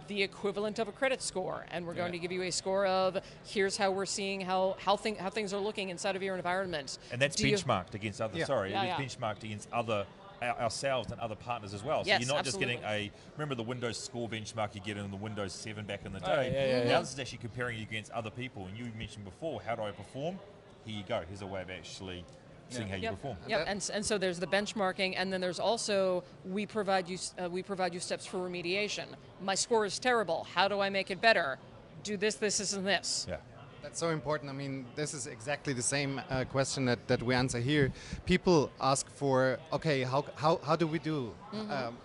the 0.08 0.23
equivalent 0.23 0.79
of 0.79 0.88
a 0.88 0.91
credit 0.91 1.21
score, 1.21 1.65
and 1.71 1.86
we're 1.86 1.93
going 1.93 2.08
Yeah. 2.13 2.19
to 2.19 2.27
give 2.27 2.32
you 2.32 2.41
a 2.43 2.51
score 2.51 2.86
of 2.88 3.17
here's 3.45 3.77
how 3.77 3.91
we're 3.91 4.05
seeing 4.05 4.41
how 4.41 4.75
how, 4.79 4.95
thing, 4.97 5.15
how 5.15 5.29
things 5.29 5.53
are 5.53 5.60
looking 5.62 5.89
inside 5.89 6.15
of 6.15 6.23
your 6.23 6.36
environment. 6.36 6.97
And 7.12 7.21
that's 7.21 7.36
Do 7.36 7.47
you- 7.47 7.55
benchmarked 7.55 7.93
against 7.93 8.19
other. 8.21 8.38
Yeah. 8.38 8.45
Sorry, 8.45 8.71
Yeah, 8.71 8.84
it 8.97 9.01
is 9.05 9.17
yeah. 9.17 9.29
benchmarked 9.29 9.43
against 9.43 9.71
other 9.71 10.05
ourselves 10.41 11.12
and 11.12 11.19
other 11.19 11.36
partners 11.36 11.73
as 11.73 11.84
well. 11.84 12.03
So 12.03 12.08
Yes, 12.08 12.21
you're 12.21 12.34
not 12.34 12.45
just 12.45 12.60
getting 12.60 12.82
a 12.86 13.12
remember 13.36 13.55
the 13.55 13.63
Windows 13.63 14.01
score 14.01 14.29
benchmark 14.29 14.73
you 14.73 14.79
get 14.82 14.95
in 14.97 15.12
the 15.12 15.17
Windows 15.17 15.51
7 15.53 15.86
back 15.86 16.05
in 16.05 16.13
the 16.13 16.19
day. 16.21 16.25
Oh, 16.32 16.36
day. 16.38 16.51
yeah, 16.53 16.77
yeah, 16.77 16.84
now 16.86 16.89
yeah. 16.91 16.99
this 17.01 17.12
is 17.12 17.19
actually 17.19 17.39
comparing 17.39 17.77
you 17.77 17.84
against 17.84 18.10
other 18.12 18.29
people. 18.29 18.65
And 18.65 18.77
you 18.77 18.89
mentioned 18.97 19.25
before, 19.25 19.62
how 19.62 19.75
do 19.75 19.82
I 19.82 19.91
perform? 19.91 20.39
Here 20.86 20.95
you 20.97 21.03
go. 21.03 21.23
Here's 21.27 21.41
a 21.41 21.45
way 21.47 21.62
of 21.62 21.69
actually 21.69 22.23
seeing 22.69 22.88
how 22.89 22.95
you 22.95 23.03
Yep. 23.03 23.12
perform. 23.15 23.38
Yep. 23.47 23.60
that- 23.60 23.67
And, 23.71 23.89
and 23.93 24.05
so 24.05 24.17
there's 24.17 24.39
the 24.39 24.47
benchmarking, 24.47 25.15
and 25.17 25.32
then 25.32 25.41
there's 25.41 25.60
also 25.60 26.23
we 26.45 26.65
provide 26.65 27.10
you 27.10 27.17
uh, 27.41 27.49
we 27.49 27.63
provide 27.63 27.93
you 27.93 27.99
steps 27.99 28.25
for 28.25 28.38
remediation. 28.38 29.05
My 29.41 29.55
score 29.55 29.86
is 29.86 29.99
terrible. 29.99 30.45
How 30.55 30.67
do 30.67 30.79
I 30.79 30.89
make 30.89 31.12
it 31.12 31.21
better? 31.21 31.58
Do 32.03 32.17
this, 32.17 32.36
this, 32.36 32.58
this, 32.60 32.73
and 32.73 32.86
this. 32.86 33.25
Yeah. 33.29 33.38
That's 33.82 33.99
so 33.99 34.10
important. 34.10 34.49
I 34.49 34.53
mean, 34.53 34.86
this 34.95 35.13
is 35.13 35.25
exactly 35.27 35.73
the 35.73 35.82
same 35.82 36.21
uh, 36.29 36.43
question 36.45 36.86
that, 36.86 37.08
that 37.08 37.23
we 37.23 37.34
answer 37.34 37.60
here. 37.60 37.91
People 38.25 38.71
ask 38.82 39.10
for, 39.10 39.58
okay, 39.71 40.03
how, 40.03 40.25
how, 40.36 40.60
how 40.63 40.75
do 40.75 40.86
we 40.86 40.99
do? 40.99 41.34
Um, 41.53 41.97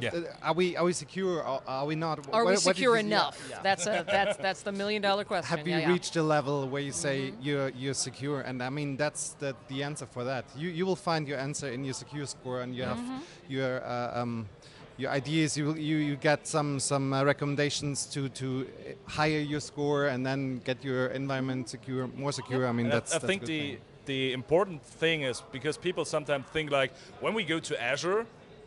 Yeah. 0.00 0.10
uh, 0.14 0.20
Are 0.48 0.54
we 0.54 0.76
are 0.76 0.84
we 0.84 0.92
secure? 0.92 1.42
Or 1.42 1.60
are 1.66 1.86
we 1.86 1.94
not? 1.94 2.18
Are 2.32 2.44
What- 2.44 2.50
we 2.52 2.56
secure 2.56 2.94
you- 2.96 3.06
enough? 3.06 3.36
yeah. 3.50 3.60
That's 3.62 3.86
a, 3.86 4.04
that's 4.06 4.36
that's 4.38 4.62
the 4.62 4.72
million 4.72 5.02
dollar 5.02 5.24
question. 5.24 5.56
Have 5.56 5.66
you 5.66 5.74
yeah, 5.74 5.80
yeah. 5.86 5.92
reached 5.92 6.16
a 6.16 6.22
level 6.22 6.68
where 6.68 6.82
you 6.82 6.92
say 6.92 7.32
you're 7.40 7.68
you're 7.70 7.94
secure? 7.94 8.40
And 8.40 8.62
I 8.62 8.70
mean 8.70 8.96
that's 8.96 9.34
the 9.38 9.54
the 9.68 9.82
answer 9.84 10.06
for 10.06 10.24
that. 10.24 10.44
You 10.56 10.68
you 10.70 10.86
will 10.86 10.96
find 11.10 11.28
your 11.28 11.38
answer 11.38 11.68
in 11.70 11.84
your 11.84 11.94
secure 11.94 12.26
score, 12.26 12.62
and 12.62 12.74
you 12.74 12.84
have 12.84 13.00
your 13.48 13.84
uh, 13.84 14.20
um, 14.22 14.48
your 14.96 15.10
ideas. 15.10 15.56
You 15.56 15.66
will- 15.66 15.78
you 15.78 15.96
you 15.96 16.16
get 16.16 16.46
some 16.46 16.80
some 16.80 17.12
uh, 17.12 17.22
recommendations 17.24 18.06
to 18.14 18.28
to 18.40 18.46
uh, 18.46 19.10
higher 19.10 19.40
your 19.40 19.60
score, 19.60 20.06
and 20.06 20.24
then 20.26 20.60
get 20.64 20.82
your 20.84 21.06
environment 21.08 21.68
secure, 21.68 22.06
more 22.16 22.32
secure. 22.32 22.66
I 22.66 22.72
mean 22.72 22.86
And 22.86 22.94
I- 22.94 22.98
that's 22.98 23.12
I, 23.12 23.18
that's 23.18 23.26
think 23.26 23.40
good 23.42 23.48
the 23.48 23.60
thing. 23.76 23.80
the 24.06 24.32
important 24.32 24.82
thing 25.00 25.22
is 25.22 25.42
because 25.52 25.78
people 25.78 26.04
sometimes 26.04 26.44
think 26.52 26.70
like 26.70 26.92
when 27.20 27.34
we 27.34 27.44
go 27.44 27.58
to 27.60 27.74
Azure, 27.82 28.26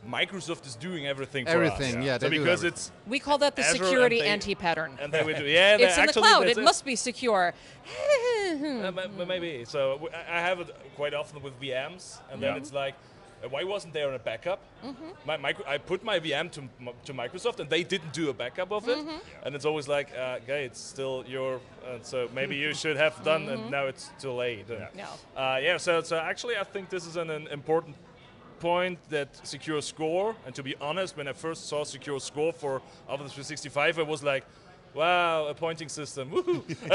Microsoft 0.10 0.66
is 0.68 0.76
doing 0.76 1.08
everything 1.08 1.46
for 1.46 1.52
Everything, 1.52 1.98
us. 1.98 2.06
yeah, 2.06 2.18
So 2.18 2.30
because 2.30 2.64
it's 2.64 2.92
We 3.08 3.20
call 3.20 3.38
that 3.40 3.56
the 3.56 3.64
Azure 3.64 3.72
and 3.76 3.86
security 3.86 4.20
they- 4.20 4.28
anti-pattern. 4.28 4.98
and 5.02 5.12
they 5.12 5.24
would 5.24 5.38
do 5.38 5.46
yeah. 5.46 5.78
It's 5.80 5.98
in 5.98 6.06
the 6.06 6.14
cloud. 6.14 6.46
that's 6.48 6.58
It 6.58 6.64
must 6.64 6.86
be 6.86 6.96
secure. 6.96 7.54
Uh, 8.46 8.92
ma- 8.92 9.08
ma- 9.18 9.26
maybe. 9.26 9.66
So 9.66 10.08
I 10.32 10.40
have 10.40 10.60
it 10.60 10.70
quite 10.96 11.14
often 11.16 11.42
with 11.42 11.60
VMs, 11.60 12.20
and 12.32 12.42
then 12.42 12.56
it's 12.58 12.72
like, 12.72 12.94
uh, 13.44 13.50
why 13.50 13.64
wasn't 13.64 13.94
there 13.94 14.14
a 14.14 14.20
backup? 14.20 14.60
My, 15.26 15.36
micro- 15.36 15.66
I 15.68 15.78
put 15.80 16.04
my 16.04 16.20
VM 16.20 16.52
to, 16.52 16.62
to 17.06 17.14
Microsoft, 17.14 17.60
and 17.60 17.68
they 17.70 17.84
didn't 17.84 18.14
do 18.14 18.30
a 18.30 18.34
backup 18.34 18.72
of 18.72 18.88
it. 18.88 19.00
And 19.44 19.56
it's 19.56 19.66
always 19.66 19.88
like, 19.88 20.12
uh, 20.16 20.40
okay, 20.44 20.64
it's 20.66 20.80
still 20.80 21.24
your. 21.28 21.56
Uh, 21.84 21.98
so 22.04 22.30
maybe 22.36 22.56
you 22.56 22.74
should 22.76 22.98
have 22.98 23.22
done, 23.24 23.50
and 23.50 23.72
now 23.72 23.86
it's 23.88 24.12
too 24.20 24.32
late. 24.32 24.70
And, 24.70 24.88
Yeah. 24.96 25.08
Uh, 25.36 25.58
yeah. 25.62 25.78
So 25.78 26.02
so 26.02 26.18
actually, 26.18 26.56
I 26.56 26.64
think 26.64 26.90
this 26.90 27.06
is 27.08 27.16
an, 27.18 27.30
an 27.32 27.48
important 27.48 27.96
point 28.60 28.98
that 29.10 29.28
secure 29.48 29.82
score 29.82 30.36
and 30.46 30.56
to 30.56 30.64
be 30.64 30.76
honest 30.82 31.18
when 31.18 31.28
i 31.28 31.34
first 31.34 31.68
saw 31.68 31.84
secure 31.84 32.20
score 32.20 32.54
for 32.54 32.82
office 33.08 33.34
365 33.34 34.00
i 34.00 34.02
was 34.02 34.24
like 34.24 34.46
wow 34.94 35.48
a 35.48 35.54
pointing 35.54 35.90
system 35.90 36.32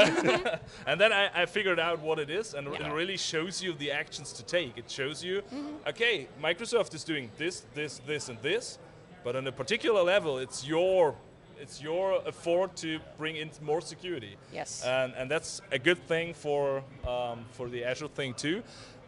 and 0.86 1.00
then 1.00 1.12
I, 1.12 1.42
I 1.42 1.46
figured 1.46 1.78
out 1.78 2.00
what 2.00 2.18
it 2.18 2.30
is 2.30 2.54
and 2.54 2.66
Yeah. 2.66 2.88
it 2.88 2.92
really 2.92 3.16
shows 3.16 3.62
you 3.62 3.72
the 3.74 3.92
actions 3.92 4.32
to 4.34 4.42
take 4.42 4.78
it 4.78 4.90
shows 4.90 5.22
you 5.22 5.42
okay 5.86 6.26
microsoft 6.42 6.94
is 6.94 7.04
doing 7.04 7.30
this 7.38 7.62
this 7.74 8.00
this 8.06 8.28
and 8.28 8.38
this 8.42 8.78
but 9.24 9.36
on 9.36 9.46
a 9.46 9.52
particular 9.52 10.02
level 10.02 10.38
it's 10.38 10.66
your 10.66 11.14
it's 11.60 11.82
your 11.82 12.26
effort 12.26 12.74
to 12.76 12.98
bring 13.18 13.36
in 13.36 13.50
more 13.60 13.82
security 13.82 14.36
Yes. 14.52 14.82
and, 14.82 15.12
and 15.14 15.30
that's 15.30 15.60
a 15.70 15.78
good 15.78 15.98
thing 16.08 16.32
for 16.32 16.82
um, 17.06 17.44
for 17.52 17.68
the 17.68 17.84
azure 17.84 18.08
thing 18.08 18.32
too 18.34 18.62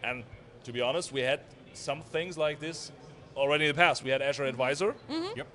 and 0.04 0.22
to 0.64 0.72
be 0.72 0.82
honest 0.82 1.12
we 1.12 1.22
had 1.22 1.40
some 1.76 2.02
things 2.02 2.36
like 2.38 2.60
this 2.60 2.92
already 3.36 3.66
in 3.66 3.74
the 3.74 3.80
past. 3.80 4.02
We 4.04 4.10
had 4.10 4.22
azure 4.22 4.44
advisor. 4.44 4.94
Yep. 5.08 5.46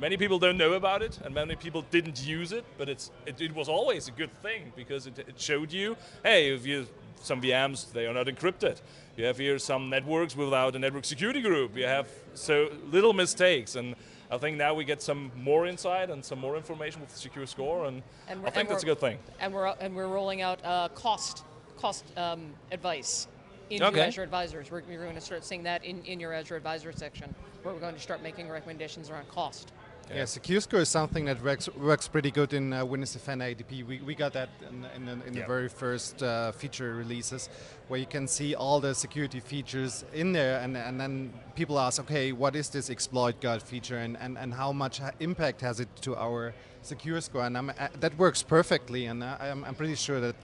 many 0.00 0.16
people 0.16 0.38
don't 0.40 0.56
know 0.58 0.72
about 0.72 1.02
it 1.02 1.18
and 1.24 1.32
many 1.34 1.54
people 1.54 1.82
didn't 1.90 2.20
use 2.26 2.50
it 2.52 2.64
but 2.78 2.88
it's 2.88 3.10
it, 3.26 3.40
it 3.40 3.54
was 3.54 3.68
always 3.68 4.08
a 4.08 4.10
good 4.10 4.32
thing 4.42 4.72
because 4.74 5.06
it, 5.06 5.16
it 5.18 5.38
showed 5.40 5.72
you 5.72 5.96
hey 6.24 6.52
if 6.52 6.66
you 6.66 6.86
some 7.22 7.40
VMs 7.40 7.92
they 7.92 8.06
are 8.06 8.12
not 8.12 8.26
encrypted. 8.26 8.80
You 9.16 9.24
have 9.26 9.38
here 9.38 9.58
some 9.58 9.88
networks 9.88 10.34
without 10.36 10.74
a 10.74 10.78
network 10.78 11.04
security 11.04 11.40
group. 11.40 11.76
You 11.76 11.86
have 11.86 12.08
so 12.34 12.68
little 12.90 13.12
mistakes 13.12 13.76
and 13.76 13.94
I 14.30 14.38
think 14.38 14.56
now 14.56 14.74
we 14.74 14.84
get 14.84 15.00
some 15.00 15.30
more 15.36 15.64
insight 15.66 16.10
and 16.10 16.24
some 16.24 16.40
more 16.40 16.56
information 16.56 17.00
with 17.00 17.10
the 17.10 17.18
secure 17.18 17.46
score 17.46 17.86
and, 17.86 18.02
And 18.28 18.40
I 18.40 18.50
think 18.50 18.56
and 18.56 18.68
that's 18.70 18.82
a 18.82 18.86
good 18.86 18.98
thing. 18.98 19.18
and 19.40 19.54
we're 19.54 19.68
and 19.80 19.94
we're 19.94 20.08
rolling 20.08 20.42
out 20.42 20.58
uh, 20.64 20.88
cost 20.94 21.44
cost 21.78 22.04
um, 22.18 22.40
advice 22.72 23.28
into 23.70 23.86
Okay. 23.86 24.00
Azure 24.02 24.22
Advisors. 24.22 24.70
We're, 24.70 24.82
we're 24.88 25.02
going 25.02 25.14
to 25.14 25.20
start 25.20 25.44
seeing 25.44 25.62
that 25.64 25.84
in, 25.84 26.02
in 26.04 26.20
your 26.20 26.32
Azure 26.32 26.56
Advisor 26.56 26.92
section, 26.92 27.34
where 27.62 27.74
we're 27.74 27.80
going 27.80 27.94
to 27.94 28.00
start 28.00 28.22
making 28.22 28.48
recommendations 28.48 29.10
around 29.10 29.28
cost. 29.28 29.72
Yeah, 30.14 30.26
secure 30.26 30.60
score 30.60 30.80
is 30.80 30.90
something 30.90 31.24
that 31.24 31.42
works 31.42 31.66
works 31.76 32.08
pretty 32.08 32.30
good 32.30 32.52
in 32.52 32.74
uh, 32.74 32.84
Windows 32.84 33.14
Defender 33.14 33.46
ATP. 33.46 33.86
We, 33.86 34.00
we 34.02 34.14
got 34.14 34.34
that 34.34 34.50
in, 34.68 34.84
in, 34.94 35.06
the- 35.06 35.26
in 35.26 35.32
the 35.32 35.46
very 35.46 35.66
first 35.70 36.22
uh, 36.22 36.52
feature 36.52 36.94
releases, 36.94 37.48
where 37.88 37.98
you 37.98 38.04
can 38.04 38.28
see 38.28 38.54
all 38.54 38.80
the 38.80 38.94
security 38.94 39.40
features 39.40 40.04
in 40.12 40.34
there, 40.34 40.60
and, 40.60 40.76
and 40.76 41.00
then 41.00 41.32
people 41.54 41.78
ask, 41.80 41.98
okay, 42.02 42.32
what 42.32 42.54
is 42.54 42.68
this 42.68 42.90
exploit 42.90 43.40
guard 43.40 43.62
feature, 43.62 43.96
and, 43.96 44.18
and, 44.18 44.36
and 44.36 44.52
how 44.52 44.72
much 44.72 44.98
ha- 44.98 45.12
impact 45.20 45.62
has 45.62 45.80
it 45.80 45.88
to 46.02 46.14
our 46.16 46.52
secure 46.82 47.18
score? 47.22 47.46
And 47.46 47.56
I'm, 47.56 47.70
uh, 47.70 47.88
that 48.00 48.14
works 48.18 48.42
perfectly, 48.42 49.06
and 49.06 49.24
I, 49.24 49.38
I'm, 49.50 49.64
I'm 49.64 49.74
pretty 49.74 49.94
sure 49.94 50.20
that 50.20 50.36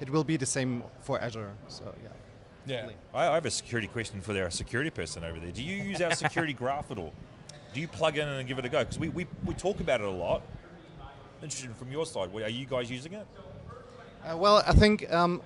it 0.00 0.10
will 0.10 0.24
be 0.24 0.36
the 0.36 0.46
same 0.46 0.82
for 1.02 1.20
Azure. 1.20 1.52
So 1.68 1.94
yeah. 2.02 2.08
Yeah. 2.66 2.88
I, 3.12 3.28
I 3.28 3.34
have 3.34 3.46
a 3.46 3.50
security 3.50 3.88
question 3.88 4.20
for 4.20 4.36
our 4.40 4.50
security 4.50 4.90
person 4.90 5.24
over 5.24 5.38
there. 5.38 5.50
Do 5.50 5.62
you 5.62 5.82
use 5.82 6.00
our 6.00 6.14
security 6.14 6.52
graph 6.62 6.90
at 6.90 6.98
all? 6.98 7.12
Do 7.72 7.80
you 7.80 7.88
plug 7.88 8.16
in 8.16 8.28
and 8.28 8.46
give 8.46 8.58
it 8.58 8.64
a 8.64 8.68
go? 8.68 8.80
Because 8.80 8.98
we, 8.98 9.08
we, 9.08 9.26
we 9.44 9.54
talk 9.54 9.80
about 9.80 10.00
it 10.00 10.06
a 10.06 10.10
lot. 10.10 10.42
Interested 11.42 11.74
from 11.76 11.90
your 11.90 12.06
side, 12.06 12.30
are 12.34 12.48
you 12.48 12.66
guys 12.66 12.90
using 12.90 13.12
it? 13.12 13.26
Uh, 14.24 14.36
well, 14.36 14.62
I 14.66 14.72
think 14.72 15.12
um, 15.12 15.42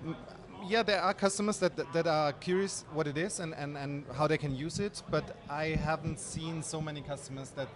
yeah, 0.67 0.83
there 0.83 1.01
are 1.01 1.15
customers 1.15 1.59
that, 1.59 1.77
that, 1.77 1.93
that 1.93 2.07
are 2.07 2.33
curious 2.35 2.85
what 2.93 3.07
it 3.07 3.17
is 3.17 3.41
and, 3.41 3.55
and, 3.55 3.77
and 3.77 4.05
how 4.15 4.27
they 4.27 4.39
can 4.39 4.55
use 4.55 4.79
it, 4.79 5.03
but 5.11 5.37
I 5.49 5.69
haven't 5.69 6.21
seen 6.21 6.63
so 6.63 6.81
many 6.81 7.01
customers 7.01 7.51
that 7.51 7.69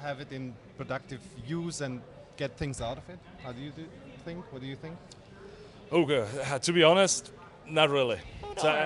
have 0.00 0.20
it 0.20 0.32
in 0.32 0.54
productive 0.76 1.20
use 1.46 1.80
and 1.80 2.00
get 2.36 2.56
things 2.56 2.80
out 2.80 2.98
of 2.98 3.08
it. 3.10 3.18
How 3.42 3.52
do 3.52 3.60
you 3.60 3.70
do, 3.70 3.84
think? 4.24 4.50
What 4.52 4.62
do 4.62 4.68
you 4.68 4.76
think? 4.76 4.96
Okay, 5.92 6.24
uh, 6.50 6.58
to 6.66 6.72
be 6.72 6.82
honest, 6.82 7.32
not 7.68 7.90
really. 7.90 8.18
Hold 8.58 8.62
So 8.62 8.68
on. 8.68 8.76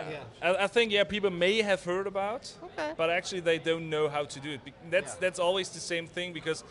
I, 0.42 0.48
I, 0.60 0.64
I 0.64 0.66
think 0.66 0.92
yeah, 0.92 1.04
people 1.04 1.30
may 1.30 1.62
have 1.62 1.82
heard 1.84 2.06
about, 2.06 2.52
Okay. 2.64 2.92
but 2.96 3.10
actually 3.10 3.40
they 3.40 3.58
don't 3.58 3.88
know 3.90 4.08
how 4.08 4.24
to 4.24 4.40
do 4.40 4.50
it. 4.52 4.60
That's 4.90 5.14
Yeah. 5.14 5.20
that's 5.20 5.38
always 5.38 5.68
the 5.70 5.80
same 5.80 6.06
thing 6.06 6.32
because 6.32 6.64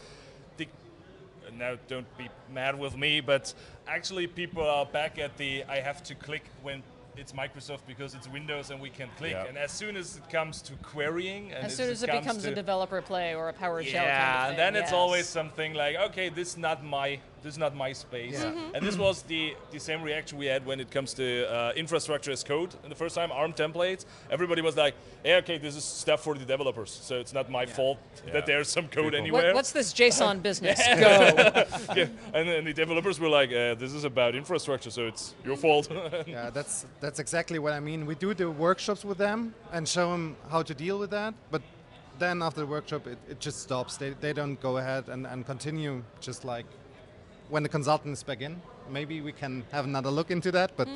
the 0.57 0.67
now 1.57 1.75
don't 1.87 2.07
be 2.17 2.29
mad 2.53 2.77
with 2.79 2.95
me, 2.97 3.21
but 3.21 3.53
actually 3.87 4.27
people 4.27 4.63
are 4.63 4.85
back 4.85 5.19
at 5.19 5.37
the 5.37 5.63
I 5.65 5.77
have 5.81 6.03
to 6.03 6.15
click 6.15 6.43
when 6.63 6.83
it's 7.17 7.33
Microsoft 7.33 7.81
because 7.87 8.13
it's 8.15 8.27
Windows 8.29 8.69
and 8.71 8.79
we 8.79 8.89
can 8.89 9.09
click. 9.17 9.33
Yeah. 9.33 9.45
And 9.45 9.57
as 9.57 9.71
soon 9.71 9.97
as 9.97 10.15
it 10.17 10.29
comes 10.29 10.61
to 10.61 10.73
querying, 10.75 11.51
and 11.51 11.65
As 11.65 11.75
soon 11.75 11.89
as 11.89 12.03
it 12.03 12.07
comes 12.07 12.21
becomes 12.21 12.43
to 12.43 12.51
a 12.51 12.55
developer 12.55 13.01
play 13.01 13.35
or 13.35 13.49
a 13.49 13.53
PowerShell 13.53 13.91
yeah, 13.91 14.03
kind 14.05 14.43
of 14.43 14.49
and 14.49 14.57
thing, 14.57 14.73
then 14.73 14.75
it's 14.83 14.93
always 14.93 15.27
something 15.27 15.73
like, 15.73 15.97
okay, 15.97 16.29
this 16.29 16.49
is 16.51 16.57
not 16.57 16.83
my 16.85 17.19
this 17.43 17.53
is 17.53 17.57
not 17.57 17.75
my 17.75 17.93
space. 17.93 18.33
Yeah. 18.33 18.51
Mhm. 18.51 18.75
And 18.75 18.85
this 18.87 18.97
was 18.97 19.23
the 19.23 19.55
the 19.71 19.79
same 19.79 20.01
reaction 20.03 20.37
we 20.37 20.45
had 20.45 20.65
when 20.65 20.79
it 20.79 20.89
comes 20.91 21.13
to 21.15 21.23
uh, 21.23 21.73
infrastructure 21.75 22.31
as 22.31 22.43
code. 22.43 22.69
And 22.83 22.91
the 22.91 22.95
first 22.95 23.15
time 23.15 23.31
ARM 23.31 23.53
templates, 23.53 24.05
everybody 24.29 24.61
was 24.61 24.75
like, 24.77 24.95
yeah, 25.25 25.37
okay, 25.41 25.57
this 25.57 25.75
is 25.75 25.83
stuff 25.83 26.23
for 26.23 26.33
the 26.35 26.45
developers, 26.45 26.91
so 26.91 27.15
it's 27.19 27.33
not 27.33 27.49
my 27.49 27.65
fault 27.65 27.97
Yeah. 28.25 28.33
that 28.33 28.45
there's 28.45 28.69
some 28.69 28.87
code 28.87 29.11
Good 29.11 29.15
anywhere. 29.21 29.47
What, 29.47 29.55
what's 29.55 29.71
this 29.71 29.93
JSON 29.93 30.41
business? 30.49 30.79
Go. 30.79 30.93
yeah. 31.95 32.07
And 32.35 32.47
then 32.49 32.63
the 32.65 32.73
developers 32.73 33.19
were 33.19 33.29
like, 33.41 33.49
uh, 33.51 33.75
this 33.75 33.93
is 33.93 34.03
about 34.03 34.35
infrastructure, 34.35 34.91
so 34.91 35.07
it's 35.07 35.33
your 35.45 35.57
fault. 35.57 35.89
Yeah, 36.27 36.49
that's 36.51 36.85
that's 36.99 37.19
exactly 37.19 37.59
what 37.59 37.73
I 37.73 37.79
mean. 37.79 38.05
We 38.05 38.15
do 38.15 38.33
the 38.33 38.49
workshops 38.49 39.03
with 39.03 39.17
them 39.17 39.53
and 39.73 39.87
show 39.87 40.11
them 40.11 40.35
how 40.51 40.61
to 40.63 40.73
deal 40.73 40.97
with 40.99 41.09
that, 41.11 41.33
but 41.51 41.61
then 42.19 42.41
after 42.41 42.61
the 42.61 42.67
workshop, 42.67 43.07
it, 43.07 43.17
it 43.29 43.39
just 43.39 43.59
stops. 43.61 43.97
They, 43.97 44.11
they 44.21 44.33
don't 44.33 44.59
go 44.61 44.77
ahead 44.77 45.09
and, 45.09 45.25
and 45.25 45.45
continue 45.45 46.03
just 46.19 46.45
like 46.45 46.65
when 47.51 47.63
the 47.63 47.69
consultants 47.69 48.21
is 48.21 48.23
back 48.23 48.41
in. 48.41 48.59
Maybe 48.89 49.21
we 49.21 49.33
can 49.33 49.63
have 49.71 49.85
another 49.85 50.09
look 50.09 50.31
into 50.31 50.51
that, 50.53 50.71
but 50.77 50.87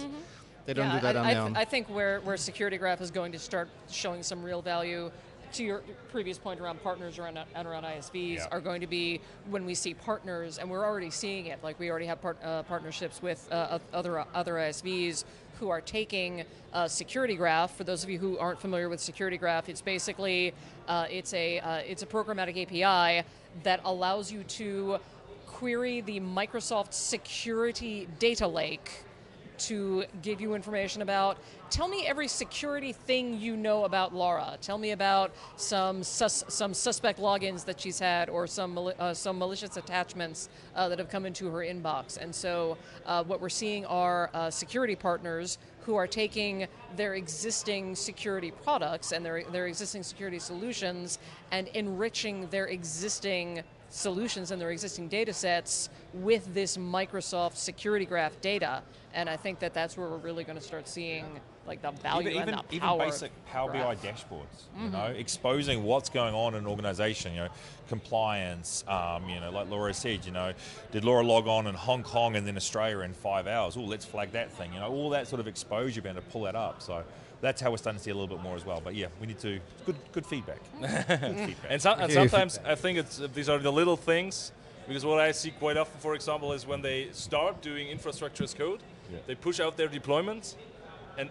they 0.66 0.74
don't 0.74 0.88
yeah, 0.88 0.96
do 0.96 1.02
that 1.02 1.18
I, 1.18 1.20
on 1.20 1.26
I, 1.26 1.34
their 1.34 1.44
th- 1.44 1.50
own. 1.52 1.58
I 1.58 1.66
think 1.66 1.88
where, 1.90 2.22
where 2.22 2.38
Security 2.38 2.78
Graph 2.78 3.02
is 3.02 3.12
going 3.12 3.34
to 3.34 3.40
start 3.40 3.70
showing 3.92 4.24
some 4.24 4.42
real 4.42 4.62
value 4.62 5.12
to 5.54 5.64
your 5.64 5.84
previous 6.12 6.38
point 6.38 6.60
around 6.60 6.82
partners 6.82 7.20
around, 7.20 7.38
and 7.54 7.68
around 7.68 7.84
ISVs 7.84 8.36
Yeah. 8.38 8.48
are 8.52 8.60
going 8.60 8.82
to 8.82 8.88
be 8.88 9.22
when 9.50 9.66
we 9.66 9.76
see 9.76 9.94
partners, 9.94 10.58
and 10.58 10.70
we're 10.70 10.84
already 10.84 11.12
seeing 11.12 11.46
it. 11.48 11.60
Like 11.62 11.78
we 11.78 11.90
already 11.90 12.08
have 12.08 12.22
part, 12.22 12.38
uh, 12.44 12.64
partnerships 12.64 13.22
with 13.22 13.48
uh, 13.52 13.80
other 13.94 14.26
other 14.34 14.54
ISVs 14.56 15.24
who 15.60 15.70
are 15.70 15.82
taking 15.82 16.44
uh, 16.74 16.88
Security 16.88 17.36
Graph. 17.36 17.76
For 17.76 17.84
those 17.84 18.04
of 18.04 18.10
you 18.10 18.20
who 18.20 18.38
aren't 18.38 18.60
familiar 18.60 18.90
with 18.90 19.00
Security 19.00 19.38
Graph, 19.38 19.70
it's 19.70 19.82
basically 19.82 20.54
uh, 20.88 21.06
it's 21.10 21.34
a 21.34 21.60
uh, 21.60 21.76
it's 21.78 22.02
a 22.02 22.08
programmatic 22.08 22.62
API 22.62 23.26
that 23.64 23.80
allows 23.86 24.32
you 24.32 24.44
to 24.44 25.00
query 25.56 26.02
the 26.02 26.20
Microsoft 26.20 26.94
Security 26.94 28.10
Data 28.20 28.46
Lake 28.46 28.92
to 29.58 30.04
give 30.22 30.42
you 30.42 30.54
information 30.54 31.02
about. 31.02 31.38
Tell 31.70 31.88
me 31.88 32.06
every 32.06 32.28
security 32.28 32.92
thing 32.92 33.40
you 33.40 33.56
know 33.56 33.86
about 33.86 34.14
Laura. 34.14 34.58
Tell 34.62 34.78
me 34.78 34.92
about 34.92 35.32
some 35.56 36.04
sus- 36.04 36.44
some 36.50 36.74
suspect 36.74 37.22
logins 37.22 37.64
that 37.64 37.80
she's 37.80 38.00
had, 38.00 38.30
or 38.30 38.48
some 38.48 38.78
uh, 38.78 39.14
some 39.14 39.40
malicious 39.40 39.78
attachments 39.78 40.50
uh, 40.76 40.90
that 40.90 41.00
have 41.00 41.08
come 41.08 41.26
into 41.26 41.48
her 41.48 41.60
inbox. 41.60 42.18
And 42.18 42.36
so, 42.36 42.78
uh, 43.06 43.24
what 43.24 43.40
we're 43.40 43.48
seeing 43.48 43.86
are 43.86 44.30
uh, 44.34 44.50
security 44.50 44.98
partners 44.98 45.58
who 45.86 45.96
are 45.96 46.08
taking 46.08 46.68
their 46.98 47.14
existing 47.14 47.96
security 47.96 48.52
products 48.52 49.14
and 49.14 49.26
their 49.26 49.46
their 49.46 49.68
existing 49.68 50.04
security 50.04 50.40
solutions 50.40 51.18
and 51.52 51.70
enriching 51.70 52.48
their 52.48 52.66
existing 52.66 53.64
solutions 53.96 54.52
in 54.52 54.60
their 54.60 54.72
existing 54.72 55.08
data 55.08 55.34
sets 55.34 55.90
with 56.14 56.54
this 56.54 56.78
Microsoft 56.78 57.56
Security 57.56 58.06
Graph 58.06 58.40
data. 58.42 58.84
And 59.14 59.30
I 59.30 59.38
think 59.38 59.60
that 59.60 59.74
that's 59.74 59.98
where 59.98 60.10
we're 60.10 60.18
really 60.18 60.44
going 60.44 60.58
to 60.58 60.64
start 60.64 60.88
seeing 60.88 61.40
like 61.66 61.82
the 61.82 61.92
value 61.92 62.30
even, 62.30 62.50
and 62.50 62.60
the 62.70 62.76
even 62.76 62.98
basic 63.00 63.32
Power 63.48 63.72
BI 63.72 63.80
Graph. 63.80 64.04
dashboards, 64.04 64.66
you 64.80 64.90
know, 64.90 65.06
exposing 65.06 65.84
what's 65.84 66.10
going 66.10 66.36
on 66.36 66.54
in 66.54 66.60
an 66.60 66.68
organization, 66.68 67.34
you 67.34 67.40
know, 67.40 67.48
compliance, 67.88 68.84
um, 68.88 69.28
you 69.28 69.40
know, 69.40 69.50
like 69.50 69.70
Laura 69.70 69.94
said, 69.94 70.26
you 70.26 70.32
know, 70.32 70.54
did 70.92 71.04
Laura 71.04 71.24
log 71.24 71.48
on 71.48 71.66
in 71.66 71.74
Hong 71.74 72.04
Kong 72.04 72.36
and 72.36 72.46
then 72.46 72.56
Australia 72.56 73.00
in 73.00 73.14
five 73.14 73.48
hours? 73.48 73.78
Oh, 73.78 73.82
let's 73.82 74.06
flag 74.06 74.34
that 74.34 74.52
thing, 74.52 74.74
you 74.74 74.80
know, 74.80 74.92
all 74.92 75.10
that 75.12 75.28
sort 75.28 75.40
of 75.40 75.48
exposure, 75.48 76.02
being 76.02 76.16
able 76.16 76.24
to 76.24 76.32
pull 76.32 76.44
that 76.44 76.56
up. 76.56 76.84
So 76.84 77.04
that's 77.42 77.62
how 77.62 77.72
we're 77.72 77.78
starting 77.78 77.98
to 78.00 78.04
see 78.04 78.12
a 78.12 78.14
little 78.16 78.28
bit 78.36 78.42
more 78.44 78.56
as 78.56 78.66
well. 78.66 78.82
But 78.84 78.96
yeah, 78.96 79.08
we 79.20 79.28
need 79.28 79.40
to, 79.40 79.60
good, 79.86 79.96
good 80.12 80.26
feedback. 80.26 80.60
good 80.82 81.36
feedback. 81.38 81.56
And, 81.70 81.82
some, 81.82 82.00
and 82.00 82.12
sometimes 82.12 82.60
I 82.66 82.76
think 82.76 82.98
it's 83.00 83.20
uh, 83.22 83.28
these 83.34 83.50
are 83.50 83.58
the 83.60 83.72
little 83.72 83.98
things 83.98 84.52
because 84.88 85.06
what 85.06 85.20
I 85.20 85.32
see 85.32 85.52
quite 85.52 85.78
often, 85.78 86.00
for 86.00 86.16
example, 86.16 86.54
is 86.54 86.66
when 86.68 86.82
they 86.82 87.10
start 87.12 87.62
doing 87.62 87.88
infrastructure 87.90 88.44
as 88.44 88.54
code, 88.54 88.82
Yeah. 89.12 89.20
they 89.28 89.36
push 89.36 89.60
out 89.60 89.78
their 89.78 89.88
deployments, 89.90 90.56
and 91.18 91.30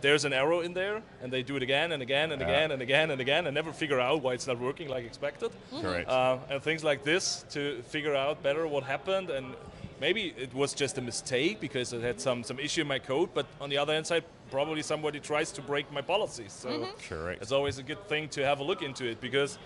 there's 0.00 0.24
an 0.24 0.32
error 0.32 0.62
in 0.64 0.74
there, 0.74 1.02
and 1.22 1.32
they 1.32 1.42
do 1.42 1.56
it 1.56 1.62
again 1.62 1.92
and 1.92 2.02
again 2.02 2.32
and 2.32 2.40
Yeah. 2.40 2.48
again 2.48 2.70
and 2.72 2.82
again 2.82 3.10
and 3.10 3.20
again, 3.20 3.46
and 3.46 3.54
never 3.54 3.72
figure 3.72 4.00
out 4.00 4.22
why 4.22 4.34
it's 4.34 4.46
not 4.46 4.58
working 4.58 4.88
like 4.88 5.04
expected. 5.04 5.50
Correct. 5.80 6.08
Uh, 6.08 6.38
and 6.50 6.62
things 6.62 6.82
like 6.84 7.02
this 7.04 7.44
to 7.50 7.82
figure 7.88 8.14
out 8.14 8.42
better 8.42 8.66
what 8.66 8.84
happened 8.84 9.30
and 9.30 9.54
maybe 10.00 10.34
it 10.36 10.52
was 10.52 10.74
just 10.74 10.98
a 10.98 11.00
mistake 11.00 11.60
because 11.60 11.92
it 11.92 12.02
had 12.02 12.20
some 12.20 12.42
some 12.42 12.58
issue 12.58 12.80
in 12.80 12.88
my 12.88 12.98
code 12.98 13.28
but 13.34 13.46
on 13.60 13.70
the 13.70 13.78
other 13.78 13.92
hand 13.92 14.04
side 14.04 14.24
probably 14.52 14.82
somebody 14.82 15.18
tries 15.18 15.50
to 15.50 15.62
break 15.62 15.90
my 15.90 16.02
policies 16.02 16.52
so 16.52 16.86
Correct. 17.08 17.40
it's 17.42 17.52
always 17.52 17.78
a 17.78 17.82
good 17.82 18.06
thing 18.06 18.28
to 18.28 18.44
have 18.44 18.60
a 18.60 18.62
look 18.62 18.82
into 18.82 19.06
it 19.06 19.18
because 19.20 19.58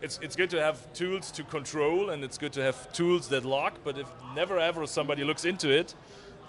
it's, 0.00 0.18
it's 0.22 0.34
good 0.34 0.48
to 0.50 0.60
have 0.60 0.90
tools 0.94 1.30
to 1.32 1.44
control 1.44 2.10
and 2.10 2.24
it's 2.24 2.38
good 2.38 2.52
to 2.54 2.62
have 2.62 2.90
tools 2.94 3.28
that 3.28 3.44
lock 3.44 3.74
but 3.84 3.98
if 3.98 4.08
never 4.34 4.58
ever 4.58 4.86
somebody 4.86 5.22
looks 5.22 5.44
into 5.44 5.68
it 5.70 5.94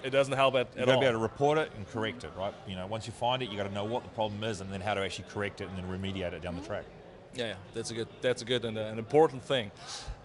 it 0.02 0.10
doesn't 0.10 0.34
help 0.34 0.56
at, 0.56 0.68
all. 0.68 0.74
You've 0.78 0.86
got 0.88 0.94
to 0.96 1.00
be 1.00 1.06
able 1.06 1.20
to 1.20 1.24
report 1.24 1.58
it 1.58 1.72
and 1.78 1.88
correct 1.88 2.26
it, 2.26 2.32
right? 2.38 2.54
You 2.68 2.76
know, 2.76 2.86
once 2.88 3.08
you 3.08 3.14
find 3.14 3.42
it, 3.42 3.50
you 3.50 3.56
got 3.56 3.70
to 3.70 3.74
know 3.74 3.86
what 3.86 4.04
the 4.04 4.10
problem 4.10 4.44
is 4.44 4.60
and 4.60 4.70
then 4.70 4.82
how 4.82 4.94
to 4.96 5.02
actually 5.02 5.30
correct 5.30 5.62
it 5.62 5.70
and 5.70 5.78
then 5.78 5.86
remediate 5.86 6.34
it 6.34 6.42
down 6.42 6.56
the 6.56 6.62
track. 6.62 6.84
Yeah, 7.34 7.46
yeah, 7.46 7.54
that's 7.74 7.90
a 7.92 7.94
good, 7.94 8.10
that's 8.20 8.42
a 8.42 8.46
good 8.46 8.66
and 8.66 8.78
uh, 8.78 8.82
an 8.82 9.00
important 9.00 9.44
thing. 9.44 9.72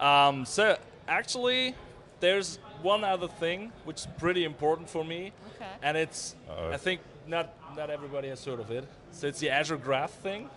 Um, 0.00 0.44
so 0.44 0.76
actually, 1.06 1.76
there's 2.18 2.58
one 2.82 3.04
other 3.04 3.28
thing 3.28 3.70
which 3.84 3.98
is 4.00 4.08
pretty 4.18 4.42
important 4.44 4.90
for 4.90 5.04
me, 5.04 5.30
Okay. 5.54 5.70
and 5.80 5.96
it's 5.96 6.34
Uh-oh. 6.50 6.72
I 6.72 6.76
think 6.76 7.00
not 7.28 7.52
not 7.76 7.90
everybody 7.90 8.28
has 8.28 8.44
heard 8.44 8.60
of 8.60 8.70
it. 8.70 8.84
So 9.12 9.26
it's 9.26 9.38
the 9.40 9.50
Azure 9.50 9.76
Graph 9.76 10.12
thing, 10.12 10.48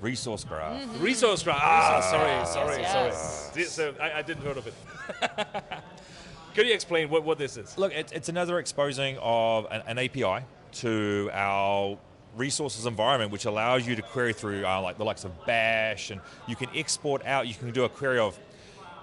Resource 0.00 0.44
graph. 0.44 0.82
Resource 1.00 1.42
Graph. 1.42 1.60
Ah, 1.62 2.00
sorry, 2.00 2.46
sorry, 2.46 2.82
yes. 2.82 3.50
sorry. 3.52 3.62
Di- 3.62 3.68
So 3.68 3.94
I, 4.00 4.18
I 4.18 4.22
didn't 4.22 4.42
heard 4.44 4.56
of 4.56 4.66
it. 4.66 4.74
Could 6.54 6.66
you 6.66 6.74
explain 6.74 7.08
what, 7.08 7.22
what 7.24 7.38
this 7.38 7.56
is? 7.56 7.78
Look, 7.78 7.92
it's, 7.94 8.12
it's 8.12 8.28
another 8.28 8.58
exposing 8.58 9.16
of 9.22 9.66
an, 9.70 9.82
an 9.86 9.98
API 9.98 10.44
to 10.72 11.30
our 11.32 11.96
resources 12.36 12.84
environment, 12.86 13.30
which 13.30 13.44
allows 13.46 13.86
you 13.86 13.94
to 13.96 14.02
query 14.02 14.32
through 14.32 14.66
uh, 14.66 14.80
like 14.82 14.98
the 14.98 15.04
likes 15.04 15.24
of 15.24 15.32
Bash, 15.46 16.10
and 16.10 16.20
you 16.48 16.56
can 16.56 16.68
export 16.74 17.24
out. 17.24 17.46
You 17.46 17.54
can 17.54 17.70
do 17.70 17.84
a 17.84 17.88
query 17.88 18.18
of 18.18 18.38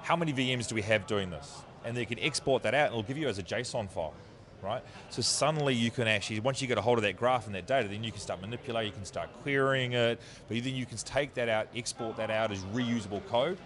how 0.03 0.15
many 0.15 0.33
VMs 0.33 0.67
do 0.67 0.75
we 0.75 0.81
have 0.83 1.07
doing 1.07 1.29
this, 1.29 1.59
and 1.85 1.95
then 1.95 2.01
you 2.01 2.07
can 2.07 2.19
export 2.19 2.61
that 2.63 2.73
out, 2.73 2.87
and 2.87 2.93
it'll 2.93 3.03
give 3.03 3.17
you 3.17 3.27
as 3.27 3.39
a 3.39 3.43
JSON 3.43 3.89
file, 3.89 4.13
right? 4.61 4.83
So 5.09 5.21
suddenly 5.21 5.73
you 5.73 5.91
can 5.91 6.07
actually, 6.07 6.39
once 6.39 6.61
you 6.61 6.67
get 6.67 6.77
a 6.77 6.81
hold 6.81 6.97
of 6.97 7.03
that 7.03 7.17
graph 7.17 7.45
and 7.45 7.55
that 7.55 7.67
data, 7.67 7.87
then 7.87 8.03
you 8.03 8.11
can 8.11 8.21
start 8.21 8.41
manipulating, 8.41 8.91
you 8.91 8.95
can 8.95 9.05
start 9.05 9.29
querying 9.41 9.93
it, 9.93 10.19
but 10.47 10.63
then 10.63 10.75
you 10.75 10.85
can 10.85 10.97
take 10.97 11.33
that 11.35 11.49
out, 11.49 11.67
export 11.75 12.17
that 12.17 12.29
out 12.29 12.51
as 12.51 12.59
reusable 12.65 13.25
code. 13.27 13.57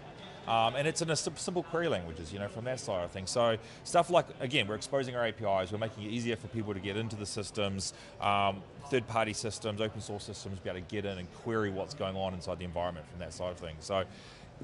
Um, 0.46 0.74
and 0.76 0.86
it's 0.86 1.00
in 1.00 1.08
a 1.08 1.16
simple 1.16 1.62
query 1.62 1.88
languages, 1.88 2.32
you 2.32 2.38
know, 2.38 2.48
from 2.48 2.64
that 2.64 2.78
side 2.78 3.04
of 3.04 3.10
things. 3.10 3.30
So 3.30 3.56
stuff 3.84 4.10
like, 4.10 4.26
again, 4.40 4.66
we're 4.68 4.74
exposing 4.74 5.16
our 5.16 5.24
APIs, 5.24 5.72
we're 5.72 5.78
making 5.78 6.04
it 6.04 6.10
easier 6.10 6.36
for 6.36 6.48
people 6.48 6.74
to 6.74 6.80
get 6.80 6.96
into 6.96 7.16
the 7.16 7.24
systems, 7.24 7.94
um, 8.20 8.62
third-party 8.90 9.32
systems, 9.32 9.80
open 9.80 10.02
source 10.02 10.24
systems, 10.24 10.58
be 10.60 10.68
able 10.68 10.80
to 10.80 10.86
get 10.86 11.06
in 11.06 11.16
and 11.16 11.32
query 11.36 11.70
what's 11.70 11.94
going 11.94 12.16
on 12.16 12.34
inside 12.34 12.58
the 12.58 12.64
environment 12.66 13.08
from 13.08 13.20
that 13.20 13.32
side 13.32 13.52
of 13.52 13.58
things. 13.58 13.84
So 13.84 14.04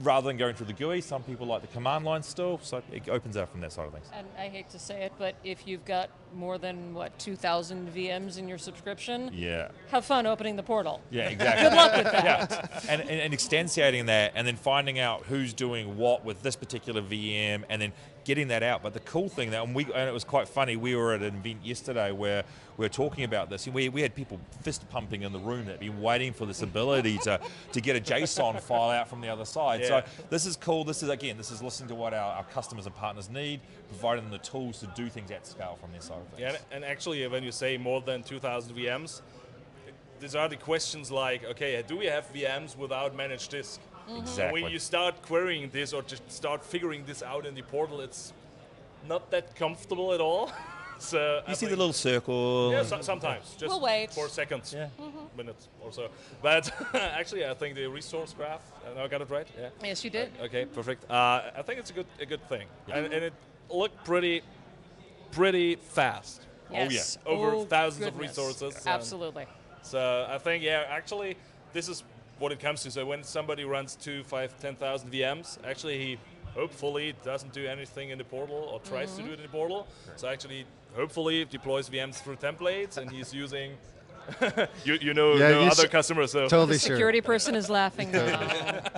rather 0.02 0.26
than 0.26 0.36
going 0.36 0.54
through 0.54 0.66
the 0.66 0.72
GUI, 0.74 1.00
some 1.00 1.22
people 1.22 1.46
like 1.46 1.62
the 1.62 1.68
command 1.68 2.04
line 2.04 2.22
still, 2.22 2.60
so 2.62 2.82
it 2.92 3.08
opens 3.08 3.36
up 3.36 3.50
from 3.50 3.60
that 3.62 3.72
side 3.72 3.86
of 3.86 3.92
things. 3.92 4.06
And 4.12 4.26
I 4.38 4.48
hate 4.48 4.68
to 4.70 4.78
say 4.78 5.04
it, 5.04 5.12
but 5.18 5.34
if 5.44 5.66
you've 5.66 5.84
got 5.84 6.10
more 6.34 6.58
than 6.58 6.94
what 6.94 7.18
2,000 7.18 7.92
VMs 7.94 8.38
in 8.38 8.48
your 8.48 8.58
subscription, 8.58 9.30
Yeah. 9.34 9.68
have 9.90 10.04
fun 10.04 10.26
opening 10.26 10.56
the 10.56 10.62
portal. 10.62 11.00
Yeah, 11.10 11.28
exactly. 11.28 11.64
Good 11.68 11.76
luck 11.76 11.96
with 11.96 12.12
that. 12.12 12.24
yeah. 12.24 12.78
And, 12.88 13.00
and, 13.02 13.10
and 13.10 13.34
instantiating 13.34 14.06
that 14.06 14.32
and 14.34 14.46
then 14.46 14.56
finding 14.56 14.98
out 14.98 15.24
who's 15.24 15.52
doing 15.52 15.96
what 15.96 16.24
with 16.24 16.42
this 16.42 16.56
particular 16.56 17.02
VM 17.02 17.64
and 17.68 17.80
then 17.82 17.92
getting 18.24 18.48
that 18.48 18.62
out. 18.62 18.82
But 18.82 18.92
the 18.92 19.00
cool 19.00 19.28
thing 19.28 19.50
that, 19.50 19.62
and, 19.64 19.74
we, 19.74 19.84
and 19.84 20.08
it 20.08 20.12
was 20.12 20.24
quite 20.24 20.48
funny, 20.48 20.76
we 20.76 20.94
were 20.94 21.14
at 21.14 21.22
an 21.22 21.36
event 21.36 21.64
yesterday 21.64 22.12
where 22.12 22.44
we 22.76 22.84
were 22.84 22.88
talking 22.90 23.24
about 23.24 23.50
this 23.50 23.66
and 23.66 23.74
we, 23.74 23.88
we 23.88 24.02
had 24.02 24.14
people 24.14 24.38
fist 24.62 24.88
pumping 24.90 25.22
in 25.22 25.32
the 25.32 25.38
room 25.38 25.64
that 25.66 25.72
had 25.72 25.80
been 25.80 26.00
waiting 26.00 26.32
for 26.32 26.46
this 26.46 26.62
ability 26.62 27.18
to, 27.18 27.40
to 27.72 27.80
get 27.80 27.96
a 27.96 28.00
JSON 28.00 28.60
file 28.60 28.90
out 28.90 29.08
from 29.08 29.20
the 29.20 29.28
other 29.28 29.44
side. 29.44 29.80
Yeah. 29.80 29.86
So 29.88 30.02
this 30.28 30.46
is 30.46 30.56
cool. 30.56 30.84
This 30.84 31.02
is, 31.02 31.08
again, 31.08 31.36
this 31.36 31.50
is 31.50 31.62
listening 31.62 31.88
to 31.88 31.94
what 31.94 32.14
our, 32.14 32.36
our 32.36 32.44
customers 32.44 32.86
and 32.86 32.94
partners 32.94 33.28
need, 33.30 33.60
providing 33.88 34.24
them 34.24 34.32
the 34.32 34.38
tools 34.38 34.80
to 34.80 34.86
do 34.94 35.08
things 35.08 35.30
at 35.30 35.46
scale 35.46 35.76
from 35.80 35.90
their 35.92 36.00
side 36.00 36.19
of 36.20 36.28
things. 36.28 36.40
Yeah, 36.40 36.56
and 36.76 36.84
actually, 36.84 37.26
when 37.26 37.42
you 37.42 37.52
say 37.52 37.76
more 37.76 38.00
than 38.00 38.22
2,000 38.22 38.74
VMs, 38.76 39.22
these 40.20 40.34
are 40.34 40.48
the 40.48 40.56
questions 40.56 41.10
like, 41.10 41.44
okay, 41.44 41.82
do 41.86 41.96
we 41.96 42.06
have 42.06 42.30
VMs 42.32 42.76
without 42.76 43.16
managed 43.16 43.50
disk? 43.50 43.80
Exactly. 44.18 44.62
When 44.62 44.72
you 44.72 44.78
start 44.78 45.22
querying 45.22 45.70
this 45.70 45.92
or 45.92 46.02
just 46.02 46.30
start 46.30 46.64
figuring 46.64 47.04
this 47.06 47.22
out 47.22 47.46
in 47.46 47.54
the 47.54 47.62
portal, 47.62 48.00
it's 48.00 48.32
not 49.08 49.30
that 49.30 49.54
comfortable 49.56 50.12
at 50.12 50.20
all. 50.20 50.50
so 50.98 51.42
I 51.46 51.50
you 51.50 51.54
see 51.56 51.66
the 51.66 51.76
little 51.76 51.92
circle. 51.92 52.72
Yeah, 52.72 52.82
so, 52.82 53.00
sometimes 53.00 53.44
just 53.56 53.68
We'll 53.68 53.80
wait. 53.80 54.10
for 54.12 54.28
seconds, 54.28 54.74
Yeah. 54.74 54.88
minutes 55.36 55.68
or 55.80 55.92
so. 55.92 56.08
But 56.42 56.70
actually, 56.94 57.46
I 57.46 57.54
think 57.54 57.76
the 57.76 57.86
resource 57.86 58.34
graph. 58.36 58.62
uh, 58.84 59.00
I 59.02 59.08
got 59.08 59.22
it 59.22 59.30
right. 59.30 59.46
Yeah. 59.58 59.68
Yes, 59.82 60.04
you 60.04 60.10
did. 60.10 60.30
Okay, 60.42 60.64
perfect. 60.66 61.08
Uh, 61.10 61.42
I 61.56 61.62
think 61.62 61.78
it's 61.78 61.90
a 61.90 61.94
good 61.94 62.06
a 62.20 62.26
good 62.26 62.46
thing, 62.48 62.66
and, 62.92 63.06
and 63.06 63.24
it 63.24 63.32
looked 63.70 64.04
pretty 64.04 64.42
pretty 65.30 65.76
fast. 65.76 66.42
yeah. 66.70 66.88
Yes. 66.90 67.18
Over 67.26 67.50
Oh, 67.54 67.64
thousands 67.64 68.06
of 68.06 68.18
resources 68.18 68.76
and- 68.76 68.86
Absolutely. 68.88 69.46
So 69.82 70.26
I 70.28 70.38
think 70.38 70.62
yeah, 70.62 70.84
actually, 70.88 71.36
this 71.72 71.88
is 71.88 72.04
what 72.38 72.52
it 72.52 72.60
comes 72.60 72.82
to. 72.82 72.90
So 72.90 73.04
when 73.06 73.22
somebody 73.24 73.64
runs 73.64 73.96
two, 73.96 74.22
five, 74.24 74.58
ten 74.60 74.76
thousand 74.76 75.10
VMs, 75.10 75.58
actually 75.64 75.98
he 75.98 76.18
hopefully 76.54 77.14
doesn't 77.24 77.52
do 77.52 77.66
anything 77.66 78.10
in 78.10 78.18
the 78.18 78.24
portal 78.24 78.56
or 78.72 78.80
tries 78.80 79.14
to 79.16 79.22
do 79.22 79.30
it 79.32 79.38
in 79.38 79.42
the 79.42 79.48
portal. 79.48 79.86
So 80.16 80.28
actually, 80.28 80.64
hopefully 80.94 81.44
deploys 81.44 81.88
VMs 81.88 82.16
through 82.16 82.36
templates, 82.36 82.96
and 82.98 83.10
he's 83.10 83.32
using. 83.32 83.72
you, 84.84 84.98
you 85.00 85.14
know, 85.14 85.34
Yeah, 85.34 85.48
know 85.50 85.60
you 85.62 85.70
other 85.70 85.86
sh- 85.86 85.90
customers. 85.90 86.30
So 86.32 86.46
Totally 86.46 86.74
The 86.74 86.78
sure. 86.80 86.96
security 86.96 87.20
person 87.22 87.54
is 87.54 87.68
laughing. 87.70 88.10
Yeah. 88.14 88.88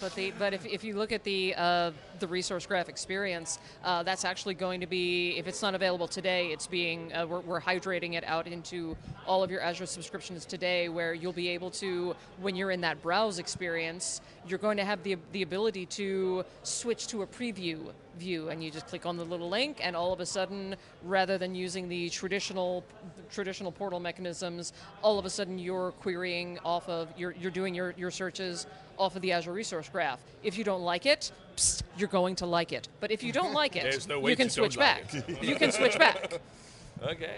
But 0.00 0.14
the 0.14 0.30
but 0.38 0.54
if, 0.54 0.64
if 0.64 0.84
you 0.84 0.96
look 0.96 1.10
at 1.10 1.24
the 1.24 1.54
uh, 1.56 1.90
the 2.20 2.26
resource 2.26 2.66
graph 2.66 2.88
experience, 2.88 3.58
uh, 3.84 4.02
that's 4.02 4.24
actually 4.24 4.54
going 4.54 4.80
to 4.80 4.86
be 4.86 5.36
if 5.38 5.46
it's 5.46 5.62
not 5.62 5.74
available 5.74 6.08
today, 6.08 6.48
it's 6.48 6.66
being 6.66 7.12
uh, 7.12 7.26
we're, 7.26 7.40
we're 7.40 7.60
hydrating 7.60 8.14
it 8.14 8.24
out 8.24 8.46
into 8.46 8.96
all 9.26 9.42
of 9.42 9.50
your 9.50 9.60
Azure 9.60 9.86
subscriptions 9.86 10.44
today, 10.44 10.88
where 10.88 11.14
you'll 11.14 11.32
be 11.32 11.48
able 11.48 11.70
to 11.70 12.14
when 12.40 12.56
you're 12.56 12.70
in 12.70 12.80
that 12.80 13.00
browse 13.02 13.38
experience, 13.38 14.20
you're 14.46 14.58
going 14.58 14.76
to 14.76 14.84
have 14.84 15.02
the 15.02 15.16
the 15.32 15.42
ability 15.42 15.86
to 15.86 16.44
switch 16.62 17.06
to 17.08 17.22
a 17.22 17.26
preview 17.26 17.92
view 18.18 18.48
and 18.48 18.62
you 18.62 18.70
just 18.70 18.86
click 18.88 19.06
on 19.06 19.16
the 19.16 19.24
little 19.24 19.48
link 19.48 19.78
and 19.80 19.94
all 19.94 20.12
of 20.12 20.20
a 20.20 20.26
sudden 20.26 20.74
rather 21.04 21.38
than 21.38 21.54
using 21.54 21.88
the 21.88 22.10
traditional 22.10 22.84
traditional 23.30 23.70
portal 23.70 24.00
mechanisms 24.00 24.72
all 25.02 25.18
of 25.18 25.24
a 25.24 25.30
sudden 25.30 25.58
you're 25.58 25.92
querying 25.92 26.58
off 26.64 26.88
of 26.88 27.08
you're, 27.16 27.32
you're 27.40 27.50
doing 27.50 27.74
your, 27.74 27.94
your 27.96 28.10
searches 28.10 28.66
off 28.98 29.14
of 29.14 29.22
the 29.22 29.32
azure 29.32 29.52
resource 29.52 29.88
graph. 29.88 30.20
If 30.42 30.58
you 30.58 30.64
don't 30.64 30.82
like 30.82 31.06
it 31.06 31.30
psst, 31.58 31.82
you're 31.98 32.08
going 32.20 32.34
to 32.36 32.46
like 32.46 32.72
it 32.78 32.88
but 33.00 33.10
if 33.10 33.20
you 33.22 33.32
don't 33.32 33.52
like 33.62 33.74
it 33.76 34.06
no 34.08 34.18
way 34.20 34.30
you 34.30 34.36
can 34.36 34.48
to 34.48 34.56
don't 34.56 34.72
switch 34.72 34.76
like 34.76 35.12
back 35.12 35.42
you 35.48 35.56
can 35.62 35.70
switch 35.72 35.98
back 35.98 36.40
okay, 37.12 37.36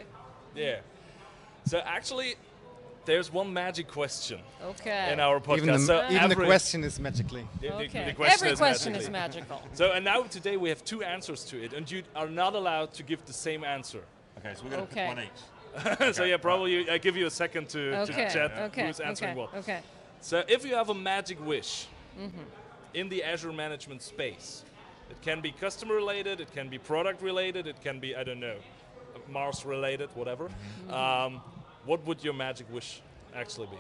yeah. 0.55 0.79
So 1.66 1.79
actually, 1.97 2.31
there's 3.05 3.29
one 3.33 3.53
magic 3.53 3.87
question 3.89 4.41
okay 4.73 5.12
in 5.12 5.21
our 5.21 5.39
podcast. 5.41 5.57
Even, 5.59 5.73
the, 5.73 5.79
so 5.79 6.07
even 6.11 6.29
the 6.31 6.37
question 6.37 6.85
is 6.85 6.99
magically. 6.99 7.45
the- 7.61 7.68
the- 7.68 7.75
okay 7.87 8.05
the 8.07 8.12
question 8.14 8.35
every 8.35 8.51
is 8.53 8.59
question 8.59 8.93
magically. 8.93 9.07
is 9.07 9.11
magical 9.23 9.62
So 9.75 9.85
and 9.93 10.05
now 10.05 10.23
today 10.23 10.57
we 10.57 10.68
have 10.71 10.83
two 10.85 11.03
answers 11.03 11.45
to 11.51 11.62
it, 11.64 11.73
and 11.77 11.91
you 11.91 12.03
are 12.16 12.29
not 12.43 12.55
allowed 12.55 12.93
to 12.95 13.03
give 13.03 13.21
the 13.27 13.33
same 13.47 13.62
answer. 13.64 14.03
Okay, 14.39 14.53
so 14.57 14.61
we're 14.64 14.71
going 14.71 14.87
to 14.87 14.93
Okay. 14.93 15.07
pick 15.07 15.16
one 15.16 16.09
each. 16.09 16.14
so 16.16 16.25
yeah, 16.25 16.37
probably 16.39 16.89
I 16.91 16.99
give 16.99 17.16
you 17.16 17.27
a 17.27 17.31
second 17.45 17.68
to, 17.75 17.81
okay 18.05 18.25
to 18.27 18.33
chat 18.35 18.51
okay 18.68 18.87
who's 18.87 19.01
answering 19.01 19.33
okay 19.33 19.41
what. 19.41 19.55
okay 19.62 19.81
So 20.21 20.43
if 20.49 20.64
you 20.66 20.75
have 20.75 20.89
a 20.91 20.95
magic 20.95 21.39
wish 21.53 21.87
Mm-hmm. 22.18 22.43
In 22.95 23.09
the 23.09 23.22
Azure 23.22 23.53
management 23.53 24.03
space, 24.03 24.64
it 25.11 25.20
can 25.22 25.41
be 25.41 25.53
customer 25.53 25.95
related, 25.95 26.41
it 26.41 26.53
can 26.53 26.68
be 26.68 26.78
product 26.78 27.22
related, 27.22 27.66
it 27.66 27.80
can 27.82 28.01
be 28.01 28.14
I 28.16 28.24
don't 28.24 28.41
know, 28.41 28.57
Mars 29.28 29.64
related, 29.64 30.11
whatever. 30.14 30.49
Mm-hmm. 30.49 30.93
Um, 30.93 31.41
what 31.84 32.05
would 32.07 32.22
your 32.22 32.34
magic 32.34 32.72
wish 32.72 33.01
actually 33.34 33.68
be? 33.68 33.78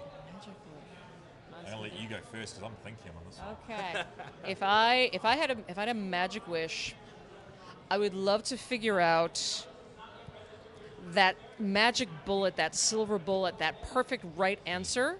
I'm 1.66 1.78
going 1.78 1.90
to 1.90 1.94
let 1.94 2.02
you 2.02 2.08
go 2.08 2.16
first 2.32 2.54
because 2.54 2.62
I'm 2.62 2.76
thinking 2.82 3.12
on 3.16 3.22
this. 3.28 3.40
Okay. 3.68 4.02
if 4.50 4.62
I 4.62 5.10
if 5.12 5.24
I 5.24 5.36
had 5.36 5.50
a 5.50 5.56
if 5.68 5.78
I 5.78 5.82
had 5.82 5.90
a 5.90 5.94
magic 5.94 6.48
wish, 6.48 6.94
I 7.90 7.98
would 7.98 8.14
love 8.14 8.42
to 8.44 8.56
figure 8.56 8.98
out 8.98 9.66
that 11.12 11.36
magic 11.58 12.08
bullet, 12.24 12.56
that 12.56 12.74
silver 12.74 13.18
bullet, 13.18 13.58
that 13.58 13.82
perfect 13.82 14.24
right 14.36 14.58
answer 14.66 15.18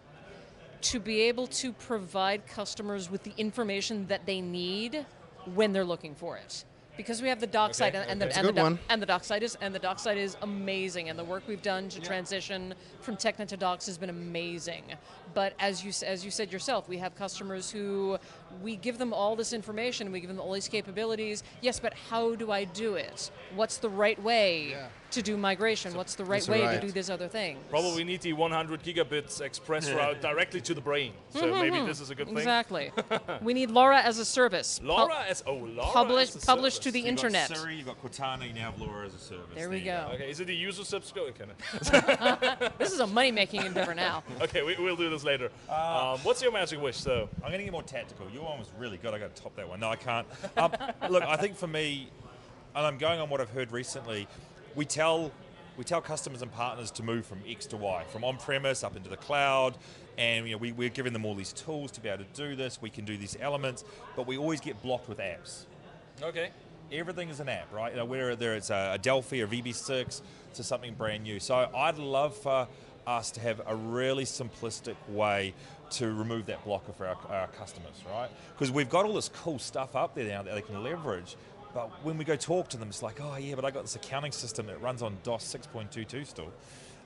to 0.82 1.00
be 1.00 1.22
able 1.22 1.46
to 1.46 1.72
provide 1.72 2.46
customers 2.46 3.10
with 3.10 3.22
the 3.22 3.32
information 3.36 4.06
that 4.08 4.26
they 4.26 4.40
need 4.40 5.06
when 5.54 5.72
they're 5.72 5.84
looking 5.84 6.14
for 6.14 6.36
it. 6.36 6.64
Because 6.96 7.22
we 7.22 7.28
have 7.28 7.40
the 7.40 7.46
doc 7.46 7.74
site 7.74 7.94
and, 7.94 8.10
and 8.10 8.20
the 8.20 8.36
and 8.36 8.48
the, 8.48 8.52
doc- 8.52 8.78
and 8.90 9.00
the 9.00 9.06
doc 9.06 9.24
site 9.24 9.42
is 9.42 9.56
and 9.62 9.74
the 9.74 9.78
doc 9.78 9.98
site 9.98 10.18
is 10.18 10.36
amazing 10.42 11.08
and 11.08 11.18
the 11.18 11.24
work 11.24 11.44
we've 11.46 11.62
done 11.62 11.88
to 11.88 12.00
transition 12.00 12.74
from 13.00 13.16
Technet 13.16 13.48
to 13.48 13.56
Docs 13.56 13.86
has 13.86 13.96
been 13.96 14.10
amazing. 14.10 14.84
But 15.32 15.54
as 15.58 15.82
you 15.82 15.92
as 16.06 16.24
you 16.24 16.30
said 16.30 16.52
yourself, 16.52 16.88
we 16.88 16.98
have 16.98 17.14
customers 17.14 17.70
who 17.70 18.18
we 18.62 18.76
give 18.76 18.98
them 18.98 19.12
all 19.12 19.36
this 19.36 19.52
information, 19.52 20.12
we 20.12 20.20
give 20.20 20.28
them 20.28 20.40
all 20.40 20.52
these 20.52 20.68
capabilities. 20.68 21.42
Yes, 21.60 21.80
but 21.80 21.94
how 22.10 22.34
do 22.34 22.50
I 22.50 22.64
do 22.64 22.94
it? 22.94 23.30
What's 23.54 23.78
the 23.78 23.88
right 23.88 24.20
way 24.22 24.70
Yeah. 24.70 24.88
to 25.12 25.22
do 25.22 25.36
migration? 25.36 25.94
What's 25.94 26.14
the 26.14 26.24
right 26.24 26.46
way 26.48 26.62
right. 26.62 26.80
to 26.80 26.86
do 26.86 26.92
this 26.92 27.10
other 27.10 27.28
thing? 27.28 27.58
Probably 27.70 28.04
need 28.04 28.20
the 28.22 28.32
100 28.32 28.82
gigabits 28.82 29.40
ExpressRoute 29.40 30.20
directly 30.20 30.60
to 30.62 30.74
the 30.74 30.80
brain. 30.80 31.12
So 31.30 31.52
maybe 31.52 31.80
this 31.86 32.00
is 32.00 32.10
a 32.10 32.14
good 32.14 32.26
thing. 32.26 32.36
Exactly. 32.36 32.92
we 33.42 33.54
need 33.54 33.70
Laura 33.70 34.00
as 34.00 34.18
a 34.18 34.24
service. 34.24 34.78
Pu- 34.78 34.86
Laura 34.86 35.24
as 35.28 35.42
oh 35.46 35.54
Laura 35.54 35.92
Publish- 35.92 36.34
as 36.36 36.42
a 36.42 36.46
publish 36.46 36.78
to 36.80 36.90
the 36.90 37.00
You've 37.00 37.08
internet. 37.08 37.48
got 37.48 37.58
Siri, 37.58 37.76
you've 37.76 37.86
got 37.86 38.02
Cortana, 38.02 38.46
you 38.46 38.52
now 38.52 38.70
have 38.70 38.80
Laura 38.80 39.06
as 39.06 39.14
a 39.14 39.18
service. 39.18 39.46
There 39.54 39.70
we 39.70 39.78
you 39.78 39.84
go. 39.86 40.10
Okay, 40.14 40.30
is 40.30 40.40
it 40.40 40.48
a 40.48 40.54
user 40.54 40.84
subscription? 40.84 41.50
This 42.78 42.92
is 42.92 43.00
a 43.00 43.06
money 43.06 43.30
making 43.30 43.64
endeavor 43.64 43.94
now. 43.94 44.22
okay, 44.40 44.62
we, 44.62 44.76
we'll 44.78 44.96
do 44.96 45.10
this 45.10 45.24
later. 45.24 45.50
Uh, 45.68 46.14
um, 46.14 46.20
what's 46.20 46.42
your 46.42 46.52
magic 46.52 46.80
wish, 46.80 47.00
though? 47.02 47.28
I'm 47.42 47.48
going 47.50 47.58
to 47.58 47.64
get 47.64 47.72
more 47.72 47.82
tactical. 47.82 48.26
Your 48.40 48.48
one 48.48 48.58
was 48.58 48.70
really 48.78 48.96
good. 48.96 49.12
I 49.12 49.18
got 49.18 49.34
to 49.34 49.42
top 49.42 49.54
that 49.56 49.68
one. 49.68 49.80
No, 49.80 49.90
I 49.90 49.96
can't. 49.96 50.26
Um, 50.56 50.72
look, 51.10 51.22
I 51.22 51.36
think 51.36 51.56
for 51.56 51.66
me, 51.66 52.08
and 52.74 52.86
I'm 52.86 52.96
going 52.96 53.20
on 53.20 53.28
what 53.28 53.40
I've 53.40 53.50
heard 53.50 53.70
recently, 53.70 54.26
we 54.74 54.86
tell 54.86 55.30
we 55.76 55.84
tell 55.84 56.00
customers 56.00 56.40
and 56.42 56.50
partners 56.50 56.90
to 56.92 57.02
move 57.02 57.26
from 57.26 57.40
X 57.46 57.66
to 57.66 57.76
Y, 57.76 58.04
from 58.10 58.24
on-premise 58.24 58.82
up 58.82 58.96
into 58.96 59.08
the 59.10 59.16
cloud, 59.16 59.76
and 60.18 60.46
you 60.46 60.52
know, 60.52 60.58
we, 60.58 60.72
we're 60.72 60.88
giving 60.88 61.12
them 61.12 61.24
all 61.24 61.34
these 61.34 61.52
tools 61.52 61.90
to 61.92 62.00
be 62.00 62.08
able 62.08 62.24
to 62.24 62.30
do 62.32 62.56
this. 62.56 62.80
We 62.80 62.90
can 62.90 63.04
do 63.04 63.16
these 63.16 63.36
elements, 63.40 63.84
but 64.16 64.26
we 64.26 64.36
always 64.38 64.60
get 64.60 64.82
blocked 64.82 65.08
with 65.08 65.18
apps. 65.18 65.64
Okay. 66.22 66.50
everything 66.92 67.28
is 67.28 67.40
an 67.40 67.48
app, 67.48 67.72
right? 67.72 67.92
You 67.92 67.98
know, 67.98 68.04
whether 68.04 68.54
it's 68.54 68.70
a, 68.70 68.92
a 68.94 68.98
Delphi 68.98 69.40
or 69.40 69.46
VB6 69.46 70.22
to 70.54 70.62
something 70.62 70.94
brand 70.94 71.24
new. 71.24 71.40
So 71.40 71.68
I'd 71.74 71.98
love 71.98 72.36
for 72.36 72.68
us 73.06 73.30
to 73.32 73.40
have 73.40 73.60
a 73.66 73.74
really 73.74 74.24
simplistic 74.24 74.96
way 75.08 75.54
to 75.92 76.12
remove 76.12 76.46
that 76.46 76.64
blocker 76.64 76.92
for 76.92 77.06
our, 77.06 77.16
our 77.28 77.46
customers, 77.48 78.02
right? 78.10 78.30
Because 78.54 78.70
we've 78.70 78.88
got 78.88 79.04
all 79.04 79.14
this 79.14 79.28
cool 79.28 79.58
stuff 79.58 79.96
up 79.96 80.14
there 80.14 80.26
now 80.26 80.42
that 80.42 80.54
they 80.54 80.62
can 80.62 80.82
leverage. 80.82 81.36
But 81.72 81.88
when 82.04 82.18
we 82.18 82.24
go 82.24 82.36
talk 82.36 82.68
to 82.70 82.76
them, 82.76 82.88
it's 82.88 83.02
like, 83.02 83.20
oh 83.20 83.36
yeah, 83.36 83.54
but 83.54 83.64
I 83.64 83.70
got 83.70 83.82
this 83.82 83.96
accounting 83.96 84.32
system 84.32 84.66
that 84.66 84.80
runs 84.82 85.02
on 85.02 85.16
DOS 85.22 85.54
6.22 85.54 86.26
still. 86.26 86.52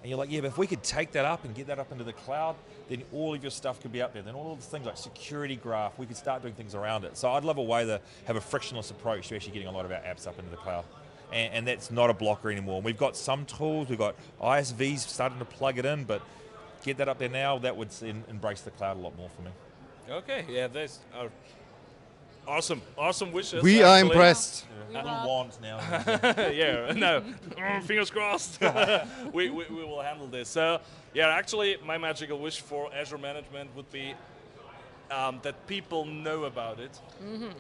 And 0.05 0.11
you're 0.11 0.18
like, 0.18 0.30
yeah, 0.30 0.43
but 0.43 0.49
if 0.49 0.59
we 0.59 0.66
could 0.66 0.82
take 0.82 1.12
that 1.12 1.24
up 1.24 1.47
and 1.47 1.55
get 1.55 1.66
that 1.68 1.78
up 1.78 1.91
into 1.91 2.05
the 2.05 2.12
cloud, 2.12 2.57
then 2.91 3.03
all 3.11 3.35
of 3.35 3.43
your 3.43 3.51
stuff 3.51 3.80
could 3.80 3.91
be 3.91 4.03
up 4.03 4.12
there. 4.12 4.22
Then 4.22 4.35
all 4.35 4.53
of 4.53 4.61
the 4.61 4.66
things 4.66 4.85
like 4.85 4.99
security 4.99 5.57
graph, 5.57 5.99
we 5.99 6.05
could 6.05 6.18
start 6.18 6.43
doing 6.43 6.53
things 6.53 6.74
around 6.74 7.05
it. 7.05 7.16
So 7.16 7.30
I'd 7.30 7.43
love 7.43 7.57
a 7.57 7.62
way 7.62 7.87
to 7.87 8.01
have 8.26 8.37
a 8.37 8.41
frictionless 8.41 8.91
approach 8.91 9.28
to 9.28 9.37
actually 9.37 9.53
getting 9.53 9.68
a 9.68 9.72
lot 9.72 9.87
of 9.87 9.93
our 9.93 10.01
apps 10.01 10.26
up 10.26 10.39
into 10.39 10.51
the 10.51 10.59
cloud. 10.59 10.85
And, 11.32 11.55
and 11.55 11.66
that's 11.66 11.91
not 11.91 12.11
a 12.11 12.12
blocker 12.12 12.51
anymore. 12.51 12.82
We've 12.82 12.99
got 12.99 13.16
some 13.16 13.47
tools, 13.47 13.89
we've 13.89 13.99
got 13.99 14.14
ISVs 14.43 14.99
starting 14.99 15.39
to 15.39 15.47
plug 15.47 15.78
it 15.78 15.87
in, 15.87 16.05
but 16.05 16.20
get 16.85 16.99
that 16.99 17.09
up 17.09 17.18
there 17.18 17.28
now, 17.28 17.59
that 17.59 17.76
would 17.76 17.89
en- 18.03 18.24
embrace 18.28 18.61
the 18.61 18.70
cloud 18.70 18.97
a 18.97 19.01
lot 19.01 19.16
more 19.16 19.28
for 19.30 19.43
me. 19.43 19.51
Okay. 20.09 20.45
Yeah, 20.49 20.68
that's 20.68 21.01
are 21.14 21.30
awesome. 22.47 22.82
Awesome 22.97 23.32
wishes. 23.32 23.62
We 23.62 23.82
are 23.82 23.97
actually. 23.97 24.11
impressed. 24.11 24.66
A 24.91 24.93
little 24.99 25.26
want 25.26 25.61
now. 25.61 25.78
yeah, 26.51 26.93
no, 26.95 27.22
Mm, 27.57 27.82
fingers 27.82 28.11
crossed. 28.11 28.61
we, 29.32 29.49
we, 29.51 29.64
we 29.64 29.85
will 29.85 30.03
handle 30.03 30.28
this. 30.28 30.49
So, 30.49 30.80
yeah, 31.14 31.28
actually, 31.28 31.78
my 31.85 31.99
magical 31.99 32.39
wish 32.39 32.61
for 32.61 32.93
Azure 32.95 33.18
management 33.18 33.74
would 33.74 33.91
be 33.91 34.14
um, 35.11 35.41
that 35.43 35.66
people 35.66 36.05
know 36.05 36.45
about 36.45 36.78
it. 36.80 37.01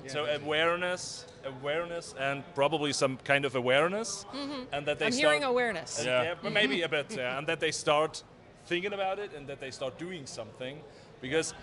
So 0.06 0.26
awareness, 0.26 1.26
awareness, 1.44 2.14
and 2.18 2.44
probably 2.54 2.92
some 2.92 3.16
kind 3.24 3.44
of 3.44 3.56
awareness, 3.56 4.26
and 4.72 4.86
that 4.86 4.98
they 4.98 5.06
I'm 5.06 5.12
start, 5.12 5.32
hearing 5.32 5.44
awareness. 5.44 6.02
yeah, 6.04 6.22
yeah 6.22 6.34
but 6.40 6.52
maybe 6.52 6.82
a 6.82 6.88
bit, 6.88 7.14
yeah, 7.16 7.38
and 7.38 7.46
that 7.46 7.60
they 7.60 7.70
start 7.72 8.22
thinking 8.66 8.92
about 8.92 9.18
it 9.18 9.32
and 9.34 9.46
that 9.48 9.60
they 9.60 9.70
start 9.70 9.98
doing 9.98 10.26
something, 10.26 10.80
because 11.20 11.54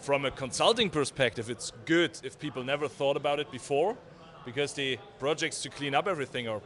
from 0.00 0.24
a 0.24 0.30
consulting 0.30 0.90
perspective, 0.90 1.50
it's 1.50 1.72
good 1.86 2.18
if 2.22 2.38
people 2.38 2.62
never 2.62 2.88
thought 2.88 3.16
about 3.16 3.40
it 3.40 3.50
before, 3.50 3.96
because 4.44 4.74
the 4.74 4.98
projects 5.18 5.62
to 5.62 5.70
clean 5.70 5.94
up 5.94 6.06
everything 6.06 6.48
are 6.48 6.60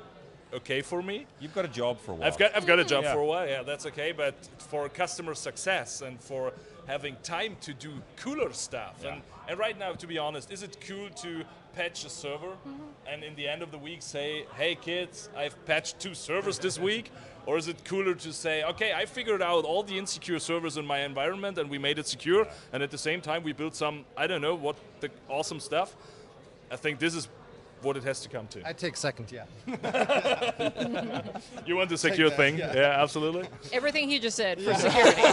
okay 0.53 0.83
for 0.83 1.03
me. 1.03 1.27
You've 1.41 1.55
got 1.55 1.65
a 1.65 1.69
job 1.69 2.01
for 2.01 2.13
a 2.13 2.15
while. 2.17 2.27
I've 2.27 2.39
got 2.39 2.57
I've 2.57 2.67
got 2.67 2.79
a 2.79 2.85
job 2.85 3.05
Yeah. 3.05 3.13
for 3.13 3.21
a 3.21 3.27
while. 3.27 3.47
Yeah, 3.47 3.63
that's 3.63 3.87
okay. 3.87 4.13
But 4.13 4.35
for 4.59 4.89
customer 4.89 5.35
success 5.35 6.01
and 6.03 6.21
for 6.21 6.53
having 6.87 7.17
time 7.23 7.57
to 7.61 7.75
do 7.75 7.93
cooler 8.17 8.53
stuff, 8.53 9.05
and 9.05 9.23
and 9.49 9.59
right 9.59 9.79
now, 9.79 9.93
to 9.93 10.07
be 10.07 10.19
honest, 10.19 10.51
is 10.51 10.63
it 10.63 10.79
cool 10.87 11.11
to 11.11 11.45
patch 11.75 12.05
a 12.05 12.11
server 12.11 12.49
mm-hmm. 12.49 12.83
and 13.07 13.23
in 13.23 13.35
the 13.37 13.47
end 13.47 13.63
of 13.63 13.71
the 13.71 13.79
week 13.79 14.03
say, 14.03 14.47
"Hey 14.57 14.75
kids, 14.75 15.29
I've 15.37 15.55
patched 15.67 16.01
two 16.01 16.15
servers 16.15 16.59
this 16.59 16.79
week," 16.79 17.11
or 17.49 17.57
is 17.57 17.67
it 17.67 17.83
cooler 17.83 18.15
to 18.15 18.31
say, 18.31 18.63
"Okay, 18.63 18.93
I 18.93 19.07
figured 19.07 19.41
out 19.41 19.65
all 19.65 19.83
the 19.83 19.97
insecure 19.97 20.39
servers 20.39 20.77
in 20.77 20.85
my 20.85 20.99
environment 20.99 21.57
and 21.57 21.71
we 21.71 21.79
made 21.79 21.99
it 21.99 22.07
secure, 22.07 22.47
and 22.75 22.83
at 22.83 22.91
the 22.91 22.99
same 22.99 23.23
time 23.23 23.43
we 23.43 23.53
built 23.55 23.75
some 23.75 24.05
I 24.19 24.27
don't 24.27 24.43
know 24.43 24.55
what 24.55 24.77
the 25.01 25.11
awesome 25.29 25.59
stuff." 25.59 25.97
I 26.71 26.77
think 26.77 26.99
this 26.99 27.15
is 27.15 27.29
what 27.81 27.97
it 27.97 28.05
has 28.05 28.21
to 28.21 28.29
come 28.29 28.47
to. 28.49 28.69
I 28.69 28.75
take 28.75 28.99
second, 28.99 29.33
yeah. 29.33 29.47
You 31.67 31.77
want 31.77 31.89
the 31.89 31.97
secure 31.97 32.29
that, 32.29 32.37
thing? 32.37 32.59
yeah. 32.59 32.75
yeah 32.75 33.03
absolutely. 33.03 33.49
Everything 33.73 34.11
he 34.11 34.19
just 34.19 34.37
said 34.37 34.61
for 34.61 34.75
security. 34.75 35.23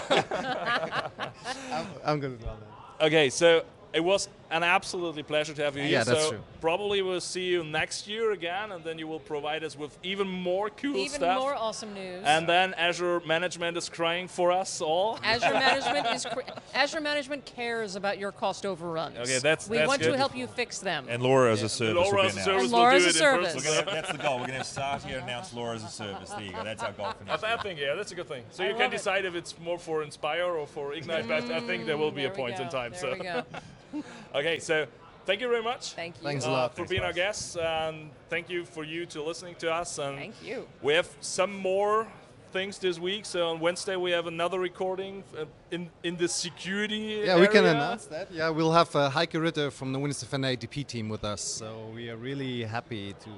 I'm, 1.75 1.85
I'm 2.05 2.19
gonna 2.21 2.37
do 2.37 2.47
all 2.47 2.57
that. 2.61 3.05
Okay, 3.07 3.29
so 3.29 3.65
it 3.91 4.03
was 4.03 4.29
an 4.55 4.63
absolutely 4.63 5.21
pleasure 5.21 5.53
to 5.53 5.63
have 5.63 5.75
you 5.75 5.83
here. 5.83 5.91
Yeah, 5.91 6.03
that's 6.05 6.23
so 6.23 6.29
true. 6.31 6.39
Probably 6.61 7.01
we'll 7.01 7.19
see 7.19 7.43
you 7.43 7.63
next 7.63 8.07
year 8.07 8.31
again, 8.31 8.71
and 8.71 8.83
then 8.85 8.97
you 8.97 9.05
will 9.05 9.19
provide 9.19 9.63
us 9.65 9.77
with 9.77 9.97
even 10.01 10.27
more 10.29 10.69
cool 10.69 10.95
Even 10.95 11.09
stuff. 11.09 11.39
more 11.41 11.53
awesome 11.53 11.93
news. 11.93 12.23
And 12.25 12.47
then 12.47 12.73
Azure 12.75 13.19
Management 13.27 13.75
is 13.75 13.89
crying 13.89 14.29
for 14.29 14.51
us 14.53 14.79
all. 14.81 15.19
Azure 15.23 15.53
Management 15.53 16.07
is 16.15 16.25
cr- 16.25 16.39
Azure 16.73 17.01
Management 17.01 17.43
cares 17.45 17.97
about 17.97 18.17
your 18.17 18.31
cost 18.31 18.65
overruns. 18.65 19.17
Okay, 19.17 19.39
that's- 19.39 19.69
we 19.69 19.77
that's 19.77 19.89
want 19.89 20.01
good. 20.01 20.11
to 20.11 20.17
help 20.17 20.35
you 20.35 20.47
fix 20.47 20.79
them. 20.79 21.05
And 21.09 21.21
Laura 21.21 21.51
as 21.51 21.61
a 21.61 21.67
service 21.69 21.95
will 21.95 22.03
Laura 22.03 22.21
be 22.23 22.27
as 22.29 22.35
a 22.37 22.39
announced. 22.39 22.45
service 22.45 22.63
And 22.63 22.71
Laura 22.71 22.91
do 22.91 22.97
as 22.97 23.05
a 23.05 23.19
service. 23.19 23.55
We're 23.55 23.61
gonna 23.63 23.75
have, 23.75 23.85
that's 23.85 24.11
the 24.11 24.17
goal. 24.17 24.33
We're 24.35 24.47
going 24.47 24.51
to 24.51 24.57
have 24.57 24.65
Satya 24.67 25.09
here 25.09 25.19
announce 25.19 25.53
Laura 25.53 25.75
as 25.75 25.83
a 25.83 25.87
service. 25.89 26.29
There 26.29 26.41
you 26.41 26.51
go. 26.53 26.63
That's 26.63 26.81
our 26.81 26.91
goal 26.93 27.11
for 27.11 27.23
I, 27.25 27.27
next 27.31 27.41
th- 27.41 27.59
I 27.59 27.61
think, 27.61 27.79
yeah, 27.79 27.93
that's 27.95 28.11
a 28.11 28.15
good 28.15 28.27
thing. 28.27 28.43
So 28.51 28.63
I 28.63 28.67
you 28.67 28.73
love 28.73 28.81
can 28.81 28.89
it. 28.89 28.97
decide 28.97 29.25
if 29.25 29.35
it's 29.35 29.57
more 29.59 29.77
for 29.77 30.01
Inspire 30.03 30.45
or 30.45 30.65
for 30.65 30.93
Ignite, 30.93 31.27
but 31.27 31.43
I 31.51 31.59
think 31.61 31.85
there 31.85 31.97
will 31.97 32.11
be 32.11 32.21
There 32.21 32.31
a 32.31 32.33
we 32.33 32.37
point 32.37 32.59
in 32.59 32.69
time. 32.69 32.91
There 32.91 32.99
so 33.01 33.13
we 33.13 33.19
go. 33.23 33.43
okay, 34.35 34.59
so 34.59 34.85
thank 35.25 35.41
you 35.41 35.49
very 35.49 35.63
much. 35.63 35.93
Thank 35.93 36.15
you. 36.17 36.23
Thanks 36.23 36.45
a 36.45 36.49
uh, 36.49 36.51
lot. 36.51 36.71
for 36.71 36.77
Thanks, 36.77 36.89
being 36.91 37.01
our 37.03 37.13
guys. 37.13 37.15
guests, 37.15 37.55
and 37.57 38.09
thank 38.29 38.49
you 38.49 38.65
for 38.65 38.83
you 38.83 39.05
to 39.07 39.21
listening 39.23 39.55
to 39.55 39.71
us. 39.73 39.97
And 39.97 40.17
Thank 40.17 40.35
you. 40.43 40.67
We 40.81 40.93
have 40.93 41.09
some 41.21 41.55
more 41.57 42.07
things 42.51 42.79
this 42.79 42.97
week. 42.97 43.25
So 43.25 43.49
on 43.49 43.59
Wednesday 43.59 43.97
we 43.97 44.11
have 44.11 44.27
another 44.27 44.59
recording 44.59 45.23
uh, 45.37 45.43
in 45.71 45.89
in 46.03 46.15
the 46.15 46.27
security. 46.27 47.23
Yeah, 47.25 47.37
we 47.39 47.47
can 47.47 47.65
announce 47.65 48.05
that. 48.05 48.31
Yeah, 48.31 48.49
we'll 48.49 48.71
have 48.71 48.95
uh, 48.95 49.09
Heike 49.09 49.33
Ritter 49.33 49.69
from 49.71 49.91
the 49.91 49.99
Windows 49.99 50.21
Defender 50.21 50.47
ATP 50.47 50.87
team 50.87 51.09
with 51.09 51.23
us, 51.25 51.41
so 51.41 51.91
we 51.93 52.09
are 52.09 52.15
really 52.15 52.63
happy 52.63 53.13
to, 53.25 53.29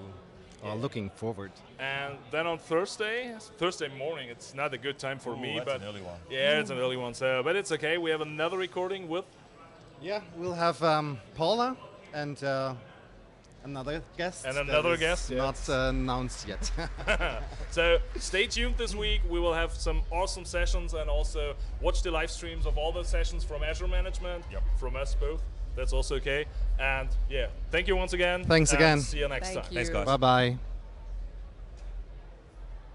uh, 0.67 0.75
looking 0.75 1.09
forward. 1.09 1.51
And 1.79 2.13
then 2.29 2.45
on 2.45 2.59
Thursday, 2.59 3.33
Thursday 3.57 3.89
morning, 3.97 4.29
it's 4.29 4.53
not 4.53 4.73
a 4.73 4.77
good 4.77 4.99
time 4.99 5.17
for 5.19 5.33
Ooh, 5.33 5.37
me, 5.37 5.55
that's 5.55 5.65
but 5.65 5.81
an 5.81 5.87
early 5.87 6.01
one. 6.01 6.19
yeah, 6.29 6.59
it's 6.59 6.69
an 6.69 6.77
early 6.77 6.97
one. 6.97 7.13
So, 7.15 7.41
but 7.43 7.55
it's 7.55 7.71
okay. 7.71 7.97
We 7.97 8.11
have 8.11 8.21
another 8.21 8.57
recording 8.57 9.07
with 9.07 9.25
Yeah, 10.01 10.21
we'll 10.37 10.53
have 10.53 10.81
um, 10.83 11.19
Paula 11.35 11.75
and 12.13 12.41
uh, 12.43 12.73
another 13.63 14.01
guest. 14.17 14.45
And 14.45 14.57
another 14.57 14.95
guest, 14.97 15.29
yeah. 15.29 15.37
Not 15.37 15.69
uh, 15.69 15.89
announced 15.89 16.47
yet. 16.47 16.71
So 17.71 17.99
stay 18.17 18.47
tuned 18.47 18.77
this 18.77 18.95
week. 18.95 19.21
We 19.29 19.39
will 19.39 19.53
have 19.53 19.71
some 19.73 20.01
awesome 20.11 20.45
sessions 20.45 20.93
and 20.93 21.09
also 21.09 21.55
watch 21.81 22.01
the 22.01 22.11
live 22.11 22.31
streams 22.31 22.65
of 22.65 22.77
all 22.77 22.91
the 22.91 23.03
sessions 23.03 23.43
from 23.43 23.61
Azure 23.63 23.87
Management, 23.87 24.45
Yep. 24.51 24.63
from 24.79 24.95
us 24.95 25.15
both. 25.15 25.41
That's 25.75 25.93
also 25.93 26.15
okay. 26.15 26.45
And 26.79 27.09
yeah, 27.29 27.47
thank 27.71 27.87
you 27.87 27.95
once 27.95 28.13
again. 28.13 28.43
Thanks 28.45 28.73
again. 28.73 28.99
See 29.01 29.19
you 29.19 29.27
next 29.27 29.49
Thank 29.49 29.61
time. 29.63 29.71
you. 29.71 29.75
Thanks, 29.75 29.89
guys. 29.91 30.05
bye 30.05 30.17
bye. 30.17 30.57